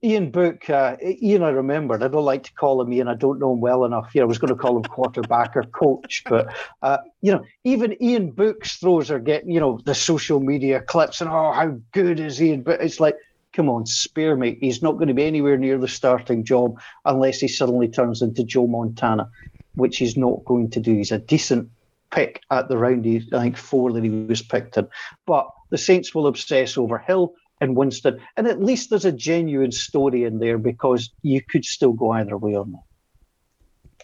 Ian 0.02 0.30
Book, 0.30 0.70
uh, 0.70 0.96
Ian, 1.02 1.42
I 1.42 1.50
remembered. 1.50 2.02
I 2.02 2.08
don't 2.08 2.24
like 2.24 2.44
to 2.44 2.52
call 2.54 2.80
him 2.80 2.90
Ian. 2.90 3.08
I 3.08 3.14
don't 3.14 3.38
know 3.38 3.52
him 3.52 3.60
well 3.60 3.84
enough. 3.84 4.14
You 4.14 4.20
know, 4.20 4.24
I 4.24 4.28
was 4.28 4.38
going 4.38 4.48
to 4.48 4.58
call 4.58 4.78
him 4.78 4.84
quarterback 4.84 5.54
or 5.56 5.64
coach, 5.64 6.22
but 6.26 6.54
uh, 6.80 6.98
you 7.20 7.32
know, 7.32 7.44
even 7.64 8.02
Ian 8.02 8.30
Book's 8.30 8.76
throws 8.76 9.10
are 9.10 9.18
getting, 9.18 9.50
you 9.50 9.60
know, 9.60 9.78
the 9.84 9.94
social 9.94 10.40
media 10.40 10.80
clips 10.80 11.20
and 11.20 11.28
oh, 11.28 11.52
how 11.52 11.78
good 11.92 12.18
is 12.18 12.40
Ian? 12.40 12.62
But 12.62 12.80
it's 12.80 12.98
like, 12.98 13.16
come 13.52 13.68
on, 13.68 13.84
spare 13.84 14.36
me. 14.36 14.56
He's 14.58 14.82
not 14.82 14.92
going 14.92 15.08
to 15.08 15.14
be 15.14 15.24
anywhere 15.24 15.58
near 15.58 15.76
the 15.76 15.88
starting 15.88 16.44
job 16.44 16.80
unless 17.04 17.38
he 17.38 17.48
suddenly 17.48 17.88
turns 17.88 18.22
into 18.22 18.42
Joe 18.42 18.66
Montana, 18.66 19.28
which 19.74 19.98
he's 19.98 20.16
not 20.16 20.46
going 20.46 20.70
to 20.70 20.80
do. 20.80 20.94
He's 20.94 21.12
a 21.12 21.18
decent 21.18 21.68
pick 22.10 22.42
at 22.50 22.68
the 22.68 22.78
round. 22.78 23.06
I 23.06 23.40
think 23.40 23.56
four 23.56 23.92
that 23.92 24.04
he 24.04 24.10
was 24.10 24.42
picked 24.42 24.76
in, 24.76 24.88
but 25.26 25.48
the 25.70 25.78
Saints 25.78 26.14
will 26.14 26.26
obsess 26.26 26.76
over 26.76 26.98
Hill 26.98 27.34
and 27.60 27.76
Winston. 27.76 28.20
And 28.36 28.46
at 28.46 28.62
least 28.62 28.90
there's 28.90 29.04
a 29.04 29.12
genuine 29.12 29.72
story 29.72 30.24
in 30.24 30.38
there 30.38 30.58
because 30.58 31.10
you 31.22 31.40
could 31.42 31.64
still 31.64 31.92
go 31.92 32.10
either 32.12 32.36
way 32.36 32.54
on 32.54 32.72
that. 32.72 32.82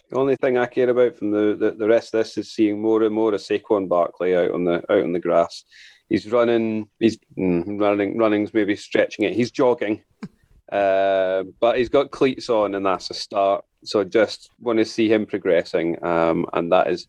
The 0.09 0.17
only 0.17 0.37
thing 0.37 0.57
I 0.57 0.67
care 0.67 0.89
about 0.89 1.17
from 1.17 1.31
the, 1.31 1.55
the, 1.59 1.71
the 1.71 1.87
rest 1.87 2.13
of 2.13 2.19
this 2.19 2.37
is 2.37 2.51
seeing 2.51 2.81
more 2.81 3.03
and 3.03 3.13
more 3.13 3.33
of 3.33 3.41
Saquon 3.41 3.89
Barkley 3.89 4.35
out 4.35 4.51
on 4.51 4.63
the 4.63 4.75
out 4.89 5.03
on 5.03 5.11
the 5.11 5.19
grass. 5.19 5.65
He's 6.07 6.31
running. 6.31 6.87
He's 6.99 7.17
mm, 7.37 7.79
running. 7.79 8.17
Running's 8.17 8.53
maybe 8.53 8.77
stretching 8.77 9.25
it. 9.25 9.33
He's 9.33 9.51
jogging, 9.51 10.01
uh, 10.71 11.43
but 11.59 11.77
he's 11.77 11.89
got 11.89 12.11
cleats 12.11 12.49
on, 12.49 12.75
and 12.75 12.85
that's 12.85 13.09
a 13.09 13.13
start. 13.13 13.65
So 13.83 13.99
I 13.99 14.05
just 14.05 14.49
want 14.61 14.79
to 14.79 14.85
see 14.85 15.11
him 15.11 15.25
progressing, 15.25 16.01
um, 16.05 16.45
and 16.53 16.71
that 16.71 16.87
is 16.87 17.07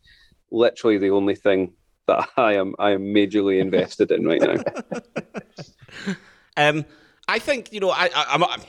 literally 0.51 0.97
the 0.97 1.09
only 1.09 1.35
thing 1.35 1.73
that 2.07 2.27
I 2.37 2.53
am 2.53 2.75
I 2.79 2.91
am 2.91 3.13
majorly 3.13 3.59
invested 3.67 4.11
in 4.11 4.25
right 4.25 4.41
now. 4.41 6.13
Um, 6.57 6.85
I 7.27 7.39
think 7.39 7.71
you 7.71 7.79
know 7.79 7.89
I, 7.89 8.09
I 8.13 8.25
I'm. 8.29 8.61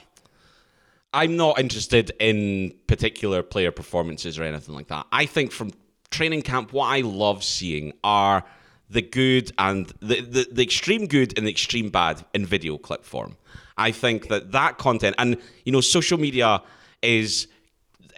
I'm 1.13 1.37
not 1.37 1.59
interested 1.59 2.13
in 2.21 2.73
particular 2.87 3.43
player 3.43 3.73
performances 3.73 4.39
or 4.39 4.45
anything 4.45 4.77
like 4.77 4.87
that. 4.89 5.07
I 5.11 5.27
think 5.27 5.51
from 5.51 5.73
training 6.13 6.43
camp, 6.43 6.73
what 6.73 6.87
I 6.87 7.01
love 7.01 7.43
seeing 7.43 7.95
are 8.05 8.45
the 8.91 9.03
good 9.03 9.53
and 9.59 9.87
the, 10.01 10.21
the, 10.21 10.49
the 10.51 10.63
extreme 10.63 11.07
good 11.07 11.37
and 11.37 11.47
the 11.47 11.51
extreme 11.51 11.91
bad 11.91 12.25
in 12.35 12.45
video 12.45 12.77
clip 12.77 13.05
form. 13.05 13.37
I 13.77 13.93
think 13.93 14.29
that 14.29 14.53
that 14.53 14.79
content 14.79 15.15
and 15.19 15.37
you 15.65 15.73
know 15.73 15.81
social 15.81 16.19
media 16.19 16.63
is 17.03 17.47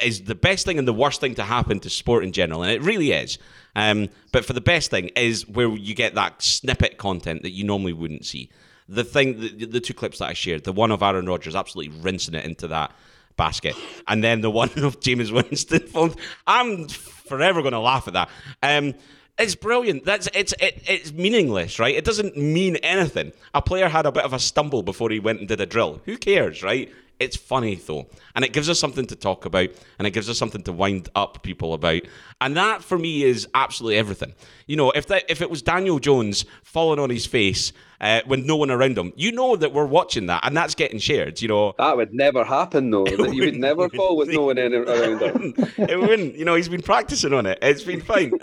is 0.03 0.23
the 0.23 0.35
best 0.35 0.65
thing 0.65 0.79
and 0.79 0.87
the 0.87 0.93
worst 0.93 1.21
thing 1.21 1.35
to 1.37 1.43
happen 1.43 1.81
to 1.81 1.91
sport 1.91 2.25
in 2.25 2.33
general, 2.33 2.63
and 2.63 2.73
it 2.73 2.83
really 2.83 3.13
is. 3.13 3.39
Um, 3.75 4.09
but 4.33 4.45
for 4.45 4.53
the 4.53 4.61
best 4.61 4.91
thing 4.91 5.09
is 5.17 5.49
where 5.49 5.69
you 5.69 5.95
get 5.95 6.15
that 6.15 6.43
snippet 6.43 6.99
content 6.99 7.43
that 7.43 7.51
you 7.51 7.65
normally 7.65 7.93
wouldn't 7.93 8.27
see 8.27 8.51
the 8.89 9.05
thing, 9.05 9.41
the, 9.41 9.67
the 9.67 9.81
two 9.81 9.95
clips 9.95 10.19
that 10.19 10.29
I 10.29 10.33
shared, 10.35 10.65
the 10.65 10.73
one 10.73 10.91
of 10.91 11.03
Aaron 11.03 11.27
Rodgers 11.27 11.55
absolutely 11.55 11.99
rinsing 12.01 12.35
it 12.35 12.45
into 12.45 12.69
that 12.69 12.93
basket, 13.37 13.75
and 14.07 14.23
then 14.23 14.41
the 14.41 14.51
one 14.63 14.71
of 14.77 15.01
Jameis 15.01 15.33
Winston. 15.33 16.15
I'm 16.47 16.89
forever 16.89 17.63
going 17.63 17.73
to 17.73 17.81
laugh 17.81 18.07
at 18.09 18.15
that. 18.15 18.29
Um, 18.63 18.95
it's 19.39 19.55
brilliant. 19.55 20.05
That's 20.05 20.29
it's 20.35 20.53
it, 20.61 20.83
it's 20.87 21.13
meaningless, 21.13 21.79
right? 21.79 21.95
It 21.95 22.05
doesn't 22.05 22.37
mean 22.37 22.77
anything. 22.77 23.33
A 23.55 23.63
player 23.63 23.89
had 23.89 24.05
a 24.05 24.13
bit 24.13 24.25
of 24.25 24.35
a 24.35 24.39
stumble 24.39 24.83
before 24.83 25.11
he 25.11 25.21
went 25.21 25.39
and 25.39 25.49
did 25.49 25.61
a 25.61 25.67
drill. 25.67 26.03
Who 26.05 26.19
cares, 26.19 26.63
right? 26.63 26.93
It's 27.23 27.37
funny 27.37 27.77
though, 27.77 28.09
and 28.35 28.45
it 28.45 28.53
gives 28.53 28.69
us 28.69 28.81
something 28.81 29.07
to 29.07 29.15
talk 29.15 29.45
about, 29.45 29.69
and 29.97 30.09
it 30.09 30.11
gives 30.11 30.29
us 30.29 30.37
something 30.37 30.65
to 30.65 30.73
wind 30.73 31.09
up 31.15 31.45
people 31.45 31.73
about, 31.73 32.03
and 32.43 32.57
that 32.57 32.83
for 32.83 32.99
me 32.99 33.23
is 33.23 33.49
absolutely 33.55 33.97
everything. 33.97 34.35
You 34.67 34.77
know, 34.77 34.91
if 34.91 35.07
that 35.07 35.25
if 35.29 35.41
it 35.41 35.51
was 35.51 35.63
Daniel 35.63 35.99
Jones 35.99 36.45
falling 36.63 36.99
on 36.99 37.11
his 37.11 37.27
face 37.27 37.73
uh, 38.03 38.21
with 38.27 38.45
no 38.45 38.57
one 38.57 38.71
around 38.71 38.99
him. 38.99 39.13
You 39.17 39.31
know 39.31 39.55
that 39.55 39.73
we're 39.73 39.87
watching 39.87 40.27
that, 40.27 40.45
and 40.45 40.57
that's 40.57 40.75
getting 40.75 40.99
shared. 40.99 41.41
You 41.41 41.49
know 41.49 41.75
that 41.79 41.97
would 41.97 42.13
never 42.13 42.45
happen, 42.45 42.91
though. 42.91 43.07
That 43.23 43.35
you 43.35 43.45
would 43.45 43.57
never 43.57 43.89
fall 43.89 44.17
with 44.17 44.31
no 44.31 44.47
one 44.47 44.59
in, 44.59 44.75
around 44.75 45.21
him. 45.21 45.55
it 45.77 46.01
wouldn't. 46.01 46.35
You 46.35 46.45
know, 46.45 46.57
he's 46.57 46.69
been 46.69 46.83
practicing 46.83 47.33
on 47.33 47.47
it. 47.47 47.59
It's 47.63 47.85
been 47.85 48.01
fine. 48.01 48.33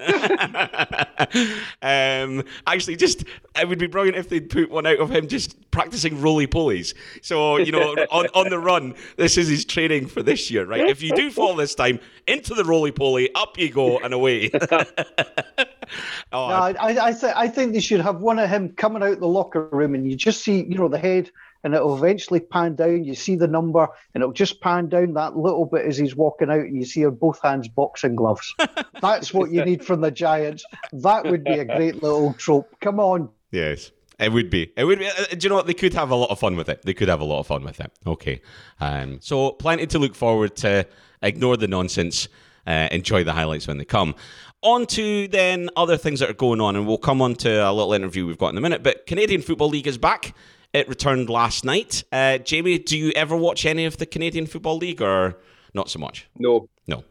um, 1.81 2.45
actually, 2.65 2.95
just 2.95 3.25
it 3.59 3.67
would 3.67 3.79
be 3.79 3.87
brilliant 3.87 4.17
if 4.17 4.29
they'd 4.29 4.49
put 4.49 4.71
one 4.71 4.85
out 4.85 4.99
of 4.99 5.09
him 5.11 5.27
just 5.27 5.69
practicing 5.71 6.21
roly 6.21 6.47
polies. 6.47 6.93
So 7.21 7.57
you 7.57 7.73
know, 7.73 7.93
on 8.09 8.27
on 8.33 8.49
the 8.49 8.59
run, 8.59 8.95
this 9.17 9.37
is 9.37 9.49
his 9.49 9.65
training 9.65 10.07
for 10.07 10.23
this 10.23 10.49
year, 10.49 10.65
right? 10.65 10.87
If 10.87 11.01
you 11.01 11.13
do 11.13 11.29
fall 11.29 11.55
this 11.55 11.75
time, 11.75 11.99
into 12.27 12.53
the 12.53 12.63
roly 12.63 12.93
poly, 12.93 13.33
up 13.35 13.57
you 13.57 13.69
go 13.69 13.88
and 14.03 14.13
away. 14.13 14.49
oh, 14.53 14.65
no, 16.31 16.37
I, 16.37 17.07
I, 17.07 17.11
th- 17.13 17.33
I 17.35 17.47
think 17.47 17.73
they 17.73 17.79
should 17.79 18.01
have 18.01 18.21
one 18.21 18.39
of 18.39 18.49
him 18.49 18.69
coming 18.69 19.03
out 19.03 19.19
the 19.19 19.27
locker 19.27 19.67
room, 19.71 19.95
and 19.95 20.09
you 20.09 20.15
just 20.15 20.43
see, 20.43 20.63
you 20.63 20.75
know, 20.75 20.87
the 20.87 20.99
head, 20.99 21.31
and 21.63 21.73
it'll 21.73 21.97
eventually 21.97 22.39
pan 22.39 22.75
down. 22.75 23.03
You 23.03 23.15
see 23.15 23.35
the 23.35 23.47
number, 23.47 23.87
and 24.13 24.21
it'll 24.21 24.33
just 24.33 24.61
pan 24.61 24.89
down 24.89 25.13
that 25.13 25.37
little 25.37 25.65
bit 25.65 25.85
as 25.85 25.97
he's 25.97 26.15
walking 26.15 26.49
out, 26.49 26.59
and 26.59 26.75
you 26.75 26.85
see 26.85 27.01
her 27.01 27.11
both 27.11 27.41
hands 27.41 27.67
boxing 27.67 28.15
gloves. 28.15 28.53
That's 29.01 29.33
what 29.33 29.51
you 29.51 29.63
need 29.65 29.83
from 29.83 30.01
the 30.01 30.11
Giants. 30.11 30.63
That 30.93 31.25
would 31.25 31.43
be 31.43 31.53
a 31.53 31.65
great 31.65 32.03
little 32.03 32.33
trope. 32.33 32.69
Come 32.81 32.99
on. 32.99 33.29
Yes. 33.51 33.91
It 34.19 34.33
would 34.33 34.49
be. 34.49 34.71
It 34.75 34.83
would 34.83 34.99
be. 34.99 35.07
Uh, 35.07 35.25
do 35.31 35.37
you 35.41 35.49
know 35.49 35.55
what? 35.55 35.65
They 35.65 35.73
could 35.73 35.93
have 35.93 36.11
a 36.11 36.15
lot 36.15 36.29
of 36.29 36.37
fun 36.37 36.57
with 36.57 36.67
it. 36.67 36.81
They 36.81 36.93
could 36.93 37.07
have 37.07 37.21
a 37.21 37.25
lot 37.25 37.39
of 37.39 37.47
fun 37.47 37.63
with 37.63 37.79
it. 37.79 37.89
Okay. 38.05 38.41
Um, 38.81 39.19
so, 39.21 39.51
plenty 39.51 39.87
to 39.87 39.99
look 39.99 40.13
forward 40.13 40.57
to. 40.57 40.85
Ignore 41.21 41.57
the 41.57 41.67
nonsense. 41.67 42.27
Uh, 42.67 42.87
enjoy 42.91 43.23
the 43.23 43.33
highlights 43.33 43.67
when 43.67 43.77
they 43.77 43.85
come. 43.85 44.15
On 44.61 44.85
to 44.87 45.27
then 45.29 45.69
other 45.77 45.95
things 45.97 46.19
that 46.19 46.29
are 46.29 46.33
going 46.33 46.59
on, 46.59 46.75
and 46.75 46.85
we'll 46.85 46.97
come 46.97 47.21
on 47.21 47.35
to 47.35 47.49
a 47.49 47.71
little 47.71 47.93
interview 47.93 48.25
we've 48.25 48.37
got 48.37 48.49
in 48.49 48.57
a 48.57 48.61
minute. 48.61 48.83
But 48.83 49.07
Canadian 49.07 49.41
Football 49.41 49.69
League 49.69 49.87
is 49.87 49.97
back. 49.97 50.35
It 50.73 50.87
returned 50.87 51.29
last 51.29 51.65
night. 51.65 52.03
Uh, 52.11 52.37
Jamie, 52.37 52.77
do 52.77 52.97
you 52.97 53.11
ever 53.15 53.35
watch 53.35 53.65
any 53.65 53.85
of 53.85 53.97
the 53.97 54.05
Canadian 54.05 54.45
Football 54.45 54.77
League 54.77 55.01
or 55.01 55.37
not 55.73 55.89
so 55.89 55.97
much? 55.97 56.27
No. 56.37 56.67
No. 56.87 57.03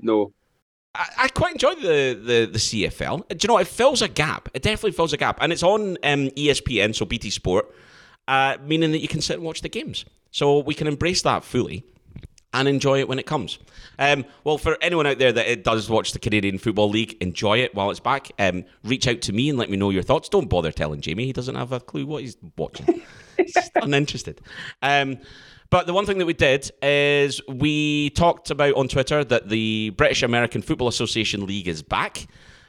No. 0.00 0.32
I, 0.94 1.08
I 1.18 1.28
quite 1.28 1.52
enjoy 1.52 1.74
the, 1.76 2.14
the, 2.14 2.48
the 2.52 2.58
CFL. 2.58 3.28
Do 3.28 3.36
you 3.40 3.48
know, 3.48 3.58
it 3.58 3.68
fills 3.68 4.02
a 4.02 4.08
gap. 4.08 4.48
It 4.52 4.62
definitely 4.62 4.92
fills 4.92 5.12
a 5.12 5.16
gap. 5.16 5.38
And 5.40 5.52
it's 5.52 5.62
on 5.62 5.96
um, 6.02 6.28
ESPN, 6.30 6.94
so 6.94 7.06
BT 7.06 7.30
Sport, 7.30 7.74
uh, 8.28 8.58
meaning 8.64 8.92
that 8.92 8.98
you 8.98 9.08
can 9.08 9.20
sit 9.20 9.36
and 9.36 9.44
watch 9.44 9.62
the 9.62 9.68
games. 9.68 10.04
So 10.30 10.58
we 10.58 10.74
can 10.74 10.86
embrace 10.86 11.22
that 11.22 11.44
fully 11.44 11.84
and 12.54 12.68
enjoy 12.68 13.00
it 13.00 13.08
when 13.08 13.18
it 13.18 13.26
comes. 13.26 13.58
Um, 13.98 14.24
well, 14.44 14.56
for 14.56 14.78
anyone 14.80 15.06
out 15.06 15.18
there 15.18 15.32
that 15.32 15.64
does 15.64 15.90
watch 15.90 16.12
the 16.12 16.18
Canadian 16.18 16.56
Football 16.58 16.88
League, 16.88 17.16
enjoy 17.20 17.58
it 17.58 17.74
while 17.74 17.90
it's 17.90 18.00
back. 18.00 18.30
Um, 18.38 18.64
reach 18.84 19.06
out 19.06 19.20
to 19.22 19.32
me 19.32 19.50
and 19.50 19.58
let 19.58 19.68
me 19.68 19.76
know 19.76 19.90
your 19.90 20.02
thoughts. 20.02 20.28
Don't 20.28 20.48
bother 20.48 20.72
telling 20.72 21.00
Jamie; 21.00 21.26
he 21.26 21.32
doesn't 21.32 21.56
have 21.56 21.72
a 21.72 21.80
clue 21.80 22.06
what 22.06 22.22
he's 22.22 22.36
watching. 22.56 23.02
he's 23.36 23.70
uninterested. 23.74 24.40
Um, 24.80 25.18
but 25.68 25.86
the 25.86 25.92
one 25.92 26.06
thing 26.06 26.18
that 26.18 26.26
we 26.26 26.34
did 26.34 26.70
is 26.80 27.40
we 27.48 28.10
talked 28.10 28.50
about 28.50 28.74
on 28.74 28.86
Twitter 28.86 29.24
that 29.24 29.48
the 29.48 29.90
British 29.90 30.22
American 30.22 30.62
Football 30.62 30.88
Association 30.88 31.46
League 31.46 31.66
is 31.68 31.82
back. 31.82 32.26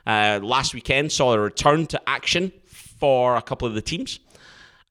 Uh, 0.07 0.39
last 0.41 0.73
weekend 0.73 1.11
saw 1.11 1.33
a 1.33 1.39
return 1.39 1.85
to 1.87 2.01
action 2.09 2.51
for 2.65 3.35
a 3.35 3.41
couple 3.41 3.67
of 3.67 3.75
the 3.75 3.81
teams, 3.81 4.19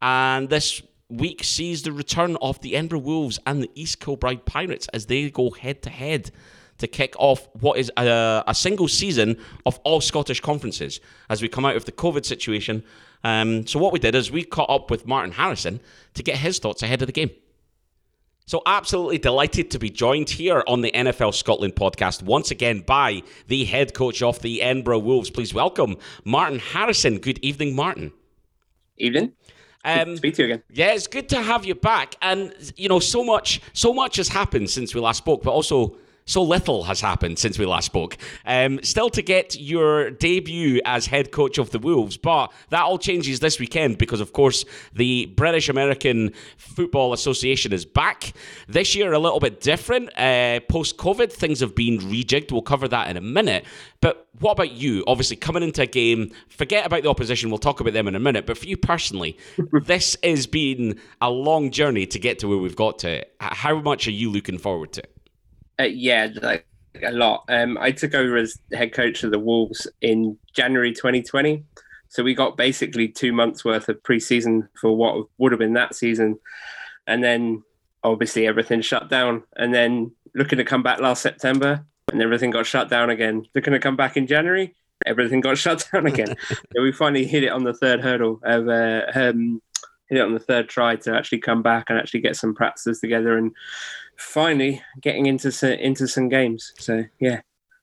and 0.01 0.49
this 0.49 0.83
week 1.19 1.45
sees 1.45 1.83
the 1.83 1.93
return 1.93 2.37
of 2.43 2.61
the 2.61 2.77
Edinburgh 2.77 3.01
Wolves 3.01 3.39
and 3.47 3.63
the 3.63 3.71
East 3.75 4.01
Kilbride 4.01 4.45
Pirates 4.45 4.89
as 4.93 5.07
they 5.07 5.31
go 5.31 5.51
head 5.51 5.83
to 5.83 5.91
head 5.91 6.31
to 6.79 6.87
kick 6.87 7.15
off 7.19 7.49
what 7.61 7.79
is 7.79 7.91
a, 7.97 8.45
a, 8.47 8.55
single 8.55 8.89
season 8.89 9.37
of 9.65 9.79
all 9.85 10.01
Scottish 10.01 10.41
conferences 10.41 11.01
as 11.31 11.41
we 11.41 11.49
come 11.49 11.65
out 11.65 11.77
of 11.77 11.85
the 11.85 11.93
COVID 11.93 12.25
situation. 12.25 12.83
Um, 13.23 13.67
so, 13.67 13.79
what 13.79 13.93
we 13.93 13.99
did 13.99 14.15
is 14.15 14.31
we 14.31 14.45
caught 14.45 14.69
up 14.69 14.91
with 14.91 15.07
Martin 15.07 15.33
Harrison 15.33 15.81
to 16.15 16.23
get 16.23 16.37
his 16.39 16.59
thoughts 16.59 16.83
ahead 16.83 17.01
of 17.01 17.07
the 17.07 17.13
game. 17.13 17.31
So, 18.47 18.61
absolutely 18.67 19.19
delighted 19.19 19.71
to 19.71 19.79
be 19.79 19.89
joined 19.89 20.29
here 20.29 20.63
on 20.67 20.83
the 20.83 20.91
NFL 20.91 21.35
Scotland 21.35 21.75
podcast 21.75 22.23
once 22.23 22.51
again 22.51 22.81
by 22.81 23.23
the 23.47 23.65
head 23.65 23.95
coach 23.95 24.21
of 24.21 24.43
the 24.43 24.61
Edinburgh 24.61 24.99
Wolves. 24.99 25.31
Please 25.31 25.55
welcome 25.55 25.97
Martin 26.25 26.59
Harrison. 26.59 27.19
Good 27.19 27.39
evening, 27.39 27.75
Martin. 27.75 28.13
Evening. 28.99 29.33
Um, 29.85 30.17
speak 30.17 30.35
to 30.37 30.43
you 30.43 30.47
again. 30.53 30.63
Yeah, 30.71 30.93
it's 30.93 31.07
good 31.07 31.29
to 31.31 31.43
have 31.43 31.65
you 31.65 31.75
back. 31.75 32.17
And 32.23 32.55
you 32.77 32.89
know, 32.89 33.01
so 33.01 33.23
much, 33.23 33.61
so 33.73 33.93
much 33.93 34.17
has 34.17 34.29
happened 34.29 34.71
since 34.71 34.95
we 34.95 35.01
last 35.01 35.19
spoke, 35.19 35.43
but 35.43 35.51
also 35.51 35.97
so 36.27 36.43
little 36.43 36.85
has 36.85 37.01
happened 37.01 37.39
since 37.39 37.59
we 37.59 37.67
last 37.67 37.87
spoke. 37.87 38.17
Um, 38.47 38.81
still 38.83 39.11
to 39.11 39.23
get 39.23 39.59
your 39.61 40.11
debut 40.11 40.81
as 40.85 41.07
head 41.07 41.31
coach 41.33 41.59
of 41.59 41.71
the 41.71 41.79
Wolves, 41.79 42.17
but 42.17 42.53
that 42.71 42.83
all 42.83 42.99
changes 42.99 43.41
this 43.41 43.61
weekend 43.61 43.99
because, 43.99 44.21
of 44.21 44.33
course, 44.33 44.65
the 44.95 45.27
British 45.37 45.69
American 45.69 46.33
Football 46.57 47.13
Association 47.13 47.73
is 47.73 47.85
back. 47.85 48.33
This 48.69 48.95
year, 48.95 49.13
a 49.13 49.19
little 49.19 49.41
bit 49.41 49.61
different. 49.61 50.11
Uh, 50.19 50.61
Post 50.69 50.97
COVID, 50.97 51.31
things 51.31 51.61
have 51.61 51.75
been 51.75 51.99
rejigged. 51.99 52.53
We'll 52.53 52.63
cover 52.63 52.89
that 52.89 53.09
in 53.09 53.17
a 53.17 53.21
minute. 53.21 53.65
But 54.01 54.27
what 54.41 54.53
about 54.53 54.73
you? 54.73 55.05
Obviously, 55.07 55.37
coming 55.37 55.63
into 55.63 55.83
a 55.83 55.87
game, 55.87 56.33
forget 56.49 56.87
about 56.87 57.03
the 57.03 57.11
opposition. 57.11 57.51
We'll 57.51 57.59
talk 57.59 57.81
about 57.81 57.93
them 57.93 58.09
in 58.09 58.15
a 58.15 58.21
minute. 58.21 58.47
But 58.47 58.59
for 58.59 58.67
you 58.67 58.77
personally, 58.77 59.39
this 59.73 60.17
has 60.23 60.47
been 60.47 61.01
a 61.21 61.31
long 61.31 61.71
journey 61.71 62.07
to 62.07 62.19
get 62.19 62.39
to 62.41 62.49
where 62.49 62.59
we've 62.59 62.77
got 62.77 62.99
to. 63.01 63.25
How 63.41 63.81
much 63.81 64.09
are 64.09 64.13
you 64.13 64.31
looking 64.31 64.59
forward 64.59 64.93
to? 64.95 65.03
Uh, 65.79 65.85
yeah, 65.85 66.29
like 66.43 66.67
a 67.03 67.13
lot. 67.13 67.45
Um, 67.49 67.77
I 67.81 67.91
took 67.91 68.15
over 68.15 68.37
as 68.37 68.59
head 68.73 68.93
coach 68.93 69.25
of 69.25 69.31
the 69.31 69.39
Wolves 69.39 69.87
in 70.01 70.39
January 70.53 70.93
2020. 70.93 71.65
So 72.09 72.23
we 72.23 72.35
got 72.35 72.57
basically 72.57 73.09
two 73.09 73.33
months 73.33 73.65
worth 73.65 73.89
of 73.89 74.03
preseason 74.03 74.69
for 74.81 74.97
what 74.97 75.27
would 75.39 75.53
have 75.53 75.59
been 75.59 75.73
that 75.75 75.97
season. 75.97 76.39
And 77.07 77.25
then 77.25 77.65
obviously 78.05 78.47
everything 78.47 78.83
shut 78.83 79.09
down. 79.09 79.43
And 79.57 79.75
then 79.75 80.13
looking 80.35 80.59
to 80.59 80.65
come 80.65 80.83
back 80.83 81.01
last 81.01 81.23
September 81.23 81.85
and 82.13 82.23
everything 82.23 82.51
got 82.51 82.67
shut 82.67 82.89
down 82.89 83.11
again. 83.11 83.47
Looking 83.55 83.73
to 83.73 83.81
come 83.81 83.97
back 83.97 84.17
in 84.17 84.29
January, 84.29 84.75
everything 85.07 85.41
got 85.41 85.59
shut 85.59 85.89
down 85.93 86.07
again. 86.07 86.37
so 86.49 86.83
we 86.83 86.93
finally 86.93 87.27
hit 87.27 87.43
it 87.43 87.51
on 87.51 87.65
the 87.65 87.75
third 87.75 88.01
hurdle 88.01 88.41
of 88.45 88.69
uh, 88.69 89.03
um, 89.15 89.61
hit 90.09 90.19
it 90.19 90.25
on 90.25 90.35
the 90.35 90.41
third 90.41 90.69
try 90.69 90.97
to 90.97 91.15
actually 91.15 91.39
come 91.39 91.63
back 91.63 91.87
and 91.89 91.99
actually 91.99 92.21
get 92.21 92.37
some 92.37 92.55
practices 92.55 93.01
together 93.01 93.37
and 93.37 93.53
finally 94.17 94.83
getting 95.01 95.27
into 95.27 95.51
some, 95.53 95.73
into 95.73 96.09
some 96.09 96.29
games. 96.29 96.73
So 96.79 97.05
yeah, 97.21 97.41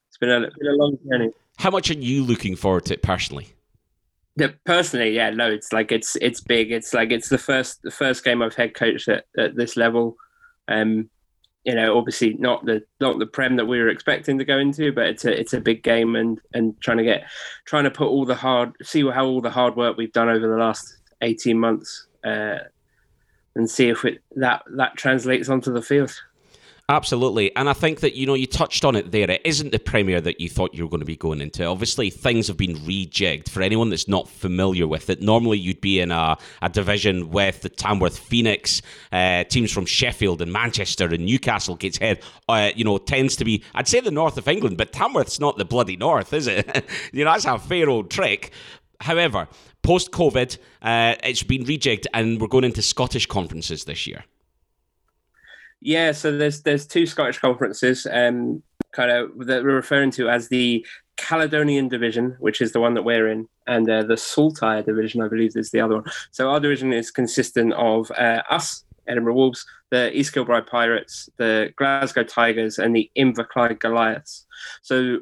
it's 0.07 0.17
been 0.17 0.29
a 0.29 0.41
been 0.41 0.67
a 0.67 0.75
long 0.75 0.97
journey. 1.09 1.31
How 1.57 1.69
much 1.69 1.89
are 1.91 1.95
you 1.95 2.23
looking 2.23 2.55
forward 2.55 2.85
to 2.85 2.95
it 2.95 3.01
personally? 3.01 3.53
Yeah, 4.35 4.47
personally, 4.65 5.11
yeah, 5.15 5.29
loads. 5.29 5.73
Like 5.73 5.91
it's 5.91 6.15
it's 6.17 6.41
big. 6.41 6.71
It's 6.71 6.93
like 6.93 7.11
it's 7.11 7.29
the 7.29 7.37
first 7.37 7.81
the 7.83 7.91
first 7.91 8.23
game 8.23 8.41
I've 8.41 8.55
head 8.55 8.73
coached 8.73 9.07
at, 9.07 9.25
at 9.37 9.55
this 9.55 9.75
level. 9.75 10.15
Um, 10.67 11.09
you 11.63 11.75
know, 11.75 11.97
obviously 11.97 12.33
not 12.33 12.65
the 12.65 12.81
not 12.99 13.19
the 13.19 13.27
prem 13.27 13.57
that 13.57 13.65
we 13.65 13.79
were 13.79 13.89
expecting 13.89 14.37
to 14.39 14.45
go 14.45 14.57
into, 14.57 14.91
but 14.91 15.07
it's 15.07 15.25
a 15.25 15.39
it's 15.39 15.53
a 15.53 15.61
big 15.61 15.83
game 15.83 16.15
and 16.15 16.39
and 16.53 16.79
trying 16.81 16.97
to 16.97 17.03
get 17.03 17.25
trying 17.65 17.83
to 17.83 17.91
put 17.91 18.07
all 18.07 18.25
the 18.25 18.35
hard 18.35 18.73
see 18.81 19.07
how 19.07 19.25
all 19.25 19.41
the 19.41 19.51
hard 19.51 19.75
work 19.75 19.97
we've 19.97 20.13
done 20.13 20.29
over 20.29 20.47
the 20.47 20.57
last 20.57 20.97
eighteen 21.21 21.59
months 21.59 22.07
uh, 22.23 22.59
and 23.55 23.69
see 23.69 23.89
if 23.89 24.05
it, 24.05 24.21
that 24.35 24.63
that 24.77 24.95
translates 24.97 25.49
onto 25.49 25.71
the 25.71 25.81
field. 25.81 26.13
Absolutely. 26.91 27.55
And 27.55 27.69
I 27.69 27.73
think 27.73 28.01
that, 28.01 28.15
you 28.15 28.25
know, 28.25 28.33
you 28.33 28.45
touched 28.45 28.83
on 28.83 28.97
it 28.97 29.11
there. 29.11 29.31
It 29.31 29.39
isn't 29.45 29.71
the 29.71 29.79
Premier 29.79 30.19
that 30.19 30.41
you 30.41 30.49
thought 30.49 30.73
you 30.73 30.83
were 30.83 30.89
going 30.89 30.99
to 30.99 31.05
be 31.05 31.15
going 31.15 31.39
into. 31.39 31.63
Obviously, 31.63 32.09
things 32.09 32.47
have 32.49 32.57
been 32.57 32.75
rejigged. 32.79 33.47
For 33.47 33.61
anyone 33.61 33.89
that's 33.89 34.09
not 34.09 34.27
familiar 34.27 34.85
with 34.85 35.09
it, 35.09 35.21
normally 35.21 35.57
you'd 35.57 35.79
be 35.79 36.01
in 36.01 36.11
a, 36.11 36.37
a 36.61 36.67
division 36.67 37.29
with 37.29 37.61
the 37.61 37.69
Tamworth 37.69 38.19
Phoenix, 38.19 38.81
uh, 39.13 39.45
teams 39.45 39.71
from 39.71 39.85
Sheffield 39.85 40.41
and 40.41 40.51
Manchester 40.51 41.05
and 41.05 41.25
Newcastle, 41.25 41.77
Gateshead, 41.77 42.21
uh, 42.49 42.71
you 42.75 42.83
know, 42.83 42.97
tends 42.97 43.37
to 43.37 43.45
be, 43.45 43.63
I'd 43.73 43.87
say 43.87 44.01
the 44.01 44.11
north 44.11 44.37
of 44.37 44.49
England, 44.49 44.77
but 44.77 44.91
Tamworth's 44.91 45.39
not 45.39 45.57
the 45.57 45.63
bloody 45.63 45.95
north, 45.95 46.33
is 46.33 46.47
it? 46.47 46.85
you 47.13 47.23
know, 47.23 47.31
that's 47.31 47.45
a 47.45 47.57
fair 47.57 47.89
old 47.89 48.11
trick. 48.11 48.51
However, 48.99 49.47
post 49.81 50.11
COVID, 50.11 50.57
uh, 50.81 51.15
it's 51.23 51.43
been 51.43 51.63
rejigged 51.63 52.05
and 52.13 52.39
we're 52.39 52.47
going 52.47 52.63
into 52.63 52.81
Scottish 52.81 53.25
conferences 53.25 53.85
this 53.85 54.07
year. 54.07 54.23
Yeah, 55.81 56.11
so 56.11 56.37
there's 56.37 56.61
there's 56.61 56.85
two 56.85 57.07
Scottish 57.07 57.39
conferences, 57.39 58.05
um, 58.11 58.61
kind 58.91 59.09
of 59.09 59.47
that 59.47 59.63
we're 59.63 59.75
referring 59.75 60.11
to 60.11 60.29
as 60.29 60.47
the 60.49 60.85
Caledonian 61.17 61.87
Division, 61.87 62.35
which 62.39 62.61
is 62.61 62.71
the 62.71 62.79
one 62.79 62.93
that 62.93 63.03
we're 63.03 63.27
in, 63.27 63.47
and 63.65 63.89
uh, 63.89 64.03
the 64.03 64.17
Saltire 64.17 64.83
Division, 64.83 65.21
I 65.21 65.27
believe, 65.27 65.55
is 65.55 65.71
the 65.71 65.81
other 65.81 65.95
one. 65.95 66.03
So 66.29 66.51
our 66.51 66.59
division 66.59 66.93
is 66.93 67.09
consistent 67.09 67.73
of 67.73 68.11
uh, 68.11 68.43
us, 68.49 68.83
Edinburgh 69.07 69.33
Wolves, 69.33 69.65
the 69.89 70.15
East 70.15 70.33
Kilbride 70.33 70.67
Pirates, 70.67 71.29
the 71.37 71.73
Glasgow 71.75 72.23
Tigers, 72.23 72.77
and 72.77 72.95
the 72.95 73.09
Inverclyde 73.17 73.79
Goliaths. 73.79 74.45
So 74.83 75.19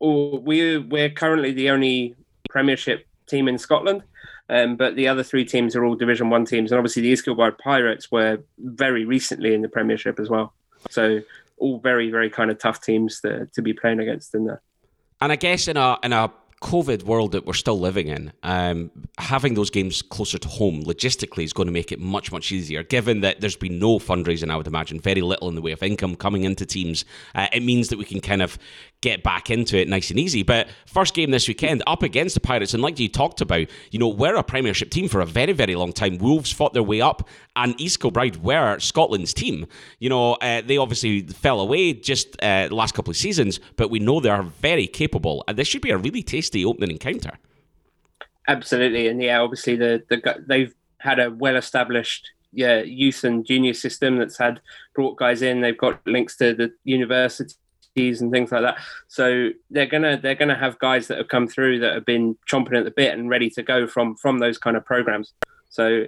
we 0.00 0.78
we're 0.78 1.10
currently 1.10 1.52
the 1.52 1.70
only 1.70 2.14
Premiership 2.50 3.06
team 3.26 3.48
in 3.48 3.58
Scotland. 3.58 4.02
Um, 4.48 4.76
but 4.76 4.94
the 4.94 5.08
other 5.08 5.22
three 5.22 5.44
teams 5.44 5.74
are 5.74 5.84
all 5.84 5.96
Division 5.96 6.30
One 6.30 6.44
teams, 6.44 6.70
and 6.70 6.78
obviously 6.78 7.02
the 7.02 7.08
East 7.08 7.28
Pirates 7.58 8.12
were 8.12 8.38
very 8.58 9.04
recently 9.04 9.54
in 9.54 9.62
the 9.62 9.68
Premiership 9.68 10.20
as 10.20 10.28
well. 10.28 10.52
So 10.90 11.20
all 11.58 11.78
very, 11.78 12.10
very 12.10 12.30
kind 12.30 12.50
of 12.50 12.58
tough 12.58 12.80
teams 12.80 13.20
to, 13.22 13.46
to 13.46 13.62
be 13.62 13.72
playing 13.72 14.00
against 14.00 14.34
in 14.34 14.44
there. 14.44 14.62
And 15.20 15.32
I 15.32 15.36
guess 15.36 15.66
in 15.66 15.76
a 15.76 15.98
in 16.02 16.12
a 16.12 16.30
COVID 16.62 17.02
world 17.02 17.32
that 17.32 17.44
we're 17.44 17.52
still 17.52 17.78
living 17.78 18.08
in, 18.08 18.32
um, 18.42 18.90
having 19.18 19.54
those 19.54 19.68
games 19.68 20.00
closer 20.00 20.38
to 20.38 20.48
home 20.48 20.82
logistically 20.84 21.44
is 21.44 21.52
going 21.52 21.66
to 21.66 21.72
make 21.72 21.92
it 21.92 22.00
much, 22.00 22.32
much 22.32 22.50
easier. 22.50 22.82
Given 22.82 23.20
that 23.20 23.42
there's 23.42 23.56
been 23.56 23.78
no 23.78 23.98
fundraising, 23.98 24.50
I 24.50 24.56
would 24.56 24.66
imagine, 24.66 24.98
very 24.98 25.20
little 25.20 25.50
in 25.50 25.54
the 25.54 25.60
way 25.60 25.72
of 25.72 25.82
income 25.82 26.16
coming 26.16 26.44
into 26.44 26.64
teams, 26.64 27.04
uh, 27.34 27.48
it 27.52 27.62
means 27.62 27.88
that 27.88 27.98
we 27.98 28.06
can 28.06 28.20
kind 28.20 28.40
of 28.40 28.58
get 29.02 29.22
back 29.22 29.50
into 29.50 29.76
it 29.76 29.86
nice 29.86 30.08
and 30.10 30.18
easy. 30.18 30.42
But 30.42 30.68
first 30.86 31.14
game 31.14 31.30
this 31.30 31.46
weekend 31.46 31.82
up 31.86 32.02
against 32.02 32.34
the 32.34 32.40
Pirates, 32.40 32.72
and 32.72 32.82
like 32.82 32.98
you 32.98 33.10
talked 33.10 33.42
about, 33.42 33.66
you 33.90 33.98
know, 33.98 34.08
we're 34.08 34.36
a 34.36 34.42
Premiership 34.42 34.90
team 34.90 35.08
for 35.08 35.20
a 35.20 35.26
very, 35.26 35.52
very 35.52 35.74
long 35.74 35.92
time. 35.92 36.16
Wolves 36.16 36.50
fought 36.50 36.72
their 36.72 36.82
way 36.82 37.02
up, 37.02 37.28
and 37.54 37.78
East 37.78 38.00
Kilbride 38.00 38.42
were 38.42 38.78
Scotland's 38.78 39.34
team. 39.34 39.66
You 39.98 40.08
know, 40.08 40.34
uh, 40.34 40.62
they 40.62 40.78
obviously 40.78 41.20
fell 41.20 41.60
away 41.60 41.92
just 41.92 42.42
uh, 42.42 42.68
the 42.68 42.74
last 42.74 42.94
couple 42.94 43.10
of 43.10 43.16
seasons, 43.18 43.60
but 43.76 43.90
we 43.90 43.98
know 43.98 44.20
they 44.20 44.30
are 44.30 44.42
very 44.42 44.86
capable, 44.86 45.44
and 45.46 45.58
this 45.58 45.68
should 45.68 45.82
be 45.82 45.90
a 45.90 45.98
really 45.98 46.22
tasty 46.22 46.45
opening 46.64 46.92
encounter. 46.92 47.32
Absolutely, 48.48 49.08
and 49.08 49.20
yeah, 49.22 49.40
obviously 49.40 49.76
the, 49.76 50.02
the 50.08 50.44
they've 50.46 50.74
had 50.98 51.18
a 51.18 51.30
well-established 51.30 52.30
yeah, 52.52 52.80
youth 52.80 53.22
and 53.24 53.44
junior 53.44 53.74
system 53.74 54.18
that's 54.18 54.38
had 54.38 54.60
brought 54.94 55.18
guys 55.18 55.42
in. 55.42 55.60
They've 55.60 55.76
got 55.76 56.00
links 56.06 56.36
to 56.38 56.54
the 56.54 56.72
university 56.84 57.54
and 57.96 58.30
things 58.30 58.52
like 58.52 58.62
that. 58.62 58.78
So 59.08 59.50
they're 59.70 59.86
gonna 59.86 60.18
they're 60.20 60.34
gonna 60.34 60.58
have 60.58 60.78
guys 60.78 61.06
that 61.08 61.18
have 61.18 61.28
come 61.28 61.48
through 61.48 61.80
that 61.80 61.94
have 61.94 62.06
been 62.06 62.36
chomping 62.50 62.78
at 62.78 62.84
the 62.84 62.90
bit 62.90 63.12
and 63.12 63.28
ready 63.28 63.50
to 63.50 63.62
go 63.62 63.86
from 63.86 64.16
from 64.16 64.38
those 64.38 64.58
kind 64.58 64.76
of 64.76 64.84
programs. 64.84 65.32
So 65.70 66.04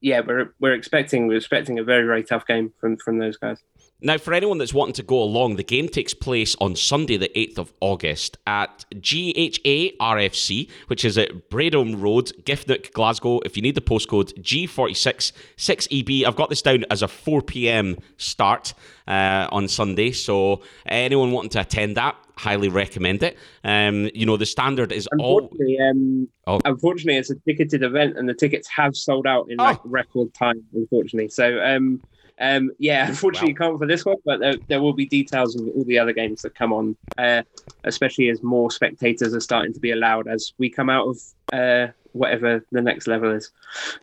yeah, 0.00 0.20
we're 0.20 0.54
we're 0.60 0.74
expecting 0.74 1.26
we're 1.26 1.38
expecting 1.38 1.78
a 1.78 1.84
very 1.84 2.06
very 2.06 2.24
tough 2.24 2.46
game 2.46 2.72
from 2.80 2.96
from 2.96 3.18
those 3.18 3.36
guys. 3.36 3.58
Now, 4.00 4.16
for 4.16 4.32
anyone 4.32 4.58
that's 4.58 4.72
wanting 4.72 4.94
to 4.94 5.02
go 5.02 5.20
along, 5.20 5.56
the 5.56 5.64
game 5.64 5.88
takes 5.88 6.14
place 6.14 6.54
on 6.60 6.76
Sunday, 6.76 7.16
the 7.16 7.30
8th 7.30 7.58
of 7.58 7.72
August 7.80 8.38
at 8.46 8.84
GHA 8.92 9.98
RFC, 10.00 10.70
which 10.86 11.04
is 11.04 11.18
at 11.18 11.50
Braidholm 11.50 12.00
Road, 12.00 12.30
Giffnock, 12.44 12.92
Glasgow. 12.92 13.40
If 13.40 13.56
you 13.56 13.62
need 13.62 13.74
the 13.74 13.80
postcode, 13.80 14.40
G46 14.40 15.32
6EB. 15.56 16.24
I've 16.24 16.36
got 16.36 16.48
this 16.48 16.62
down 16.62 16.84
as 16.92 17.02
a 17.02 17.08
4 17.08 17.42
pm 17.42 17.98
start 18.18 18.72
uh, 19.08 19.48
on 19.50 19.66
Sunday. 19.66 20.12
So, 20.12 20.62
anyone 20.86 21.32
wanting 21.32 21.50
to 21.50 21.60
attend 21.62 21.96
that, 21.96 22.14
highly 22.36 22.68
recommend 22.68 23.24
it. 23.24 23.36
Um, 23.64 24.10
you 24.14 24.26
know, 24.26 24.36
the 24.36 24.46
standard 24.46 24.92
is 24.92 25.08
unfortunately, 25.10 25.76
all. 25.80 25.90
Um, 25.90 26.28
oh. 26.46 26.60
Unfortunately, 26.64 27.18
it's 27.18 27.30
a 27.30 27.36
ticketed 27.40 27.82
event, 27.82 28.16
and 28.16 28.28
the 28.28 28.34
tickets 28.34 28.68
have 28.68 28.94
sold 28.96 29.26
out 29.26 29.50
in 29.50 29.60
oh. 29.60 29.64
like 29.64 29.80
record 29.84 30.32
time. 30.34 30.62
Unfortunately, 30.72 31.28
so 31.30 31.60
um, 31.64 32.00
um, 32.40 32.70
yeah, 32.78 33.06
unfortunately, 33.08 33.54
wow. 33.54 33.68
can't 33.68 33.78
for 33.78 33.86
this 33.86 34.04
one, 34.04 34.16
but 34.24 34.40
there, 34.40 34.56
there, 34.68 34.82
will 34.82 34.92
be 34.92 35.06
details 35.06 35.56
of 35.56 35.66
all 35.74 35.84
the 35.84 35.98
other 35.98 36.12
games 36.12 36.42
that 36.42 36.54
come 36.54 36.72
on, 36.72 36.96
uh, 37.16 37.42
especially 37.84 38.28
as 38.28 38.42
more 38.42 38.70
spectators 38.70 39.34
are 39.34 39.40
starting 39.40 39.72
to 39.72 39.80
be 39.80 39.90
allowed 39.90 40.28
as 40.28 40.52
we 40.58 40.70
come 40.70 40.90
out 40.90 41.08
of 41.08 41.18
uh, 41.52 41.92
whatever 42.18 42.64
the 42.72 42.82
next 42.82 43.06
level 43.06 43.32
is. 43.32 43.50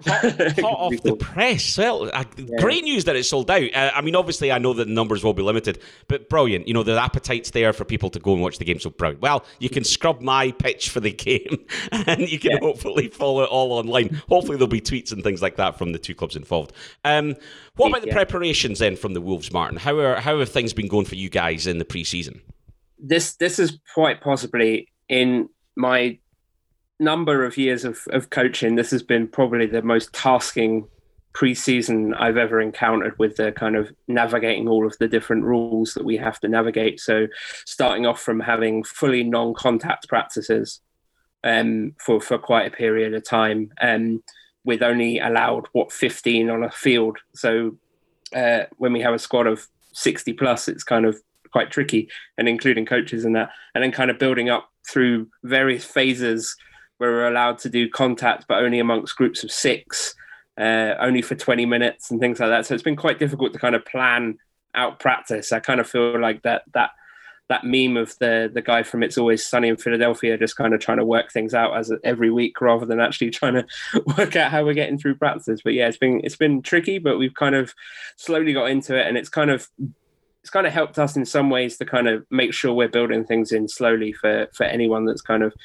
Hot, 0.06 0.22
hot 0.60 0.64
off 0.64 0.94
cool. 1.04 1.16
the 1.16 1.16
press. 1.18 1.78
Well, 1.78 2.10
uh, 2.14 2.24
yeah. 2.38 2.46
great 2.60 2.84
news 2.84 3.06
that 3.06 3.16
it's 3.16 3.30
sold 3.30 3.52
out. 3.52 3.74
Uh, 3.74 3.92
I 3.94 4.02
mean, 4.02 4.16
obviously, 4.16 4.52
I 4.52 4.58
know 4.58 4.74
that 4.74 4.88
the 4.88 4.94
numbers 4.94 5.24
will 5.24 5.34
be 5.34 5.44
limited, 5.44 5.80
but 6.08 6.30
brilliant. 6.30 6.68
You 6.68 6.74
know, 6.74 6.84
the 6.84 7.00
appetite's 7.00 7.52
there 7.52 7.74
for 7.74 7.86
people 7.86 8.10
to 8.12 8.20
go 8.20 8.34
and 8.34 8.42
watch 8.42 8.58
the 8.58 8.66
game. 8.66 8.80
So 8.80 8.90
brilliant. 8.90 9.22
Well, 9.22 9.46
you 9.60 9.70
can 9.70 9.84
scrub 9.84 10.22
my 10.22 10.52
pitch 10.52 10.90
for 10.90 11.00
the 11.00 11.12
game, 11.12 11.66
and 11.92 12.30
you 12.32 12.40
can 12.40 12.52
yeah. 12.52 12.60
hopefully 12.60 13.10
follow 13.10 13.44
it 13.44 13.50
all 13.50 13.74
online. 13.74 14.22
Hopefully, 14.30 14.58
there'll 14.58 14.68
be 14.68 14.82
tweets 14.82 15.12
and 15.12 15.24
things 15.24 15.42
like 15.42 15.58
that 15.58 15.78
from 15.78 15.92
the 15.92 16.00
two 16.00 16.16
clubs 16.16 16.36
involved. 16.36 16.74
Um, 17.04 17.36
what 17.76 17.90
about 17.90 18.04
the 18.04 18.12
preparations 18.12 18.80
then 18.80 18.96
from 18.96 19.14
the 19.14 19.22
Wolves, 19.22 19.52
Martin? 19.52 19.78
How 19.78 19.98
are 20.00 20.16
how 20.16 20.40
have 20.40 20.50
things 20.50 20.74
been 20.74 20.88
going 20.88 21.06
for 21.06 21.16
you 21.16 21.30
guys 21.30 21.68
in 21.68 21.78
the 21.78 21.86
preseason? 21.86 22.40
This 22.98 23.36
this 23.36 23.60
is 23.60 23.78
quite 23.94 24.22
possibly 24.22 24.88
in 25.10 25.50
my 25.76 26.18
number 27.00 27.44
of 27.44 27.58
years 27.58 27.86
of, 27.86 28.00
of 28.10 28.30
coaching, 28.30 28.76
this 28.76 28.92
has 28.92 29.04
been 29.04 29.28
probably 29.28 29.66
the 29.66 29.82
most 29.82 30.14
tasking 30.14 30.88
preseason 31.34 32.16
I've 32.18 32.38
ever 32.38 32.62
encountered 32.62 33.20
with 33.20 33.36
the 33.36 33.52
kind 33.52 33.76
of 33.76 33.94
navigating 34.08 34.70
all 34.70 34.88
of 34.88 34.98
the 35.00 35.08
different 35.08 35.44
rules 35.44 35.94
that 35.94 36.06
we 36.06 36.16
have 36.18 36.40
to 36.40 36.48
navigate. 36.48 37.00
So, 37.00 37.28
starting 37.66 38.06
off 38.06 38.22
from 38.22 38.40
having 38.40 38.84
fully 38.84 39.24
non 39.24 39.54
contact 39.54 40.08
practices 40.08 40.80
um, 41.44 41.94
for, 42.00 42.22
for 42.22 42.38
quite 42.38 42.68
a 42.68 42.76
period 42.76 43.14
of 43.14 43.24
time, 43.24 43.72
um, 43.82 44.24
with 44.64 44.82
only 44.82 45.20
allowed 45.20 45.68
what 45.74 45.92
15 45.92 46.50
on 46.50 46.64
a 46.64 46.72
field. 46.72 47.18
So 47.36 47.78
uh, 48.36 48.64
when 48.78 48.92
we 48.92 49.02
have 49.02 49.14
a 49.14 49.20
squad 49.20 49.46
of 49.46 49.68
60 49.94 50.34
plus, 50.34 50.68
it's 50.68 50.84
kind 50.84 51.06
of 51.06 51.22
quite 51.52 51.72
tricky, 51.72 52.10
and 52.38 52.50
including 52.50 52.86
coaches 52.86 53.24
and 53.24 53.36
that, 53.36 53.52
and 53.74 53.84
then 53.84 53.92
kind 53.92 54.10
of 54.10 54.20
building 54.20 54.50
up 54.50 54.72
through 54.90 55.28
various 55.44 55.86
phases 55.86 56.56
where 56.98 57.12
we're 57.12 57.28
allowed 57.28 57.58
to 57.60 57.70
do 57.70 57.90
contact, 57.90 58.46
but 58.48 58.64
only 58.64 58.80
amongst 58.80 59.16
groups 59.16 59.44
of 59.44 59.52
six, 59.52 60.16
uh, 60.58 60.96
only 61.00 61.22
for 61.22 61.36
20 61.36 61.66
minutes 61.66 62.12
and 62.12 62.20
things 62.20 62.40
like 62.40 62.50
that. 62.50 62.66
So 62.66 62.74
it's 62.74 62.84
been 62.84 62.96
quite 62.96 63.20
difficult 63.20 63.54
to 63.54 63.60
kind 63.60 63.76
of 63.76 63.86
plan 63.86 64.38
out 64.74 65.00
practice. 65.00 65.52
I 65.52 65.60
kind 65.60 65.80
of 65.80 65.90
feel 65.90 66.20
like 66.20 66.44
that 66.44 66.64
that 66.74 66.92
that 67.48 67.64
meme 67.64 67.98
of 67.98 68.18
the 68.20 68.50
the 68.52 68.62
guy 68.62 68.84
from 68.84 69.04
It's 69.04 69.18
Always 69.18 69.46
Sunny 69.46 69.70
in 69.70 69.78
Philadelphia 69.78 70.38
just 70.38 70.56
kind 70.56 70.74
of 70.74 70.80
trying 70.80 70.98
to 70.98 71.06
work 71.06 71.32
things 71.32 71.54
out 71.54 71.78
as 71.78 71.92
every 72.04 72.32
week 72.32 72.60
rather 72.60 72.86
than 72.86 73.00
actually 73.00 73.30
trying 73.32 73.54
to 73.54 73.66
work 74.18 74.36
out 74.36 74.52
how 74.52 74.64
we're 74.64 74.74
getting 74.74 74.98
through 74.98 75.16
practices. 75.16 75.62
But 75.64 75.74
yeah, 75.74 75.88
it's 75.88 75.98
been 75.98 76.22
it's 76.24 76.38
been 76.38 76.62
tricky, 76.62 76.98
but 77.00 77.18
we've 77.18 77.36
kind 77.36 77.56
of 77.56 77.74
slowly 78.16 78.54
got 78.54 78.70
into 78.70 78.98
it, 78.98 79.08
and 79.08 79.18
it's 79.18 79.30
kind 79.30 79.52
of 79.52 79.70
it's 80.46 80.52
kind 80.52 80.68
of 80.68 80.74
helped 80.74 81.00
us 81.00 81.16
in 81.16 81.26
some 81.26 81.50
ways 81.50 81.76
to 81.76 81.86
kind 81.86 82.08
of 82.08 82.24
make 82.30 82.54
sure 82.54 82.72
we're 82.72 82.88
building 82.88 83.26
things 83.26 83.52
in 83.52 83.68
slowly 83.68 84.14
for 84.14 84.48
for 84.54 84.64
anyone 84.64 85.06
that's 85.06 85.24
kind 85.24 85.42
of 85.42 85.56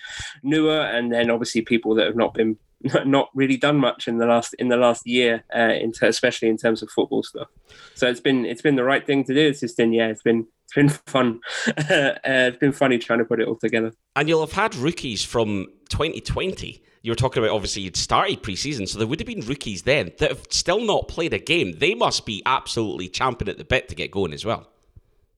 newer, 0.42 0.80
and 0.80 1.12
then 1.12 1.30
obviously 1.30 1.60
people 1.60 1.94
that 1.96 2.06
have 2.06 2.16
not 2.16 2.32
been 2.32 2.56
not 3.04 3.28
really 3.34 3.58
done 3.58 3.76
much 3.76 4.08
in 4.08 4.16
the 4.16 4.24
last 4.24 4.54
in 4.54 4.68
the 4.68 4.78
last 4.78 5.06
year, 5.06 5.44
uh, 5.54 5.74
into, 5.74 6.08
especially 6.08 6.48
in 6.48 6.56
terms 6.56 6.82
of 6.82 6.88
football 6.88 7.22
stuff. 7.22 7.48
So 7.94 8.08
it's 8.08 8.20
been 8.20 8.46
it's 8.46 8.62
been 8.62 8.76
the 8.76 8.84
right 8.84 9.06
thing 9.06 9.22
to 9.24 9.34
do. 9.34 9.48
It's 9.48 9.60
just 9.60 9.76
been 9.76 9.92
yeah, 9.92 10.06
it's 10.06 10.22
been 10.22 10.46
it's 10.64 10.74
been 10.74 10.88
fun. 11.06 11.40
uh, 11.66 12.14
it's 12.24 12.56
been 12.56 12.72
funny 12.72 12.96
trying 12.96 13.18
to 13.18 13.26
put 13.26 13.38
it 13.38 13.48
all 13.48 13.58
together. 13.58 13.92
And 14.16 14.30
you'll 14.30 14.40
have 14.40 14.52
had 14.52 14.74
rookies 14.76 15.22
from 15.22 15.66
2020. 15.90 16.82
You 17.02 17.12
were 17.12 17.16
talking 17.16 17.42
about 17.42 17.54
obviously 17.54 17.82
you'd 17.82 17.96
started 17.96 18.42
preseason, 18.42 18.86
so 18.88 18.98
there 18.98 19.06
would 19.06 19.20
have 19.20 19.26
been 19.26 19.40
rookies 19.40 19.82
then 19.82 20.12
that 20.18 20.30
have 20.30 20.46
still 20.50 20.80
not 20.80 21.08
played 21.08 21.32
a 21.32 21.38
game. 21.38 21.78
They 21.78 21.94
must 21.94 22.26
be 22.26 22.42
absolutely 22.44 23.08
champing 23.08 23.48
at 23.48 23.56
the 23.56 23.64
bit 23.64 23.88
to 23.88 23.94
get 23.94 24.10
going 24.10 24.34
as 24.34 24.44
well. 24.44 24.68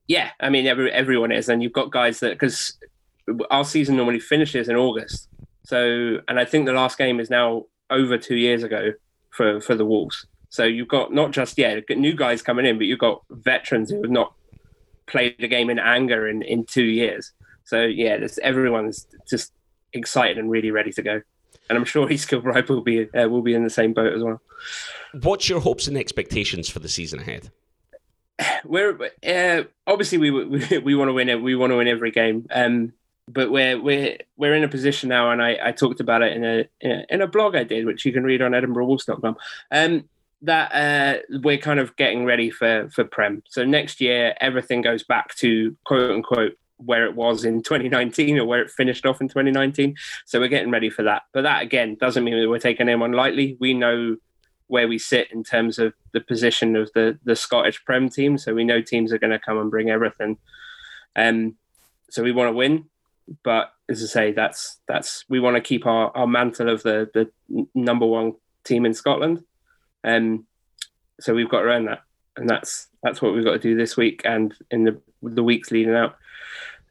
Yeah, 0.07 0.31
I 0.39 0.49
mean 0.49 0.67
every, 0.67 0.91
everyone 0.91 1.31
is, 1.31 1.47
and 1.47 1.63
you've 1.63 1.73
got 1.73 1.91
guys 1.91 2.19
that 2.19 2.33
because 2.33 2.77
our 3.49 3.63
season 3.63 3.95
normally 3.95 4.19
finishes 4.19 4.67
in 4.67 4.75
August, 4.75 5.29
so, 5.65 6.19
and 6.27 6.39
I 6.39 6.45
think 6.45 6.65
the 6.65 6.73
last 6.73 6.97
game 6.97 7.19
is 7.19 7.29
now 7.29 7.65
over 7.89 8.17
two 8.17 8.35
years 8.35 8.63
ago 8.63 8.91
for 9.29 9.61
for 9.61 9.75
the 9.75 9.85
Wolves. 9.85 10.25
So 10.49 10.65
you've 10.65 10.87
got 10.87 11.13
not 11.13 11.31
just 11.31 11.57
yeah 11.57 11.79
new 11.89 12.13
guys 12.13 12.41
coming 12.41 12.65
in, 12.65 12.77
but 12.77 12.85
you've 12.85 12.99
got 12.99 13.21
veterans 13.29 13.89
who 13.89 14.01
have 14.01 14.11
not 14.11 14.33
played 15.07 15.35
a 15.39 15.47
game 15.47 15.69
in 15.69 15.79
anger 15.79 16.27
in 16.27 16.41
in 16.41 16.65
two 16.65 16.83
years. 16.83 17.31
So 17.63 17.83
yeah, 17.83 18.27
everyone's 18.41 19.07
just 19.27 19.53
excited 19.93 20.37
and 20.37 20.51
really 20.51 20.71
ready 20.71 20.91
to 20.91 21.01
go. 21.01 21.21
And 21.69 21.77
I'm 21.77 21.85
sure 21.85 22.11
East 22.11 22.27
Kilbride 22.27 22.69
will 22.69 22.81
be 22.81 23.09
uh, 23.13 23.27
will 23.29 23.41
be 23.41 23.53
in 23.53 23.63
the 23.63 23.69
same 23.69 23.93
boat 23.93 24.13
as 24.13 24.23
well. 24.23 24.41
What's 25.21 25.47
your 25.47 25.59
hopes 25.59 25.87
and 25.87 25.97
expectations 25.97 26.69
for 26.69 26.79
the 26.79 26.89
season 26.89 27.19
ahead? 27.19 27.51
We're 28.65 28.97
uh, 29.25 29.63
obviously 29.87 30.17
we, 30.17 30.31
we 30.31 30.77
we 30.83 30.95
want 30.95 31.09
to 31.09 31.13
win 31.13 31.29
it. 31.29 31.41
We 31.41 31.55
want 31.55 31.71
to 31.71 31.77
win 31.77 31.87
every 31.87 32.11
game. 32.11 32.47
Um, 32.51 32.93
but 33.27 33.51
we're 33.51 33.81
we're 33.81 34.17
we're 34.37 34.55
in 34.55 34.63
a 34.63 34.67
position 34.67 35.09
now, 35.09 35.31
and 35.31 35.41
I, 35.41 35.57
I 35.63 35.71
talked 35.71 35.99
about 35.99 36.21
it 36.21 36.35
in 36.35 36.43
a, 36.43 36.65
in 36.81 36.91
a, 36.91 37.05
in 37.09 37.21
a 37.21 37.27
blog 37.27 37.55
I 37.55 37.63
did, 37.63 37.85
which 37.85 38.05
you 38.05 38.11
can 38.11 38.23
read 38.23 38.41
on 38.41 38.51
EdinburghWolves.com. 38.51 39.37
Um, 39.71 40.09
that 40.41 40.71
uh, 40.73 41.37
we're 41.41 41.57
kind 41.57 41.79
of 41.79 41.95
getting 41.95 42.25
ready 42.25 42.49
for 42.49 42.89
for 42.89 43.05
Prem. 43.05 43.43
So 43.47 43.63
next 43.63 44.01
year, 44.01 44.35
everything 44.41 44.81
goes 44.81 45.03
back 45.03 45.35
to 45.35 45.77
quote 45.85 46.11
unquote 46.11 46.57
where 46.85 47.05
it 47.05 47.15
was 47.15 47.45
in 47.45 47.61
2019 47.63 48.39
or 48.39 48.45
where 48.45 48.61
it 48.61 48.71
finished 48.71 49.05
off 49.05 49.21
in 49.21 49.27
2019. 49.27 49.95
So 50.25 50.39
we're 50.39 50.47
getting 50.47 50.71
ready 50.71 50.89
for 50.89 51.03
that. 51.03 51.23
But 51.33 51.43
that 51.43 51.61
again 51.63 51.95
doesn't 51.95 52.23
mean 52.23 52.39
that 52.39 52.49
we're 52.49 52.59
taking 52.59 52.89
anyone 52.89 53.13
lightly. 53.13 53.57
We 53.59 53.73
know 53.73 54.17
where 54.67 54.87
we 54.87 54.97
sit 54.97 55.31
in 55.31 55.43
terms 55.43 55.77
of 55.77 55.93
the 56.13 56.21
position 56.21 56.75
of 56.75 56.91
the 56.93 57.19
the 57.23 57.35
Scottish 57.35 57.83
Prem 57.85 58.09
team. 58.09 58.37
So 58.37 58.53
we 58.53 58.63
know 58.63 58.81
teams 58.81 59.13
are 59.13 59.19
going 59.19 59.31
to 59.31 59.39
come 59.39 59.57
and 59.57 59.71
bring 59.71 59.89
everything. 59.89 60.37
Um, 61.15 61.55
so 62.09 62.23
we 62.23 62.31
want 62.31 62.49
to 62.49 62.55
win 62.55 62.85
but 63.43 63.73
as 63.89 64.03
I 64.03 64.07
say, 64.07 64.31
that's 64.31 64.79
that's 64.87 65.25
we 65.29 65.39
want 65.39 65.55
to 65.55 65.61
keep 65.61 65.85
our, 65.85 66.15
our 66.15 66.27
mantle 66.27 66.69
of 66.69 66.83
the 66.83 67.09
the 67.13 67.67
number 67.73 68.05
one 68.05 68.33
team 68.63 68.85
in 68.85 68.93
Scotland, 68.93 69.43
and 70.03 70.39
um, 70.39 70.47
so 71.19 71.33
we've 71.33 71.49
got 71.49 71.61
to 71.61 71.67
earn 71.67 71.85
that, 71.85 72.01
and 72.37 72.49
that's 72.49 72.87
that's 73.01 73.21
what 73.21 73.33
we've 73.33 73.45
got 73.45 73.53
to 73.53 73.59
do 73.59 73.75
this 73.75 73.95
week 73.97 74.21
and 74.25 74.53
in 74.71 74.83
the 74.83 75.01
the 75.21 75.43
weeks 75.43 75.71
leading 75.71 75.95
out. 75.95 76.17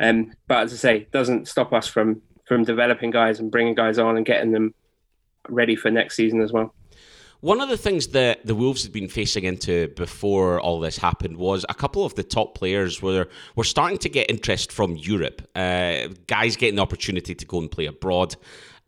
Um, 0.01 0.33
but 0.49 0.65
as 0.65 0.73
I 0.73 0.77
say, 0.77 1.07
doesn't 1.13 1.49
stop 1.49 1.73
us 1.73 1.87
from 1.87 2.23
from 2.47 2.65
developing 2.65 3.11
guys 3.11 3.41
and 3.41 3.51
bringing 3.51 3.75
guys 3.75 3.99
on 3.99 4.17
and 4.17 4.27
getting 4.27 4.53
them 4.53 4.75
ready 5.49 5.77
for 5.77 5.91
next 5.91 6.17
season 6.17 6.41
as 6.41 6.53
well. 6.53 6.75
One 7.41 7.61
of 7.61 7.69
the 7.69 7.77
things 7.77 8.09
that 8.09 8.47
the 8.47 8.55
Wolves 8.55 8.85
had 8.85 8.93
been 8.93 9.09
facing 9.09 9.43
into 9.43 9.89
before 9.97 10.61
all 10.61 10.79
this 10.79 10.97
happened 10.97 11.39
was 11.39 11.67
a 11.69 11.75
couple 11.75 12.05
of 12.05 12.15
the 12.15 12.23
top 12.23 12.55
players 12.55 13.03
were 13.03 13.29
were 13.57 13.65
starting 13.65 13.99
to 13.99 14.09
get 14.09 14.31
interest 14.31 14.71
from 14.71 14.97
Europe. 14.97 15.43
Uh, 15.57 16.09
guys 16.29 16.55
getting 16.57 16.77
the 16.77 16.83
opportunity 16.83 17.35
to 17.35 17.45
go 17.45 17.59
and 17.59 17.69
play 17.69 17.87
abroad. 17.87 18.37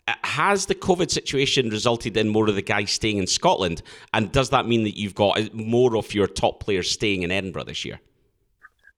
Uh, 0.07 0.13
has 0.23 0.67
the 0.67 0.75
COVID 0.75 1.11
situation 1.11 1.69
resulted 1.71 2.17
in 2.17 2.29
more 2.29 2.49
of 2.49 2.55
the 2.55 2.63
guys 2.63 2.93
staying 2.93 3.19
in 3.19 3.27
Scotland? 3.27 3.83
And 4.13 4.31
does 4.31 4.51
that 4.51 4.69
mean 4.69 4.85
that 4.85 4.97
you've 4.97 5.17
got 5.17 5.53
more 5.53 5.97
of 5.97 6.15
your 6.15 6.29
top 6.29 6.61
players 6.61 6.89
staying 6.89 7.23
in 7.23 7.33
Edinburgh 7.33 7.65
this 7.65 7.85
year? 7.85 7.99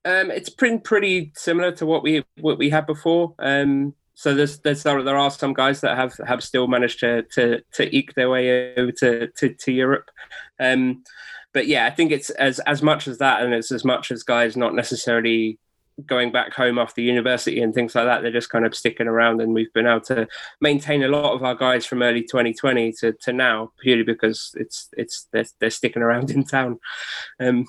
Um, 0.07 0.31
pretty 0.85 1.33
similar 1.35 1.73
to 1.73 1.85
what 1.85 2.05
we 2.05 2.25
what 2.41 2.59
we 2.59 2.71
had 2.71 2.87
before. 2.87 3.35
Um, 3.41 3.95
so 4.15 4.35
there's, 4.35 4.61
there's 4.61 4.85
there 4.85 5.19
are 5.19 5.31
some 5.31 5.53
guys 5.53 5.81
that 5.81 5.97
have 5.97 6.15
have 6.27 6.43
still 6.43 6.69
managed 6.69 7.01
to 7.01 7.23
to 7.35 7.61
to 7.73 7.95
eke 7.95 8.15
their 8.15 8.31
way 8.31 8.75
over 8.77 8.93
to 8.93 9.27
to, 9.27 9.49
to 9.53 9.73
Europe. 9.73 10.11
Um, 10.61 11.03
but 11.53 11.67
yeah, 11.67 11.87
I 11.87 11.91
think 11.91 12.13
it's 12.13 12.31
as 12.31 12.61
as 12.61 12.83
much 12.83 13.09
as 13.09 13.19
that, 13.19 13.43
and 13.43 13.53
it's 13.53 13.73
as 13.73 13.85
much 13.85 14.13
as 14.13 14.23
guys 14.23 14.57
not 14.57 14.75
necessarily 14.75 15.59
going 16.05 16.31
back 16.31 16.53
home 16.53 16.79
after 16.79 17.01
university 17.01 17.61
and 17.61 17.75
things 17.75 17.95
like 17.95 18.05
that. 18.05 18.23
They're 18.23 18.31
just 18.31 18.51
kind 18.51 18.65
of 18.65 18.77
sticking 18.77 19.09
around, 19.09 19.41
and 19.41 19.53
we've 19.53 19.73
been 19.73 19.87
able 19.87 20.03
to 20.03 20.29
maintain 20.61 21.03
a 21.03 21.09
lot 21.09 21.35
of 21.35 21.43
our 21.43 21.55
guys 21.55 21.85
from 21.85 22.03
early 22.03 22.23
2020 22.23 22.93
to, 23.01 23.13
to 23.13 23.33
now 23.33 23.73
purely 23.81 24.03
because 24.03 24.55
it's 24.57 24.89
it's 24.97 25.27
they're, 25.33 25.47
they're 25.59 25.71
sticking 25.71 26.03
around 26.03 26.31
in 26.37 26.45
town. 26.45 26.79
Um, 27.41 27.67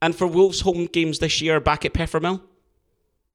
and 0.00 0.14
for 0.14 0.26
Wolves 0.26 0.60
home 0.60 0.86
games 0.86 1.18
this 1.18 1.40
year, 1.40 1.60
back 1.60 1.84
at 1.84 1.92
Peffermill 1.92 2.42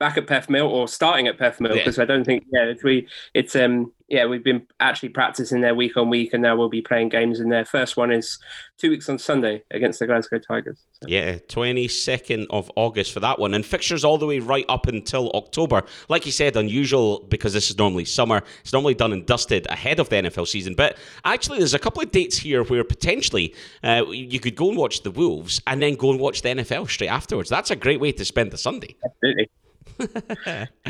back 0.03 0.17
at 0.17 0.27
Pef 0.27 0.49
Mill 0.49 0.67
or 0.67 0.85
starting 0.85 1.27
at 1.27 1.39
Pef 1.39 1.61
Mill 1.61 1.73
because 1.73 1.97
yeah. 1.97 2.03
I 2.03 2.05
don't 2.05 2.25
think 2.25 2.43
yeah 2.51 2.65
it's 2.65 2.83
we 2.83 3.07
it's 3.33 3.55
um 3.55 3.89
yeah 4.13 4.25
we've 4.25 4.43
been 4.43 4.65
actually 4.79 5.09
practicing 5.09 5.61
there 5.61 5.73
week 5.73 5.97
on 5.97 6.09
week 6.09 6.33
and 6.33 6.43
now 6.43 6.55
we'll 6.55 6.69
be 6.69 6.81
playing 6.81 7.09
games 7.09 7.39
in 7.39 7.49
there. 7.49 7.65
First 7.65 7.97
one 7.97 8.11
is 8.11 8.37
two 8.77 8.91
weeks 8.91 9.09
on 9.09 9.17
Sunday 9.17 9.63
against 9.71 9.99
the 9.99 10.05
Glasgow 10.05 10.37
Tigers. 10.37 10.79
So. 11.01 11.07
Yeah, 11.09 11.39
twenty 11.49 11.87
second 11.87 12.47
of 12.51 12.71
August 12.75 13.11
for 13.11 13.19
that 13.21 13.39
one 13.39 13.55
and 13.55 13.65
fixtures 13.65 14.05
all 14.05 14.19
the 14.19 14.27
way 14.27 14.37
right 14.37 14.65
up 14.69 14.85
until 14.87 15.31
October. 15.31 15.83
Like 16.09 16.27
you 16.27 16.31
said, 16.31 16.55
unusual 16.55 17.25
because 17.27 17.53
this 17.53 17.71
is 17.71 17.77
normally 17.77 18.05
summer. 18.05 18.43
It's 18.61 18.71
normally 18.71 18.93
done 18.93 19.11
and 19.13 19.25
dusted 19.25 19.65
ahead 19.71 19.99
of 19.99 20.09
the 20.09 20.17
NFL 20.17 20.47
season, 20.47 20.75
but 20.75 20.97
actually 21.25 21.57
there's 21.57 21.73
a 21.73 21.79
couple 21.79 22.03
of 22.03 22.11
dates 22.11 22.37
here 22.37 22.63
where 22.63 22.83
potentially 22.83 23.55
uh, 23.83 24.05
you 24.09 24.39
could 24.39 24.55
go 24.55 24.69
and 24.69 24.77
watch 24.77 25.01
the 25.01 25.11
Wolves 25.11 25.59
and 25.65 25.81
then 25.81 25.95
go 25.95 26.11
and 26.11 26.19
watch 26.19 26.43
the 26.43 26.49
NFL 26.49 26.87
straight 26.89 27.07
afterwards. 27.07 27.49
That's 27.49 27.71
a 27.71 27.75
great 27.75 27.99
way 27.99 28.11
to 28.11 28.23
spend 28.23 28.51
the 28.51 28.57
Sunday. 28.59 28.95
Absolutely. 29.03 29.49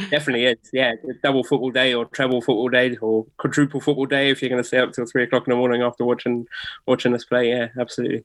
Definitely 0.10 0.46
is. 0.46 0.58
Yeah, 0.72 0.94
double 1.24 1.44
football 1.44 1.72
day 1.72 1.94
or 1.94 2.06
treble 2.06 2.42
football 2.42 2.70
day 2.70 2.96
or 2.98 3.26
quadruple 3.38 3.82
football 3.82 4.06
day 4.06 4.30
if 4.30 4.42
you're 4.42 4.50
going 4.50 4.62
to 4.62 4.68
stay 4.68 4.80
up 4.80 4.94
till 4.94 5.06
three 5.06 5.24
o'clock 5.24 5.48
in 5.48 5.52
the 5.52 5.58
morning 5.58 5.82
after 5.82 6.06
watching 6.06 6.48
watching 6.86 7.14
us 7.14 7.26
play. 7.26 7.50
Yeah, 7.50 7.68
absolutely. 7.80 8.24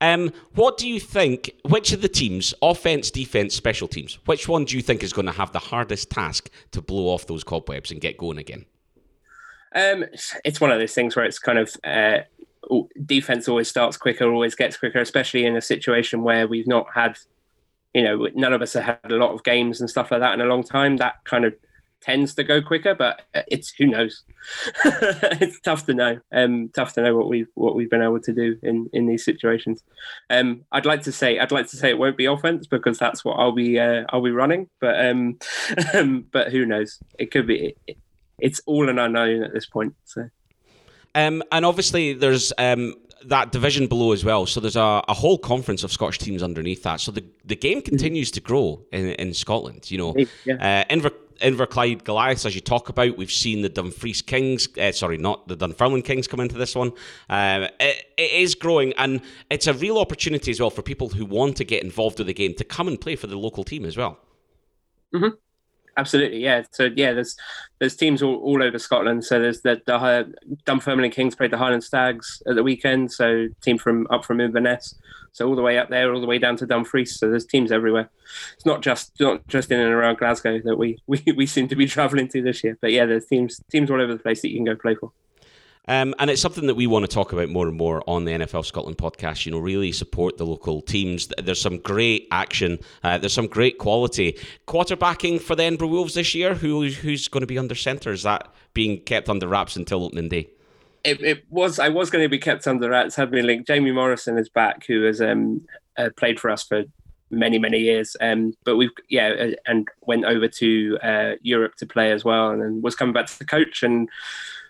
Um, 0.00 0.32
what 0.54 0.76
do 0.76 0.88
you 0.88 1.00
think? 1.00 1.50
Which 1.68 1.92
of 1.92 2.02
the 2.02 2.08
teams, 2.08 2.52
offense, 2.60 3.10
defense, 3.10 3.54
special 3.54 3.88
teams, 3.88 4.18
which 4.26 4.46
one 4.48 4.64
do 4.64 4.76
you 4.76 4.82
think 4.82 5.02
is 5.02 5.12
going 5.12 5.26
to 5.26 5.32
have 5.32 5.52
the 5.52 5.58
hardest 5.58 6.10
task 6.10 6.50
to 6.72 6.82
blow 6.82 7.08
off 7.08 7.26
those 7.26 7.44
cobwebs 7.44 7.90
and 7.90 8.00
get 8.00 8.18
going 8.18 8.38
again? 8.38 8.66
Um, 9.74 10.04
it's 10.44 10.60
one 10.60 10.70
of 10.70 10.78
those 10.78 10.94
things 10.94 11.16
where 11.16 11.24
it's 11.24 11.38
kind 11.38 11.58
of 11.58 11.74
uh, 11.84 12.18
defense 13.04 13.48
always 13.48 13.68
starts 13.68 13.96
quicker, 13.96 14.30
always 14.30 14.54
gets 14.54 14.76
quicker, 14.76 15.00
especially 15.00 15.44
in 15.44 15.56
a 15.56 15.62
situation 15.62 16.22
where 16.22 16.46
we've 16.46 16.66
not 16.66 16.86
had 16.94 17.18
you 17.96 18.02
know, 18.02 18.28
none 18.34 18.52
of 18.52 18.60
us 18.60 18.74
have 18.74 18.84
had 18.84 19.10
a 19.10 19.16
lot 19.16 19.32
of 19.32 19.42
games 19.42 19.80
and 19.80 19.88
stuff 19.88 20.10
like 20.10 20.20
that 20.20 20.34
in 20.34 20.42
a 20.42 20.44
long 20.44 20.62
time. 20.62 20.98
That 20.98 21.24
kind 21.24 21.46
of 21.46 21.54
tends 22.02 22.34
to 22.34 22.44
go 22.44 22.60
quicker, 22.60 22.94
but 22.94 23.22
it's 23.48 23.70
who 23.70 23.86
knows. 23.86 24.22
it's 24.84 25.58
tough 25.60 25.86
to 25.86 25.94
know. 25.94 26.20
Um, 26.30 26.68
tough 26.74 26.92
to 26.92 27.02
know 27.02 27.16
what 27.16 27.30
we've 27.30 27.48
what 27.54 27.74
we've 27.74 27.88
been 27.88 28.02
able 28.02 28.20
to 28.20 28.34
do 28.34 28.58
in 28.62 28.90
in 28.92 29.06
these 29.06 29.24
situations. 29.24 29.82
Um, 30.28 30.66
I'd 30.72 30.84
like 30.84 31.04
to 31.04 31.12
say 31.12 31.38
I'd 31.38 31.52
like 31.52 31.68
to 31.68 31.76
say 31.78 31.88
it 31.88 31.96
won't 31.96 32.18
be 32.18 32.26
offense 32.26 32.66
because 32.66 32.98
that's 32.98 33.24
what 33.24 33.38
I'll 33.38 33.52
be 33.52 33.80
uh, 33.80 34.04
I'll 34.10 34.22
be 34.22 34.30
running. 34.30 34.68
But 34.78 35.06
um, 35.06 35.38
but 36.30 36.52
who 36.52 36.66
knows? 36.66 36.98
It 37.18 37.30
could 37.30 37.46
be. 37.46 37.76
It, 37.86 37.96
it's 38.38 38.60
all 38.66 38.90
an 38.90 38.98
unknown 38.98 39.42
at 39.42 39.54
this 39.54 39.64
point. 39.64 39.94
So. 40.04 40.28
Um, 41.14 41.42
and 41.50 41.64
obviously, 41.64 42.12
there's 42.12 42.52
um, 42.58 42.92
that 43.24 43.52
division 43.52 43.86
below 43.86 44.12
as 44.12 44.24
well. 44.24 44.46
So 44.46 44.60
there's 44.60 44.76
a, 44.76 45.02
a 45.08 45.14
whole 45.14 45.38
conference 45.38 45.82
of 45.84 45.92
Scottish 45.92 46.18
teams 46.18 46.42
underneath 46.42 46.82
that. 46.82 47.00
So 47.00 47.10
the, 47.10 47.24
the 47.44 47.56
game 47.56 47.82
continues 47.82 48.30
to 48.32 48.40
grow 48.40 48.84
in, 48.92 49.06
in 49.06 49.34
Scotland. 49.34 49.90
You 49.90 49.98
know, 49.98 50.16
yeah. 50.44 50.84
uh, 50.88 50.92
Inver, 50.94 51.12
Inverclyde 51.40 52.04
Goliaths, 52.04 52.46
as 52.46 52.54
you 52.54 52.60
talk 52.60 52.88
about, 52.88 53.16
we've 53.16 53.32
seen 53.32 53.62
the 53.62 53.68
Dumfries 53.68 54.22
Kings, 54.22 54.68
uh, 54.78 54.92
sorry, 54.92 55.18
not 55.18 55.48
the 55.48 55.56
Dunfermline 55.56 56.02
Kings 56.02 56.26
come 56.26 56.40
into 56.40 56.56
this 56.56 56.74
one. 56.74 56.92
Um, 57.28 57.64
it, 57.80 58.06
it 58.16 58.30
is 58.32 58.54
growing, 58.54 58.92
and 58.94 59.20
it's 59.50 59.66
a 59.66 59.74
real 59.74 59.98
opportunity 59.98 60.50
as 60.50 60.60
well 60.60 60.70
for 60.70 60.82
people 60.82 61.08
who 61.08 61.24
want 61.24 61.56
to 61.56 61.64
get 61.64 61.82
involved 61.82 62.18
with 62.18 62.26
the 62.26 62.34
game 62.34 62.54
to 62.54 62.64
come 62.64 62.88
and 62.88 63.00
play 63.00 63.16
for 63.16 63.26
the 63.26 63.36
local 63.36 63.64
team 63.64 63.84
as 63.84 63.96
well. 63.96 64.18
Mm-hmm. 65.14 65.36
Absolutely, 65.98 66.42
yeah. 66.42 66.62
So 66.72 66.90
yeah, 66.94 67.14
there's 67.14 67.36
there's 67.78 67.96
teams 67.96 68.22
all, 68.22 68.36
all 68.36 68.62
over 68.62 68.78
Scotland. 68.78 69.24
So 69.24 69.40
there's 69.40 69.62
the, 69.62 69.80
the 69.86 69.94
uh, 69.94 70.24
Dunfermline 70.64 71.10
Kings 71.10 71.34
played 71.34 71.50
the 71.50 71.58
Highland 71.58 71.84
Stags 71.84 72.42
at 72.46 72.54
the 72.54 72.62
weekend. 72.62 73.12
So 73.12 73.48
team 73.62 73.78
from 73.78 74.06
up 74.10 74.24
from 74.24 74.40
Inverness. 74.40 74.94
So 75.32 75.48
all 75.48 75.56
the 75.56 75.62
way 75.62 75.78
up 75.78 75.88
there, 75.88 76.12
all 76.12 76.20
the 76.20 76.26
way 76.26 76.38
down 76.38 76.56
to 76.56 76.66
Dumfries. 76.66 77.18
So 77.18 77.28
there's 77.30 77.46
teams 77.46 77.72
everywhere. 77.72 78.10
It's 78.54 78.66
not 78.66 78.82
just 78.82 79.12
not 79.20 79.46
just 79.48 79.70
in 79.70 79.80
and 79.80 79.92
around 79.92 80.18
Glasgow 80.18 80.60
that 80.64 80.76
we 80.76 80.98
we, 81.06 81.22
we 81.34 81.46
seem 81.46 81.68
to 81.68 81.76
be 81.76 81.86
travelling 81.86 82.28
to 82.28 82.42
this 82.42 82.62
year. 82.62 82.76
But 82.80 82.92
yeah, 82.92 83.06
there's 83.06 83.26
teams 83.26 83.60
teams 83.70 83.90
all 83.90 84.00
over 84.00 84.12
the 84.12 84.22
place 84.22 84.42
that 84.42 84.50
you 84.50 84.56
can 84.58 84.66
go 84.66 84.76
play 84.76 84.94
for. 84.94 85.12
Um, 85.88 86.14
and 86.18 86.30
it's 86.30 86.42
something 86.42 86.66
that 86.66 86.74
we 86.74 86.86
want 86.86 87.04
to 87.04 87.08
talk 87.08 87.32
about 87.32 87.48
more 87.48 87.68
and 87.68 87.76
more 87.76 88.02
on 88.08 88.24
the 88.24 88.32
NFL 88.32 88.64
Scotland 88.64 88.98
podcast. 88.98 89.46
You 89.46 89.52
know, 89.52 89.58
really 89.58 89.92
support 89.92 90.36
the 90.36 90.44
local 90.46 90.82
teams. 90.82 91.28
There's 91.38 91.60
some 91.60 91.78
great 91.78 92.26
action. 92.30 92.78
Uh, 93.04 93.18
there's 93.18 93.32
some 93.32 93.46
great 93.46 93.78
quality. 93.78 94.38
Quarterbacking 94.66 95.40
for 95.40 95.54
the 95.54 95.64
Edinburgh 95.64 95.88
Wolves 95.88 96.14
this 96.14 96.34
year. 96.34 96.54
Who 96.54 96.88
who's 96.88 97.28
going 97.28 97.42
to 97.42 97.46
be 97.46 97.58
under 97.58 97.74
centre? 97.74 98.10
Is 98.10 98.24
that 98.24 98.52
being 98.74 99.00
kept 99.00 99.28
under 99.28 99.46
wraps 99.46 99.76
until 99.76 100.04
opening 100.04 100.28
day? 100.28 100.48
it, 101.06 101.22
it, 101.22 101.44
was 101.50 101.78
I 101.78 101.88
was 101.88 102.10
going 102.10 102.24
to 102.24 102.28
be 102.28 102.38
kept 102.38 102.66
under 102.66 102.90
wraps. 102.90 103.14
Had 103.14 103.30
been 103.30 103.46
linked. 103.46 103.68
Jamie 103.68 103.92
Morrison 103.92 104.38
is 104.38 104.48
back, 104.48 104.84
who 104.86 105.04
has 105.04 105.20
um, 105.20 105.64
uh, 105.96 106.10
played 106.16 106.40
for 106.40 106.50
us 106.50 106.64
for 106.64 106.84
many 107.30 107.58
many 107.58 107.78
years. 107.78 108.16
Um, 108.20 108.54
but 108.64 108.76
we've 108.76 108.90
yeah, 109.08 109.28
uh, 109.28 109.50
and 109.66 109.88
went 110.02 110.24
over 110.24 110.48
to 110.48 110.98
uh, 111.02 111.32
Europe 111.42 111.76
to 111.76 111.86
play 111.86 112.10
as 112.10 112.24
well, 112.24 112.50
and 112.50 112.82
was 112.82 112.96
coming 112.96 113.12
back 113.12 113.26
to 113.26 113.38
the 113.38 113.44
coach 113.44 113.84
and 113.84 114.08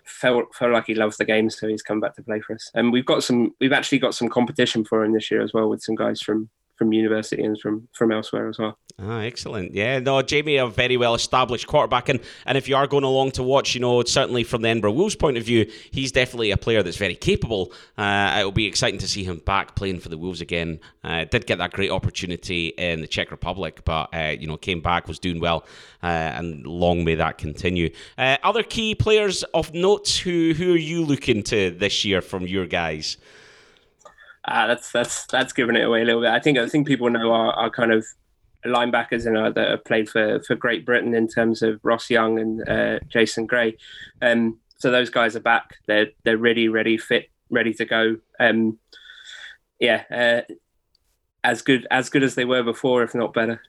felt 0.07 0.53
felt 0.55 0.71
like 0.73 0.87
he 0.87 0.95
loves 0.95 1.17
the 1.17 1.25
game, 1.25 1.49
so 1.49 1.67
he's 1.67 1.81
come 1.81 1.99
back 1.99 2.15
to 2.15 2.23
play 2.23 2.39
for 2.39 2.55
us. 2.55 2.71
And 2.73 2.91
we've 2.91 3.05
got 3.05 3.23
some. 3.23 3.53
We've 3.59 3.73
actually 3.73 3.99
got 3.99 4.15
some 4.15 4.29
competition 4.29 4.85
for 4.85 5.03
him 5.03 5.13
this 5.13 5.29
year 5.29 5.41
as 5.41 5.53
well 5.53 5.69
with 5.69 5.81
some 5.81 5.95
guys 5.95 6.21
from 6.21 6.49
from 6.77 6.93
university 6.93 7.43
and 7.43 7.59
from 7.59 7.87
from 7.91 8.11
elsewhere 8.11 8.47
as 8.47 8.57
well. 8.57 8.77
Ah, 8.99 9.19
excellent. 9.19 9.73
Yeah, 9.73 9.99
no, 9.99 10.21
Jamie, 10.21 10.57
a 10.57 10.67
very 10.67 10.97
well 10.97 11.15
established 11.15 11.67
quarterback, 11.67 12.09
and 12.09 12.19
and 12.45 12.57
if 12.57 12.67
you 12.67 12.75
are 12.75 12.87
going 12.87 13.03
along 13.03 13.31
to 13.31 13.43
watch, 13.43 13.75
you 13.75 13.81
know, 13.81 14.03
certainly 14.03 14.43
from 14.43 14.61
the 14.61 14.69
Edinburgh 14.69 14.93
Wolves 14.93 15.15
point 15.15 15.37
of 15.37 15.43
view, 15.43 15.69
he's 15.91 16.11
definitely 16.11 16.51
a 16.51 16.57
player 16.57 16.81
that's 16.81 16.97
very 16.97 17.15
capable. 17.15 17.71
Uh, 17.97 18.35
it'll 18.39 18.51
be 18.51 18.65
exciting 18.65 18.99
to 18.99 19.07
see 19.07 19.23
him 19.23 19.37
back 19.45 19.75
playing 19.75 19.99
for 19.99 20.09
the 20.09 20.17
Wolves 20.17 20.41
again. 20.41 20.79
Uh, 21.03 21.25
did 21.25 21.45
get 21.45 21.57
that 21.57 21.73
great 21.73 21.91
opportunity 21.91 22.67
in 22.69 23.01
the 23.01 23.07
Czech 23.07 23.31
Republic, 23.31 23.81
but 23.85 24.09
uh, 24.13 24.35
you 24.39 24.47
know, 24.47 24.57
came 24.57 24.81
back, 24.81 25.07
was 25.07 25.19
doing 25.19 25.39
well, 25.39 25.65
uh, 26.03 26.07
and 26.07 26.65
long 26.65 27.03
may 27.03 27.15
that 27.15 27.37
continue. 27.37 27.91
Uh, 28.17 28.37
other 28.43 28.63
key 28.63 28.95
players 28.95 29.43
of 29.53 29.73
note, 29.73 30.09
who 30.23 30.53
who 30.53 30.73
are 30.73 30.77
you 30.77 31.03
looking 31.03 31.43
to 31.43 31.71
this 31.71 32.05
year 32.05 32.21
from 32.21 32.47
your 32.47 32.65
guys? 32.65 33.17
Ah, 34.47 34.67
that's 34.67 34.91
that's 34.91 35.25
that's 35.27 35.53
giving 35.53 35.75
it 35.75 35.83
away 35.83 36.01
a 36.01 36.05
little 36.05 36.21
bit. 36.21 36.29
I 36.29 36.39
think 36.39 36.57
I 36.57 36.67
think 36.67 36.87
people 36.87 37.09
know 37.09 37.31
our, 37.31 37.51
our 37.53 37.69
kind 37.69 37.91
of 37.91 38.05
linebackers 38.65 39.25
and 39.25 39.37
uh, 39.37 39.49
that 39.51 39.69
have 39.69 39.85
played 39.85 40.09
for 40.09 40.41
for 40.43 40.55
Great 40.55 40.85
Britain 40.85 41.13
in 41.13 41.27
terms 41.27 41.61
of 41.61 41.79
Ross 41.83 42.09
Young 42.09 42.39
and 42.39 42.67
uh, 42.69 42.99
Jason 43.09 43.45
Gray. 43.45 43.77
Um, 44.21 44.59
so 44.77 44.91
those 44.91 45.09
guys 45.09 45.35
are 45.35 45.41
back. 45.41 45.75
They're 45.85 46.07
they're 46.23 46.37
ready, 46.37 46.69
ready, 46.69 46.97
fit, 46.97 47.29
ready 47.49 47.73
to 47.73 47.85
go. 47.85 48.17
Um, 48.39 48.79
yeah, 49.79 50.03
uh, 50.09 50.53
as 51.43 51.61
good 51.61 51.85
as 51.91 52.09
good 52.09 52.23
as 52.23 52.35
they 52.35 52.45
were 52.45 52.63
before, 52.63 53.03
if 53.03 53.13
not 53.13 53.33
better. 53.33 53.61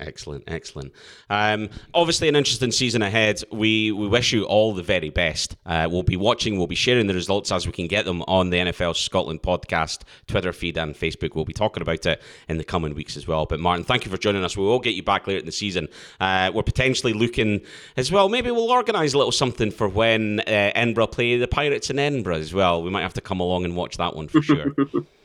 Excellent, 0.00 0.44
excellent. 0.46 0.92
Um, 1.28 1.70
obviously, 1.92 2.28
an 2.28 2.36
interesting 2.36 2.70
season 2.70 3.02
ahead. 3.02 3.42
We 3.50 3.90
we 3.90 4.06
wish 4.06 4.32
you 4.32 4.44
all 4.44 4.72
the 4.72 4.82
very 4.82 5.10
best. 5.10 5.56
Uh, 5.66 5.88
we'll 5.90 6.04
be 6.04 6.16
watching, 6.16 6.56
we'll 6.56 6.68
be 6.68 6.76
sharing 6.76 7.08
the 7.08 7.14
results 7.14 7.50
as 7.50 7.66
we 7.66 7.72
can 7.72 7.88
get 7.88 8.04
them 8.04 8.22
on 8.28 8.50
the 8.50 8.58
NFL 8.58 8.94
Scotland 8.94 9.42
podcast, 9.42 10.02
Twitter 10.28 10.52
feed, 10.52 10.78
and 10.78 10.94
Facebook. 10.94 11.34
We'll 11.34 11.44
be 11.44 11.52
talking 11.52 11.82
about 11.82 12.06
it 12.06 12.22
in 12.48 12.58
the 12.58 12.64
coming 12.64 12.94
weeks 12.94 13.16
as 13.16 13.26
well. 13.26 13.44
But 13.44 13.58
Martin, 13.58 13.84
thank 13.84 14.04
you 14.04 14.10
for 14.12 14.18
joining 14.18 14.44
us. 14.44 14.56
We 14.56 14.62
will 14.62 14.78
get 14.78 14.94
you 14.94 15.02
back 15.02 15.26
later 15.26 15.40
in 15.40 15.46
the 15.46 15.52
season. 15.52 15.88
Uh, 16.20 16.52
we're 16.54 16.62
potentially 16.62 17.12
looking 17.12 17.62
as 17.96 18.12
well. 18.12 18.28
Maybe 18.28 18.52
we'll 18.52 18.70
organise 18.70 19.14
a 19.14 19.18
little 19.18 19.32
something 19.32 19.72
for 19.72 19.88
when 19.88 20.38
uh, 20.40 20.44
Edinburgh 20.76 21.08
play 21.08 21.36
the 21.38 21.48
Pirates 21.48 21.90
in 21.90 21.98
Edinburgh 21.98 22.36
as 22.36 22.54
well. 22.54 22.84
We 22.84 22.90
might 22.90 23.02
have 23.02 23.14
to 23.14 23.20
come 23.20 23.40
along 23.40 23.64
and 23.64 23.74
watch 23.74 23.96
that 23.96 24.14
one 24.14 24.28
for 24.28 24.42
sure. 24.42 24.76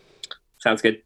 Sounds 0.58 0.82
good. 0.82 1.04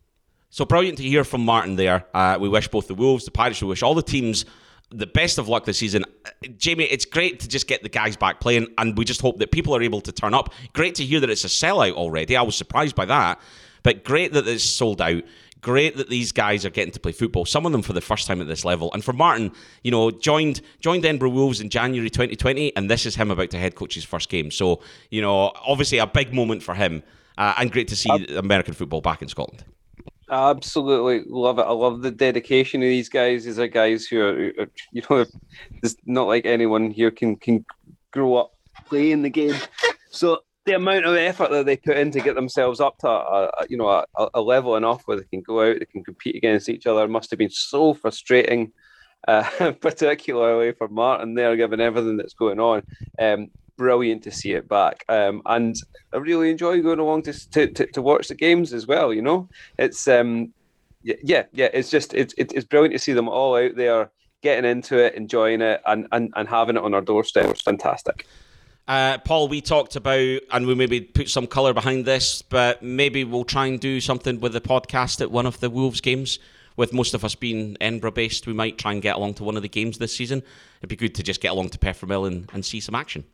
So 0.50 0.66
brilliant 0.66 0.98
to 1.00 1.04
hear 1.04 1.24
from 1.24 1.44
Martin 1.44 1.76
there. 1.76 2.06
Uh, 2.14 2.38
we 2.40 2.50
wish 2.50 2.68
both 2.68 2.88
the 2.88 2.96
Wolves, 2.96 3.26
the 3.26 3.32
Pirates, 3.32 3.62
we 3.62 3.68
wish 3.68 3.84
all 3.84 3.96
the 3.96 4.02
teams 4.02 4.46
the 4.90 5.08
best 5.08 5.38
of 5.38 5.48
luck 5.48 5.66
this 5.66 5.78
season. 5.78 6.06
Uh, 6.26 6.30
Jamie, 6.58 6.86
it's 6.86 7.06
great 7.06 7.42
to 7.42 7.48
just 7.48 7.68
get 7.68 7.84
the 7.84 7.90
guys 7.90 8.16
back 8.16 8.40
playing, 8.40 8.68
and 8.78 8.98
we 8.98 9.06
just 9.06 9.22
hope 9.22 9.38
that 9.40 9.52
people 9.52 9.76
are 9.76 9.82
able 9.82 10.02
to 10.02 10.12
turn 10.12 10.34
up. 10.34 10.54
Great 10.74 10.96
to 10.96 11.04
hear 11.04 11.20
that 11.20 11.30
it's 11.30 11.44
a 11.44 11.48
sellout 11.48 11.94
already. 11.94 12.36
I 12.38 12.42
was 12.42 12.56
surprised 12.56 12.96
by 12.96 13.06
that, 13.06 13.40
but 13.84 14.04
great 14.04 14.34
that 14.34 14.48
it's 14.48 14.64
sold 14.64 15.02
out. 15.02 15.24
Great 15.60 15.98
that 15.98 16.08
these 16.08 16.32
guys 16.32 16.66
are 16.66 16.70
getting 16.70 16.94
to 16.94 17.00
play 17.00 17.12
football. 17.12 17.44
Some 17.44 17.66
of 17.66 17.72
them 17.72 17.82
for 17.82 17.92
the 17.92 18.00
first 18.00 18.28
time 18.28 18.40
at 18.42 18.48
this 18.48 18.64
level. 18.64 18.92
And 18.94 19.04
for 19.04 19.12
Martin, 19.12 19.52
you 19.84 19.90
know, 19.90 20.12
joined 20.12 20.62
joined 20.80 21.04
Edinburgh 21.04 21.32
Wolves 21.32 21.60
in 21.60 21.70
January 21.70 22.10
2020, 22.10 22.76
and 22.76 22.90
this 22.90 23.06
is 23.06 23.16
him 23.16 23.32
about 23.32 23.50
to 23.50 23.58
head 23.58 23.76
coach 23.76 23.96
his 23.96 24.06
first 24.06 24.30
game. 24.30 24.52
So, 24.52 24.82
you 25.10 25.22
know, 25.22 25.52
obviously 25.68 25.98
a 25.98 26.08
big 26.08 26.34
moment 26.34 26.62
for 26.62 26.76
him, 26.76 27.02
uh, 27.38 27.56
and 27.58 27.72
great 27.72 27.88
to 27.90 27.96
see 27.96 28.10
American 28.36 28.76
football 28.76 29.02
back 29.02 29.22
in 29.22 29.28
Scotland. 29.28 29.66
Absolutely 30.30 31.24
love 31.28 31.58
it. 31.58 31.64
I 31.64 31.72
love 31.72 32.02
the 32.02 32.12
dedication 32.12 32.82
of 32.82 32.88
these 32.88 33.08
guys. 33.08 33.46
These 33.46 33.60
are 33.60 33.68
guys 33.68 34.06
who 34.06 34.22
are, 34.22 34.68
you 34.92 35.02
know, 35.10 35.26
it's 35.84 35.96
not 36.06 36.28
like 36.28 36.46
anyone 36.46 36.92
here 36.92 37.12
can 37.12 37.38
can 37.38 37.66
grow 38.12 38.36
up 38.36 38.52
playing 38.86 39.22
the 39.22 39.30
game. 39.30 39.56
So 40.10 40.40
the 40.66 40.76
amount 40.76 41.06
of 41.06 41.16
effort 41.16 41.50
that 41.52 41.66
they 41.66 41.78
put 41.78 41.98
in 41.98 42.12
to 42.12 42.20
get 42.20 42.36
themselves 42.36 42.82
up 42.82 42.98
to 43.00 43.08
a, 43.08 43.46
a 43.46 43.66
you 43.70 43.78
know 43.78 43.88
a, 43.88 44.06
a, 44.34 44.42
level 44.42 44.76
enough 44.76 45.04
where 45.06 45.18
they 45.18 45.24
can 45.24 45.42
go 45.42 45.62
out, 45.62 45.80
they 45.80 45.86
can 45.86 46.04
compete 46.04 46.36
against 46.36 46.68
each 46.68 46.86
other 46.86 47.08
must 47.08 47.32
have 47.32 47.40
been 47.40 47.50
so 47.50 47.94
frustrating, 47.94 48.74
uh, 49.30 49.72
particularly 49.82 50.74
for 50.74 50.90
Martin 50.90 51.36
there, 51.36 51.56
given 51.56 51.80
everything 51.80 52.18
that's 52.18 52.34
going 52.34 52.60
on. 52.60 52.84
Um, 53.18 53.48
brilliant 53.78 54.24
to 54.24 54.32
see 54.32 54.54
it 54.54 54.68
back. 54.68 55.06
Um, 55.08 55.42
and 55.46 55.76
I 56.14 56.18
really 56.18 56.50
enjoy 56.50 56.82
going 56.82 57.00
along 57.00 57.24
to, 57.24 57.50
to, 57.52 57.68
to, 57.68 57.86
to, 57.88 58.02
watch 58.02 58.28
the 58.28 58.36
games 58.36 58.74
as 58.74 58.88
well. 58.88 59.14
You 59.14 59.22
know, 59.22 59.50
it's 59.78 60.08
um, 60.08 60.54
yeah, 61.04 61.44
yeah, 61.54 61.70
it's 61.74 61.90
just 61.90 62.14
it's 62.14 62.34
it's 62.38 62.66
brilliant 62.66 62.94
to 62.94 63.00
see 63.00 63.14
them 63.14 63.30
all 63.30 63.56
out 63.56 63.76
there 63.76 64.12
getting 64.42 64.70
into 64.70 64.98
it, 64.98 65.16
enjoying 65.16 65.62
it, 65.62 65.82
and 65.86 66.08
and, 66.12 66.34
and 66.36 66.48
having 66.48 66.76
it 66.76 66.84
on 66.84 66.94
our 66.94 67.02
doorstep. 67.02 67.46
It's 67.46 67.62
fantastic. 67.62 68.26
Uh, 68.88 69.18
Paul, 69.18 69.50
we 69.50 69.60
talked 69.60 69.98
about, 69.98 70.40
and 70.52 70.66
we 70.66 70.74
maybe 70.74 71.02
put 71.02 71.30
some 71.30 71.46
colour 71.46 71.74
behind 71.74 72.06
this, 72.06 72.42
but 72.42 72.82
maybe 72.82 73.26
we'll 73.26 73.44
try 73.44 73.66
and 73.66 73.80
do 73.82 74.00
something 74.00 74.40
with 74.40 74.54
the 74.54 74.62
podcast 74.62 75.20
at 75.20 75.30
one 75.30 75.46
of 75.46 75.60
the 75.60 75.70
Wolves 75.70 76.02
games. 76.02 76.40
With 76.78 76.94
most 76.94 77.16
of 77.16 77.26
us 77.26 77.34
being 77.34 77.76
Edinburgh 77.82 78.12
based, 78.12 78.46
we 78.46 78.54
might 78.54 78.78
try 78.78 78.94
and 78.94 79.02
get 79.02 79.16
along 79.16 79.34
to 79.36 79.44
one 79.44 79.58
of 79.58 79.64
the 79.64 79.68
games 79.68 79.98
this 79.98 80.16
season. 80.16 80.44
It'd 80.80 80.90
be 80.90 80.96
good 80.96 81.16
to 81.16 81.24
just 81.24 81.42
get 81.42 81.52
along 81.52 81.70
to 81.70 81.80
Peffermill 81.80 82.28
and, 82.28 82.50
and 82.54 82.64
see 82.64 82.80
some 82.80 82.94
action. 82.96 83.26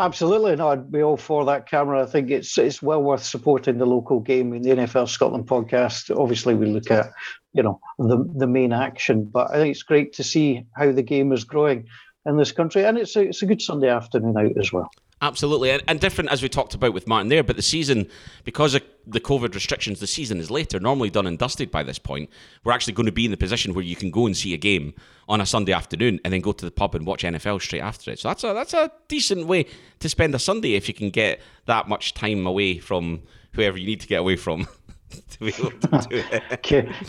Absolutely, 0.00 0.56
no, 0.56 0.68
I'd 0.70 0.90
be 0.90 1.02
all 1.02 1.16
for 1.16 1.44
that, 1.44 1.68
Cameron. 1.68 2.02
I 2.02 2.10
think 2.10 2.30
it's 2.30 2.58
it's 2.58 2.82
well 2.82 3.02
worth 3.02 3.22
supporting 3.22 3.78
the 3.78 3.86
local 3.86 4.20
game 4.20 4.52
in 4.52 4.62
the 4.62 4.70
NFL 4.70 5.08
Scotland 5.08 5.46
podcast. 5.46 6.14
Obviously, 6.16 6.54
we 6.54 6.66
look 6.66 6.90
at 6.90 7.10
you 7.52 7.62
know 7.62 7.80
the 7.98 8.24
the 8.36 8.46
main 8.46 8.72
action, 8.72 9.24
but 9.24 9.50
I 9.50 9.54
think 9.54 9.72
it's 9.72 9.82
great 9.82 10.14
to 10.14 10.24
see 10.24 10.66
how 10.74 10.90
the 10.90 11.02
game 11.02 11.32
is 11.32 11.44
growing 11.44 11.86
in 12.26 12.36
this 12.36 12.52
country, 12.52 12.84
and 12.84 12.98
it's 12.98 13.14
a, 13.16 13.28
it's 13.28 13.42
a 13.42 13.46
good 13.46 13.62
Sunday 13.62 13.88
afternoon 13.88 14.36
out 14.36 14.58
as 14.58 14.72
well. 14.72 14.90
Absolutely, 15.22 15.70
and, 15.70 15.80
and, 15.86 16.00
different 16.00 16.32
as 16.32 16.42
we 16.42 16.48
talked 16.48 16.74
about 16.74 16.92
with 16.92 17.06
Martin 17.06 17.28
there. 17.28 17.44
But 17.44 17.54
the 17.54 17.62
season, 17.62 18.08
because 18.42 18.74
of 18.74 18.82
the 19.06 19.20
COVID 19.20 19.54
restrictions, 19.54 20.00
the 20.00 20.08
season 20.08 20.40
is 20.40 20.50
later. 20.50 20.80
Normally 20.80 21.10
done 21.10 21.28
and 21.28 21.38
dusted 21.38 21.70
by 21.70 21.84
this 21.84 21.98
point. 21.98 22.28
We're 22.64 22.72
actually 22.72 22.94
going 22.94 23.06
to 23.06 23.12
be 23.12 23.26
in 23.26 23.30
the 23.30 23.36
position 23.36 23.72
where 23.72 23.84
you 23.84 23.94
can 23.94 24.10
go 24.10 24.26
and 24.26 24.36
see 24.36 24.52
a 24.52 24.56
game 24.56 24.94
on 25.28 25.40
a 25.40 25.46
Sunday 25.46 25.72
afternoon, 25.72 26.18
and 26.24 26.34
then 26.34 26.40
go 26.40 26.50
to 26.50 26.64
the 26.64 26.72
pub 26.72 26.96
and 26.96 27.06
watch 27.06 27.22
NFL 27.22 27.62
straight 27.62 27.82
after 27.82 28.10
it. 28.10 28.18
So 28.18 28.28
that's 28.28 28.42
a 28.42 28.52
that's 28.52 28.74
a 28.74 28.90
decent 29.06 29.46
way 29.46 29.66
to 30.00 30.08
spend 30.08 30.34
a 30.34 30.40
Sunday 30.40 30.74
if 30.74 30.88
you 30.88 30.94
can 30.94 31.10
get 31.10 31.40
that 31.66 31.88
much 31.88 32.14
time 32.14 32.44
away 32.44 32.78
from 32.78 33.22
whoever 33.52 33.78
you 33.78 33.86
need 33.86 34.00
to 34.00 34.08
get 34.08 34.18
away 34.18 34.34
from. 34.34 34.66
to 35.30 35.38
be 35.38 35.54
able 35.56 35.70
to 35.70 36.06
do 36.10 36.24
it. 36.32 36.62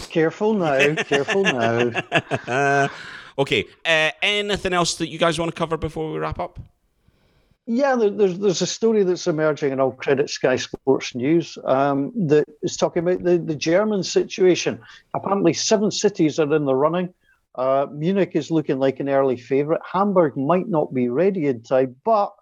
careful 0.09 0.53
now, 0.53 0.93
careful 1.03 1.41
now. 1.41 2.89
okay, 3.39 3.65
uh, 3.83 4.11
anything 4.21 4.73
else 4.73 4.97
that 4.97 5.07
you 5.07 5.17
guys 5.17 5.39
want 5.39 5.49
to 5.49 5.57
cover 5.57 5.77
before 5.77 6.11
we 6.11 6.19
wrap 6.19 6.37
up? 6.37 6.59
Yeah, 7.65 7.95
there's 7.95 8.39
there's 8.39 8.61
a 8.61 8.67
story 8.67 9.03
that's 9.03 9.25
emerging, 9.25 9.71
and 9.71 9.79
I'll 9.79 9.91
credit 9.91 10.29
Sky 10.29 10.57
Sports 10.57 11.15
News 11.15 11.57
um, 11.63 12.11
that 12.27 12.45
is 12.61 12.75
talking 12.75 13.03
about 13.03 13.23
the, 13.23 13.37
the 13.37 13.55
German 13.55 14.03
situation. 14.03 14.81
Apparently, 15.13 15.53
seven 15.53 15.89
cities 15.89 16.39
are 16.39 16.53
in 16.53 16.65
the 16.65 16.75
running. 16.75 17.13
Uh, 17.55 17.87
Munich 17.89 18.31
is 18.33 18.51
looking 18.51 18.79
like 18.79 18.99
an 18.99 19.07
early 19.07 19.37
favourite. 19.37 19.79
Hamburg 19.89 20.35
might 20.35 20.67
not 20.67 20.93
be 20.93 21.07
ready 21.07 21.47
in 21.47 21.61
time, 21.61 21.95
but 22.03 22.33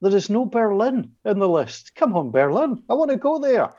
there 0.00 0.14
is 0.14 0.30
no 0.30 0.44
Berlin 0.44 1.10
in 1.24 1.40
the 1.40 1.48
list. 1.48 1.96
Come 1.96 2.14
on, 2.14 2.30
Berlin! 2.30 2.84
I 2.88 2.94
want 2.94 3.10
to 3.10 3.16
go 3.16 3.40
there. 3.40 3.70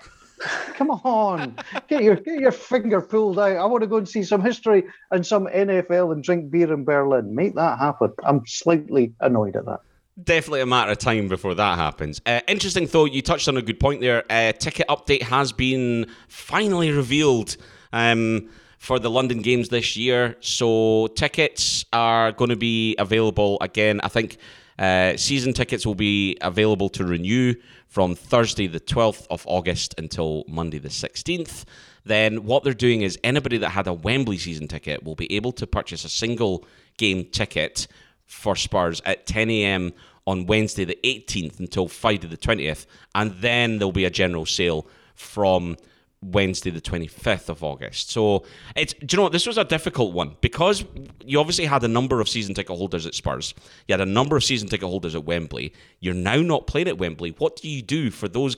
Come 0.74 0.92
on, 0.92 1.56
get 1.88 2.04
your 2.04 2.18
get 2.18 2.42
your 2.42 2.52
finger 2.52 3.02
pulled 3.02 3.40
out. 3.40 3.56
I 3.56 3.66
want 3.66 3.84
to 3.84 3.88
go 3.88 3.98
and 3.98 4.10
see 4.10 4.24
some 4.24 4.42
history 4.42 4.84
and 5.12 5.26
some 5.26 5.48
NFL 5.48 6.12
and 6.12 6.22
drink 6.22 6.52
beer 6.52 6.74
in 6.74 6.84
Berlin. 6.84 7.34
Make 7.34 7.56
that 7.56 7.80
happen. 7.80 8.12
I'm 8.26 8.46
slightly 8.46 9.14
annoyed 9.22 9.56
at 9.56 9.66
that. 9.66 9.80
Definitely 10.22 10.62
a 10.62 10.66
matter 10.66 10.92
of 10.92 10.98
time 10.98 11.28
before 11.28 11.54
that 11.54 11.78
happens. 11.78 12.22
Uh, 12.26 12.42
interesting, 12.48 12.88
though, 12.88 13.06
you 13.06 13.22
touched 13.22 13.48
on 13.48 13.56
a 13.56 13.62
good 13.62 13.80
point 13.80 14.02
there. 14.02 14.24
Uh, 14.30 14.52
ticket 14.52 14.88
update 14.88 15.22
has 15.22 15.52
been 15.52 16.08
finally 16.28 16.90
revealed 16.92 17.56
um, 17.94 18.50
for 18.80 18.98
the 18.98 19.12
London 19.12 19.44
Games 19.44 19.70
this 19.70 19.96
year. 19.96 20.36
So 20.40 21.08
tickets 21.16 21.86
are 21.94 22.32
going 22.32 22.50
to 22.50 22.56
be 22.56 22.96
available 22.98 23.60
again. 23.62 24.02
I 24.04 24.08
think 24.08 24.38
uh, 24.80 25.18
season 25.18 25.54
tickets 25.54 25.86
will 25.86 25.96
be 25.96 26.36
available 26.42 26.90
to 26.90 27.06
renew 27.06 27.54
from 27.86 28.16
Thursday, 28.16 28.66
the 28.66 28.80
12th 28.80 29.28
of 29.30 29.44
August, 29.46 29.94
until 30.00 30.46
Monday, 30.48 30.80
the 30.80 30.90
16th. 30.90 31.64
Then 32.06 32.44
what 32.44 32.64
they're 32.64 32.74
doing 32.74 33.04
is 33.04 33.20
anybody 33.24 33.58
that 33.60 33.70
had 33.70 33.86
a 33.86 33.94
Wembley 33.94 34.40
season 34.40 34.68
ticket 34.68 35.04
will 35.04 35.16
be 35.16 35.32
able 35.32 35.52
to 35.54 35.68
purchase 35.68 36.06
a 36.06 36.10
single 36.10 36.66
game 36.98 37.26
ticket 37.26 37.86
for 38.28 38.56
Spurs 38.56 39.02
at 39.06 39.26
10 39.26 39.50
a.m. 39.50 39.94
on 40.28 40.46
Wednesday 40.46 40.86
the 40.86 41.00
18th 41.04 41.60
until 41.60 41.88
Friday 41.88 42.28
the 42.28 42.38
20th, 42.38 42.86
and 43.16 43.32
then 43.40 43.80
there'll 43.80 43.92
be 43.92 44.06
a 44.06 44.10
general 44.10 44.46
sale 44.46 44.86
from 45.16 45.78
Wednesday 46.22 46.72
the 46.72 46.82
25th 46.82 47.50
of 47.50 47.64
August. 47.64 48.10
So 48.10 48.44
it's 48.76 48.94
do 48.94 49.06
you 49.12 49.18
know 49.18 49.24
what 49.24 49.32
this 49.32 49.46
was 49.46 49.58
a 49.58 49.64
difficult 49.64 50.14
one 50.14 50.36
because 50.42 50.84
you 51.24 51.40
obviously 51.40 51.66
had 51.66 51.84
a 51.84 51.88
number 51.88 52.20
of 52.20 52.28
season 52.28 52.56
ticket 52.56 52.76
holders 52.76 53.06
at 53.06 53.14
Spurs. 53.14 53.54
You 53.88 53.94
had 53.94 54.02
a 54.02 54.06
number 54.06 54.36
of 54.36 54.44
season 54.44 54.68
ticket 54.68 54.88
holders 54.88 55.16
at 55.16 55.26
Wembley. 55.26 55.74
You're 56.00 56.16
now 56.16 56.42
not 56.42 56.68
playing 56.68 56.88
at 56.88 56.98
Wembley. 56.98 57.36
What 57.38 57.56
do 57.58 57.70
you 57.70 57.82
do 57.82 58.10
for 58.10 58.28
those 58.28 58.58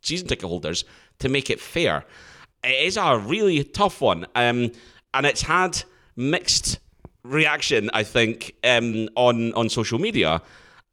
season 0.00 0.28
ticket 0.28 0.48
holders 0.48 0.84
to 1.18 1.28
make 1.28 1.50
it 1.50 1.60
fair? 1.60 2.04
It 2.62 2.86
is 2.86 2.96
a 2.96 3.18
really 3.18 3.62
tough 3.64 4.00
one. 4.00 4.26
Um, 4.34 4.72
and 5.12 5.26
it's 5.26 5.42
had 5.42 5.82
mixed 6.16 6.78
reaction, 7.24 7.90
I 7.92 8.04
think, 8.04 8.54
um, 8.62 9.08
on 9.16 9.52
on 9.54 9.68
social 9.68 9.98
media. 9.98 10.42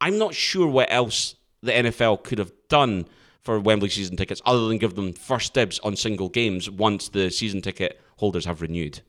I'm 0.00 0.18
not 0.18 0.34
sure 0.34 0.66
what 0.66 0.90
else 0.90 1.36
the 1.62 1.72
NFL 1.72 2.24
could 2.24 2.38
have 2.38 2.52
done 2.68 3.06
for 3.42 3.60
Wembley 3.60 3.88
season 3.88 4.16
tickets 4.16 4.42
other 4.44 4.66
than 4.68 4.78
give 4.78 4.94
them 4.94 5.12
first 5.12 5.54
dibs 5.54 5.78
on 5.80 5.96
single 5.96 6.28
games 6.28 6.70
once 6.70 7.08
the 7.08 7.30
season 7.30 7.60
ticket 7.60 8.00
holders 8.16 8.44
have 8.44 8.62
renewed. 8.62 9.00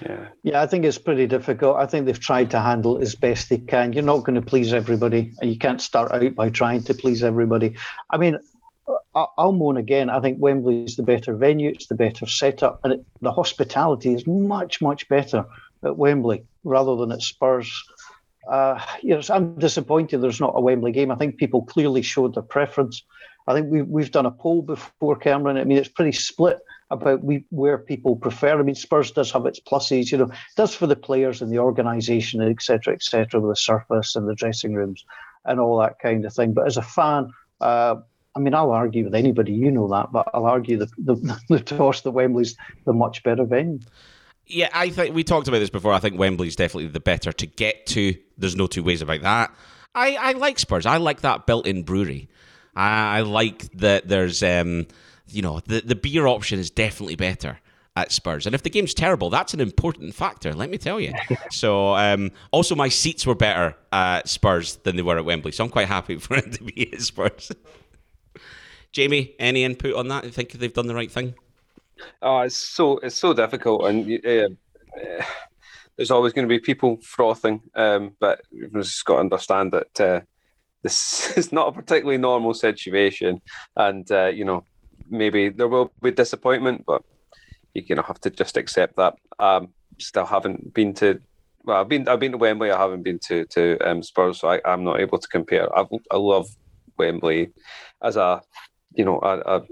Yeah. 0.00 0.28
yeah, 0.42 0.62
I 0.62 0.66
think 0.66 0.84
it's 0.84 0.98
pretty 0.98 1.26
difficult. 1.26 1.76
I 1.76 1.86
think 1.86 2.06
they've 2.06 2.18
tried 2.18 2.50
to 2.52 2.60
handle 2.60 2.98
it 2.98 3.02
as 3.02 3.14
best 3.14 3.48
they 3.50 3.58
can. 3.58 3.92
You're 3.92 4.02
not 4.02 4.24
going 4.24 4.34
to 4.34 4.42
please 4.42 4.72
everybody, 4.72 5.32
and 5.40 5.50
you 5.50 5.58
can't 5.58 5.80
start 5.80 6.10
out 6.12 6.34
by 6.34 6.50
trying 6.50 6.82
to 6.84 6.94
please 6.94 7.22
everybody. 7.22 7.76
I 8.10 8.16
mean, 8.16 8.38
I'll 9.14 9.52
moan 9.52 9.76
again. 9.76 10.08
I 10.08 10.20
think 10.20 10.38
Wembley 10.40 10.84
is 10.84 10.96
the 10.96 11.02
better 11.02 11.34
venue. 11.34 11.70
It's 11.70 11.86
the 11.86 11.94
better 11.94 12.26
setup, 12.26 12.80
and 12.82 12.94
it, 12.94 13.04
the 13.20 13.32
hospitality 13.32 14.14
is 14.14 14.26
much, 14.26 14.80
much 14.80 15.08
better 15.08 15.44
at 15.84 15.96
Wembley 15.98 16.44
rather 16.64 16.96
than 16.96 17.12
at 17.12 17.20
Spurs. 17.20 17.70
Uh, 18.50 18.80
you 19.02 19.14
know, 19.14 19.22
I'm 19.30 19.58
disappointed 19.58 20.20
there's 20.20 20.40
not 20.40 20.54
a 20.56 20.60
Wembley 20.60 20.92
game. 20.92 21.10
I 21.10 21.16
think 21.16 21.36
people 21.36 21.62
clearly 21.62 22.02
showed 22.02 22.34
their 22.34 22.42
preference. 22.42 23.02
I 23.46 23.54
think 23.54 23.68
we've 23.70 23.86
we've 23.86 24.10
done 24.10 24.26
a 24.26 24.30
poll 24.30 24.62
before, 24.62 25.16
Cameron. 25.16 25.56
I 25.56 25.64
mean, 25.64 25.78
it's 25.78 25.88
pretty 25.88 26.12
split 26.12 26.60
about 26.90 27.24
we, 27.24 27.44
where 27.50 27.78
people 27.78 28.16
prefer. 28.16 28.58
I 28.58 28.62
mean, 28.62 28.74
Spurs 28.74 29.10
does 29.10 29.32
have 29.32 29.46
its 29.46 29.60
pluses, 29.60 30.12
you 30.12 30.18
know, 30.18 30.30
does 30.56 30.74
for 30.74 30.86
the 30.86 30.96
players 30.96 31.42
and 31.42 31.50
the 31.50 31.58
organisation, 31.58 32.40
etc., 32.40 32.94
etc., 32.94 33.40
with 33.40 33.50
the 33.50 33.56
surface 33.56 34.14
and 34.14 34.28
the 34.28 34.34
dressing 34.34 34.74
rooms 34.74 35.04
and 35.44 35.58
all 35.58 35.78
that 35.80 35.98
kind 35.98 36.24
of 36.24 36.32
thing. 36.32 36.52
But 36.52 36.66
as 36.66 36.76
a 36.76 36.82
fan, 36.82 37.32
uh, 37.60 37.96
I 38.34 38.40
mean, 38.40 38.54
I'll 38.54 38.70
argue 38.70 39.04
with 39.04 39.14
anybody, 39.14 39.52
you 39.52 39.70
know 39.70 39.88
that, 39.88 40.12
but 40.12 40.28
I'll 40.32 40.46
argue 40.46 40.78
the 40.78 40.88
the, 40.98 41.38
the 41.48 41.60
toss 41.60 42.00
the 42.00 42.10
Wembley's 42.10 42.56
the 42.84 42.92
much 42.92 43.22
better 43.22 43.44
venue. 43.44 43.80
Yeah, 44.46 44.68
I 44.72 44.90
think 44.90 45.14
we 45.14 45.24
talked 45.24 45.48
about 45.48 45.60
this 45.60 45.70
before. 45.70 45.92
I 45.92 45.98
think 45.98 46.18
Wembley's 46.18 46.56
definitely 46.56 46.88
the 46.88 47.00
better 47.00 47.32
to 47.32 47.46
get 47.46 47.86
to. 47.86 48.14
There's 48.36 48.56
no 48.56 48.66
two 48.66 48.82
ways 48.82 49.00
about 49.00 49.22
that. 49.22 49.54
I, 49.94 50.16
I 50.16 50.32
like 50.32 50.58
Spurs. 50.58 50.84
I 50.86 50.96
like 50.96 51.20
that 51.20 51.46
built-in 51.46 51.84
brewery. 51.84 52.28
I, 52.74 53.18
I 53.18 53.20
like 53.20 53.70
that 53.72 54.08
there's, 54.08 54.42
um, 54.42 54.86
you 55.28 55.42
know, 55.42 55.60
the 55.66 55.80
the 55.80 55.94
beer 55.94 56.26
option 56.26 56.58
is 56.58 56.70
definitely 56.70 57.16
better 57.16 57.60
at 57.94 58.10
Spurs. 58.10 58.46
And 58.46 58.54
if 58.54 58.62
the 58.62 58.70
game's 58.70 58.94
terrible, 58.94 59.30
that's 59.30 59.54
an 59.54 59.60
important 59.60 60.14
factor, 60.14 60.54
let 60.54 60.70
me 60.70 60.78
tell 60.78 60.98
you. 60.98 61.12
so, 61.50 61.94
um, 61.94 62.30
also, 62.50 62.74
my 62.74 62.88
seats 62.88 63.26
were 63.26 63.34
better 63.34 63.76
at 63.92 64.28
Spurs 64.28 64.76
than 64.76 64.96
they 64.96 65.02
were 65.02 65.18
at 65.18 65.24
Wembley. 65.24 65.52
So 65.52 65.64
I'm 65.64 65.70
quite 65.70 65.88
happy 65.88 66.16
for 66.18 66.36
it 66.36 66.52
to 66.52 66.64
be 66.64 66.92
at 66.92 67.02
Spurs. 67.02 67.52
Jamie, 68.92 69.34
any 69.38 69.64
input 69.64 69.94
on 69.94 70.08
that? 70.08 70.24
You 70.24 70.30
think 70.30 70.52
they've 70.52 70.72
done 70.72 70.86
the 70.86 70.94
right 70.94 71.10
thing? 71.10 71.34
Oh, 72.20 72.40
it's 72.40 72.56
so 72.56 72.98
it's 72.98 73.16
so 73.16 73.32
difficult, 73.32 73.86
and 73.86 74.04
uh, 74.24 74.48
there's 75.96 76.10
always 76.10 76.32
going 76.32 76.46
to 76.46 76.52
be 76.52 76.58
people 76.58 76.98
frothing. 77.02 77.62
Um, 77.74 78.12
but 78.20 78.42
you've 78.50 78.72
just 78.74 79.04
got 79.04 79.14
to 79.14 79.20
understand 79.20 79.72
that 79.72 80.00
uh, 80.00 80.20
this 80.82 81.32
is 81.36 81.52
not 81.52 81.68
a 81.68 81.72
particularly 81.72 82.18
normal 82.18 82.54
situation, 82.54 83.40
and 83.76 84.10
uh, 84.10 84.26
you 84.26 84.44
know 84.44 84.64
maybe 85.08 85.48
there 85.48 85.68
will 85.68 85.92
be 86.02 86.10
disappointment, 86.10 86.84
but 86.86 87.02
you're 87.74 87.84
going 87.86 87.96
to 87.96 88.06
have 88.06 88.20
to 88.20 88.30
just 88.30 88.56
accept 88.56 88.96
that. 88.96 89.14
Um, 89.38 89.68
still 89.98 90.26
haven't 90.26 90.74
been 90.74 90.92
to. 90.94 91.20
Well, 91.64 91.80
I've 91.80 91.88
been 91.88 92.08
I've 92.08 92.20
been 92.20 92.32
to 92.32 92.38
Wembley. 92.38 92.70
I 92.70 92.78
haven't 92.78 93.04
been 93.04 93.20
to 93.28 93.46
to 93.46 93.78
um, 93.88 94.02
Spurs, 94.02 94.40
so 94.40 94.48
I, 94.48 94.60
I'm 94.66 94.84
not 94.84 95.00
able 95.00 95.18
to 95.18 95.28
compare. 95.28 95.74
I, 95.78 95.86
I 96.10 96.16
love 96.16 96.48
Wembley 96.98 97.50
as 98.02 98.16
a 98.16 98.42
you 98.94 99.04
know 99.04 99.18
a, 99.22 99.38
a 99.56 99.62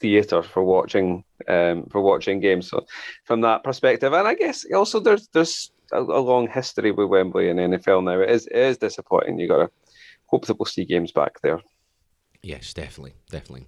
theatre 0.00 0.42
for 0.42 0.62
watching 0.62 1.24
um, 1.48 1.86
for 1.90 2.00
watching 2.00 2.40
games. 2.40 2.68
So 2.68 2.86
from 3.24 3.40
that 3.42 3.64
perspective, 3.64 4.12
and 4.12 4.28
I 4.28 4.34
guess 4.34 4.64
also 4.74 5.00
there's 5.00 5.28
there's 5.28 5.70
a, 5.92 6.00
a 6.00 6.20
long 6.20 6.48
history 6.48 6.90
with 6.90 7.08
Wembley 7.08 7.50
and 7.50 7.58
NFL 7.58 8.04
now. 8.04 8.20
It 8.20 8.30
is 8.30 8.46
it 8.46 8.56
is 8.56 8.78
disappointing. 8.78 9.38
You 9.38 9.48
got 9.48 9.58
to 9.58 9.70
hope 10.26 10.46
that 10.46 10.58
we'll 10.58 10.66
see 10.66 10.84
games 10.84 11.12
back 11.12 11.40
there. 11.40 11.60
Yes, 12.42 12.72
definitely, 12.72 13.14
definitely. 13.30 13.66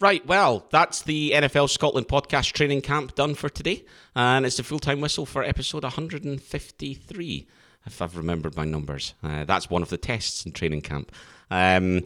Right, 0.00 0.26
well, 0.26 0.66
that's 0.70 1.02
the 1.02 1.30
NFL 1.30 1.70
Scotland 1.70 2.08
podcast 2.08 2.52
training 2.54 2.80
camp 2.80 3.14
done 3.14 3.36
for 3.36 3.48
today. 3.48 3.84
And 4.16 4.44
it's 4.44 4.56
the 4.56 4.64
full 4.64 4.80
time 4.80 5.00
whistle 5.00 5.26
for 5.26 5.44
episode 5.44 5.84
153, 5.84 7.46
if 7.86 8.02
I've 8.02 8.16
remembered 8.16 8.56
my 8.56 8.64
numbers. 8.64 9.14
Uh, 9.22 9.44
that's 9.44 9.70
one 9.70 9.80
of 9.80 9.90
the 9.90 9.96
tests 9.96 10.44
in 10.44 10.50
training 10.50 10.80
camp. 10.80 11.12
Um, 11.52 12.02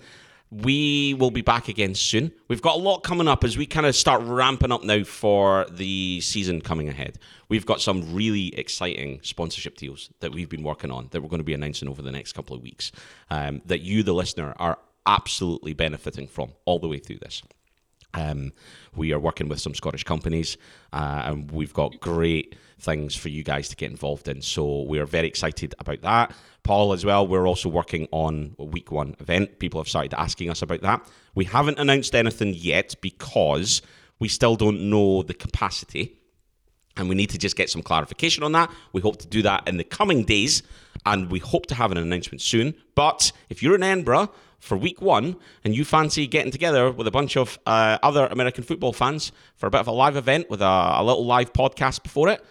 we 0.51 1.15
will 1.15 1.31
be 1.31 1.43
back 1.43 1.69
again 1.69 1.95
soon. 1.95 2.33
We've 2.49 2.63
got 2.63 2.77
a 2.77 2.79
lot 2.79 3.03
coming 3.03 3.27
up 3.27 3.43
as 3.43 3.57
we 3.57 3.67
kind 3.67 3.87
of 3.87 3.97
start 3.97 4.23
ramping 4.23 4.71
up 4.71 4.85
now 4.85 5.03
for 5.03 5.67
the 5.71 6.21
season 6.21 6.61
coming 6.61 6.89
ahead. 6.89 7.19
We've 7.49 7.67
got 7.67 7.81
some 7.81 8.15
really 8.15 8.57
exciting 8.59 9.21
sponsorship 9.23 9.77
deals 9.77 10.11
that 10.21 10.33
we've 10.33 10.49
been 10.49 10.63
working 10.63 10.91
on 10.91 11.09
that 11.11 11.21
we're 11.21 11.29
going 11.29 11.41
to 11.41 11.45
be 11.45 11.55
announcing 11.55 11.89
over 11.89 12.03
the 12.03 12.13
next 12.13 12.33
couple 12.33 12.55
of 12.55 12.63
weeks 12.63 12.93
um, 13.31 13.61
that 13.67 13.81
you, 13.81 14.03
the 14.03 14.15
listener, 14.15 14.55
are 14.59 14.79
absolutely 15.07 15.73
benefiting 15.73 16.27
from 16.27 16.53
all 16.65 16.79
the 16.79 16.89
way 16.89 16.99
through 16.99 17.19
this. 17.19 17.43
Um, 18.17 18.53
we 18.97 19.13
are 19.13 19.21
working 19.21 19.49
with 19.49 19.61
some 19.61 19.75
Scottish 19.75 20.05
companies, 20.05 20.57
uh, 20.93 21.23
and 21.27 21.51
we've 21.51 21.75
got 21.75 22.01
great 22.01 22.57
things 22.79 23.15
for 23.15 23.29
you 23.29 23.43
guys 23.43 23.69
to 23.69 23.77
get 23.77 23.91
involved 23.91 24.29
in. 24.29 24.43
So 24.43 24.83
we 24.83 24.99
are 24.99 25.07
very 25.07 25.29
excited 25.29 25.75
about 25.79 26.01
that. 26.03 26.35
Paul, 26.63 26.93
as 26.93 27.05
well, 27.05 27.27
we're 27.27 27.47
also 27.47 27.69
working 27.69 28.09
on 28.11 28.57
a 28.59 28.65
week 28.65 28.91
one 28.91 29.15
event. 29.21 29.59
People 29.59 29.81
have 29.81 29.89
started 29.89 30.15
asking 30.15 30.51
us 30.51 30.63
about 30.63 30.81
that. 30.83 31.07
We 31.35 31.45
haven't 31.45 31.79
announced 31.79 32.15
anything 32.15 32.55
yet 32.55 32.97
because 33.01 33.83
we 34.19 34.29
still 34.29 34.57
don't 34.57 34.91
know 34.91 35.23
the 35.23 35.35
capacity. 35.35 36.19
And 36.97 37.09
we 37.11 37.15
need 37.15 37.31
to 37.31 37.39
just 37.39 37.57
get 37.57 37.69
some 37.69 37.83
clarification 37.83 38.43
on 38.43 38.53
that. 38.53 38.71
We 38.93 39.03
hope 39.03 39.19
to 39.19 39.27
do 39.27 39.43
that 39.43 39.69
in 39.69 39.77
the 39.77 39.85
coming 39.85 40.25
days, 40.25 40.63
and 41.05 41.31
we 41.31 41.39
hope 41.39 41.67
to 41.67 41.75
have 41.75 41.93
an 41.93 41.99
announcement 41.99 42.41
soon. 42.41 42.75
But 42.95 43.33
if 43.51 43.63
you're 43.63 43.75
in 43.75 43.83
Edinburgh, 43.83 44.31
for 44.59 44.77
week 44.77 45.01
one 45.01 45.37
and 45.65 45.77
you 45.77 45.85
fancy 45.85 46.27
getting 46.27 46.53
together 46.53 46.91
with 46.91 47.07
a 47.07 47.11
bunch 47.11 47.37
of 47.37 47.59
uh, 47.67 47.99
other 48.03 48.27
American 48.27 48.65
football 48.65 48.93
fans 48.93 49.33
for 49.57 49.67
a 49.67 49.71
bit 49.71 49.81
of 49.81 49.89
a 49.89 49.93
live 49.93 50.17
event 50.17 50.51
with 50.51 50.61
a, 50.63 50.93
a 50.97 51.05
little 51.05 51.25
live 51.25 51.53
podcast 51.53 52.03
before 52.03 52.29
it, 52.29 52.45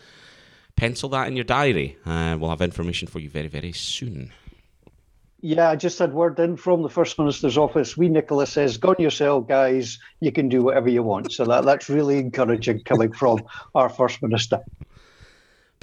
pencil 0.76 1.10
that 1.10 1.28
in 1.28 1.36
your 1.36 1.46
diary. 1.46 1.98
Uh, 2.06 2.38
we'll 2.40 2.50
have 2.50 2.62
information 2.62 3.08
for 3.08 3.20
you 3.20 3.30
very, 3.30 3.48
very 3.48 3.72
soon. 3.72 4.32
Yeah, 5.42 5.70
I 5.70 5.76
just 5.76 6.00
had 6.00 6.12
word 6.12 6.40
in 6.40 6.58
from 6.58 6.82
the 6.82 6.90
First 6.90 7.20
Minister's 7.20 7.56
office. 7.56 7.96
We 7.96 8.10
Nicholas 8.10 8.52
says, 8.52 8.78
"Go 8.78 8.90
on 8.90 8.96
yourself, 8.98 9.48
guys. 9.48 10.00
You 10.20 10.32
can 10.32 10.50
do 10.50 10.64
whatever 10.64 10.90
you 10.90 11.04
want." 11.04 11.32
So 11.34 11.46
that, 11.46 11.66
that's 11.66 11.88
really 11.88 12.18
encouraging 12.18 12.82
coming 12.84 13.12
from 13.12 13.44
our 13.76 13.90
First 13.90 14.24
Minister. 14.24 14.62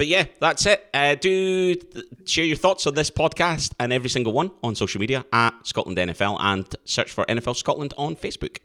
But 0.02 0.08
yeah, 0.08 0.24
that's 0.40 0.66
it. 0.66 0.84
Uh, 0.92 1.14
do 1.14 1.76
th- 1.76 2.04
share 2.24 2.44
your 2.44 2.56
thoughts 2.56 2.88
on 2.88 2.94
this 2.94 3.08
podcast 3.08 3.72
and 3.78 3.92
every 3.92 4.10
single 4.10 4.32
one 4.32 4.50
on 4.60 4.74
social 4.74 5.00
media 5.00 5.24
at 5.32 5.54
Scotland 5.62 5.96
NFL 5.96 6.38
and 6.40 6.66
search 6.84 7.12
for 7.12 7.24
NFL 7.26 7.54
Scotland 7.54 7.94
on 7.96 8.16
Facebook. 8.16 8.58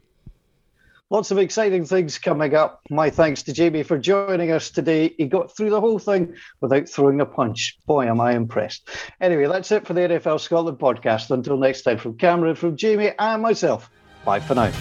Lots 1.12 1.30
of 1.30 1.38
exciting 1.38 1.86
things 1.86 2.18
coming 2.18 2.56
up. 2.56 2.82
My 2.90 3.12
thanks 3.12 3.44
to 3.44 3.54
Jamie 3.54 3.84
for 3.84 4.00
joining 4.00 4.52
us 4.52 4.72
today. 4.72 5.14
He 5.16 5.28
got 5.28 5.56
through 5.56 5.70
the 5.70 5.80
whole 5.80 6.00
thing 6.00 6.34
without 6.60 6.90
throwing 6.90 7.22
a 7.22 7.26
punch. 7.28 7.78
Boy, 7.86 8.08
am 8.08 8.20
I 8.20 8.32
impressed. 8.32 8.90
Anyway, 9.22 9.46
that's 9.46 9.72
it 9.72 9.86
for 9.86 9.94
the 9.94 10.02
NFL 10.02 10.40
Scotland 10.40 10.80
podcast. 10.80 11.30
Until 11.30 11.58
next 11.58 11.84
time, 11.84 12.00
from 12.00 12.18
Cameron, 12.18 12.56
from 12.56 12.78
Jamie, 12.78 13.12
and 13.20 13.44
myself, 13.44 13.92
bye 14.26 14.40
for 14.40 14.56
now. 14.56 14.74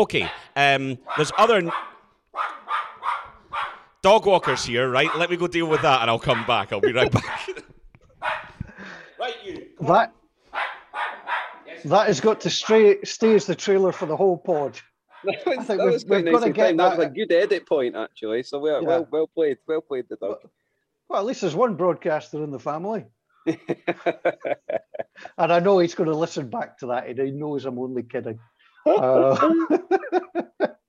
Okay. 0.00 0.26
Um, 0.56 0.96
there's 1.16 1.30
other 1.36 1.70
dog 4.02 4.24
walkers 4.24 4.64
here, 4.64 4.90
right? 4.90 5.14
Let 5.14 5.28
me 5.28 5.36
go 5.36 5.46
deal 5.46 5.66
with 5.66 5.82
that, 5.82 6.00
and 6.00 6.10
I'll 6.10 6.18
come 6.18 6.46
back. 6.46 6.72
I'll 6.72 6.80
be 6.80 6.92
right 6.92 7.12
back. 7.12 7.48
right, 9.20 9.34
you. 9.44 9.66
That 9.82 10.14
that 11.84 12.06
has 12.06 12.20
got 12.20 12.40
to 12.42 12.50
stay, 12.50 13.02
stay 13.04 13.34
as 13.34 13.44
the 13.44 13.54
trailer 13.54 13.92
for 13.92 14.06
the 14.06 14.16
whole 14.16 14.38
pod. 14.38 14.80
That 15.24 15.44
was, 15.46 15.66
think 15.66 15.66
that 15.66 15.78
we've- 15.80 15.92
was 15.92 16.04
quite 16.04 16.24
we've 16.24 16.32
nice 16.32 16.40
gotta 16.40 16.52
get 16.52 16.66
timed. 16.68 16.80
That 16.80 16.96
was 16.96 17.06
a 17.06 17.10
good 17.10 17.30
edit 17.32 17.68
point, 17.68 17.94
actually. 17.94 18.42
So 18.42 18.58
well, 18.58 18.80
Yeah. 18.82 18.88
well, 18.88 19.08
well 19.10 19.26
played. 19.26 19.58
Well 19.68 19.82
played, 19.82 20.06
the 20.08 20.16
dog. 20.16 20.38
Well, 21.10 21.20
at 21.20 21.26
least 21.26 21.42
there's 21.42 21.54
one 21.54 21.74
broadcaster 21.74 22.42
in 22.42 22.50
the 22.50 22.58
family. 22.58 23.04
And 25.36 25.52
I 25.52 25.58
know 25.60 25.78
he's 25.78 25.94
going 25.94 26.08
to 26.08 26.16
listen 26.16 26.48
back 26.48 26.78
to 26.78 26.86
that 26.86 27.06
and 27.06 27.18
he 27.18 27.30
knows 27.30 27.66
I'm 27.66 27.78
only 27.78 28.02
kidding. 28.02 28.38
Uh, 28.86 29.36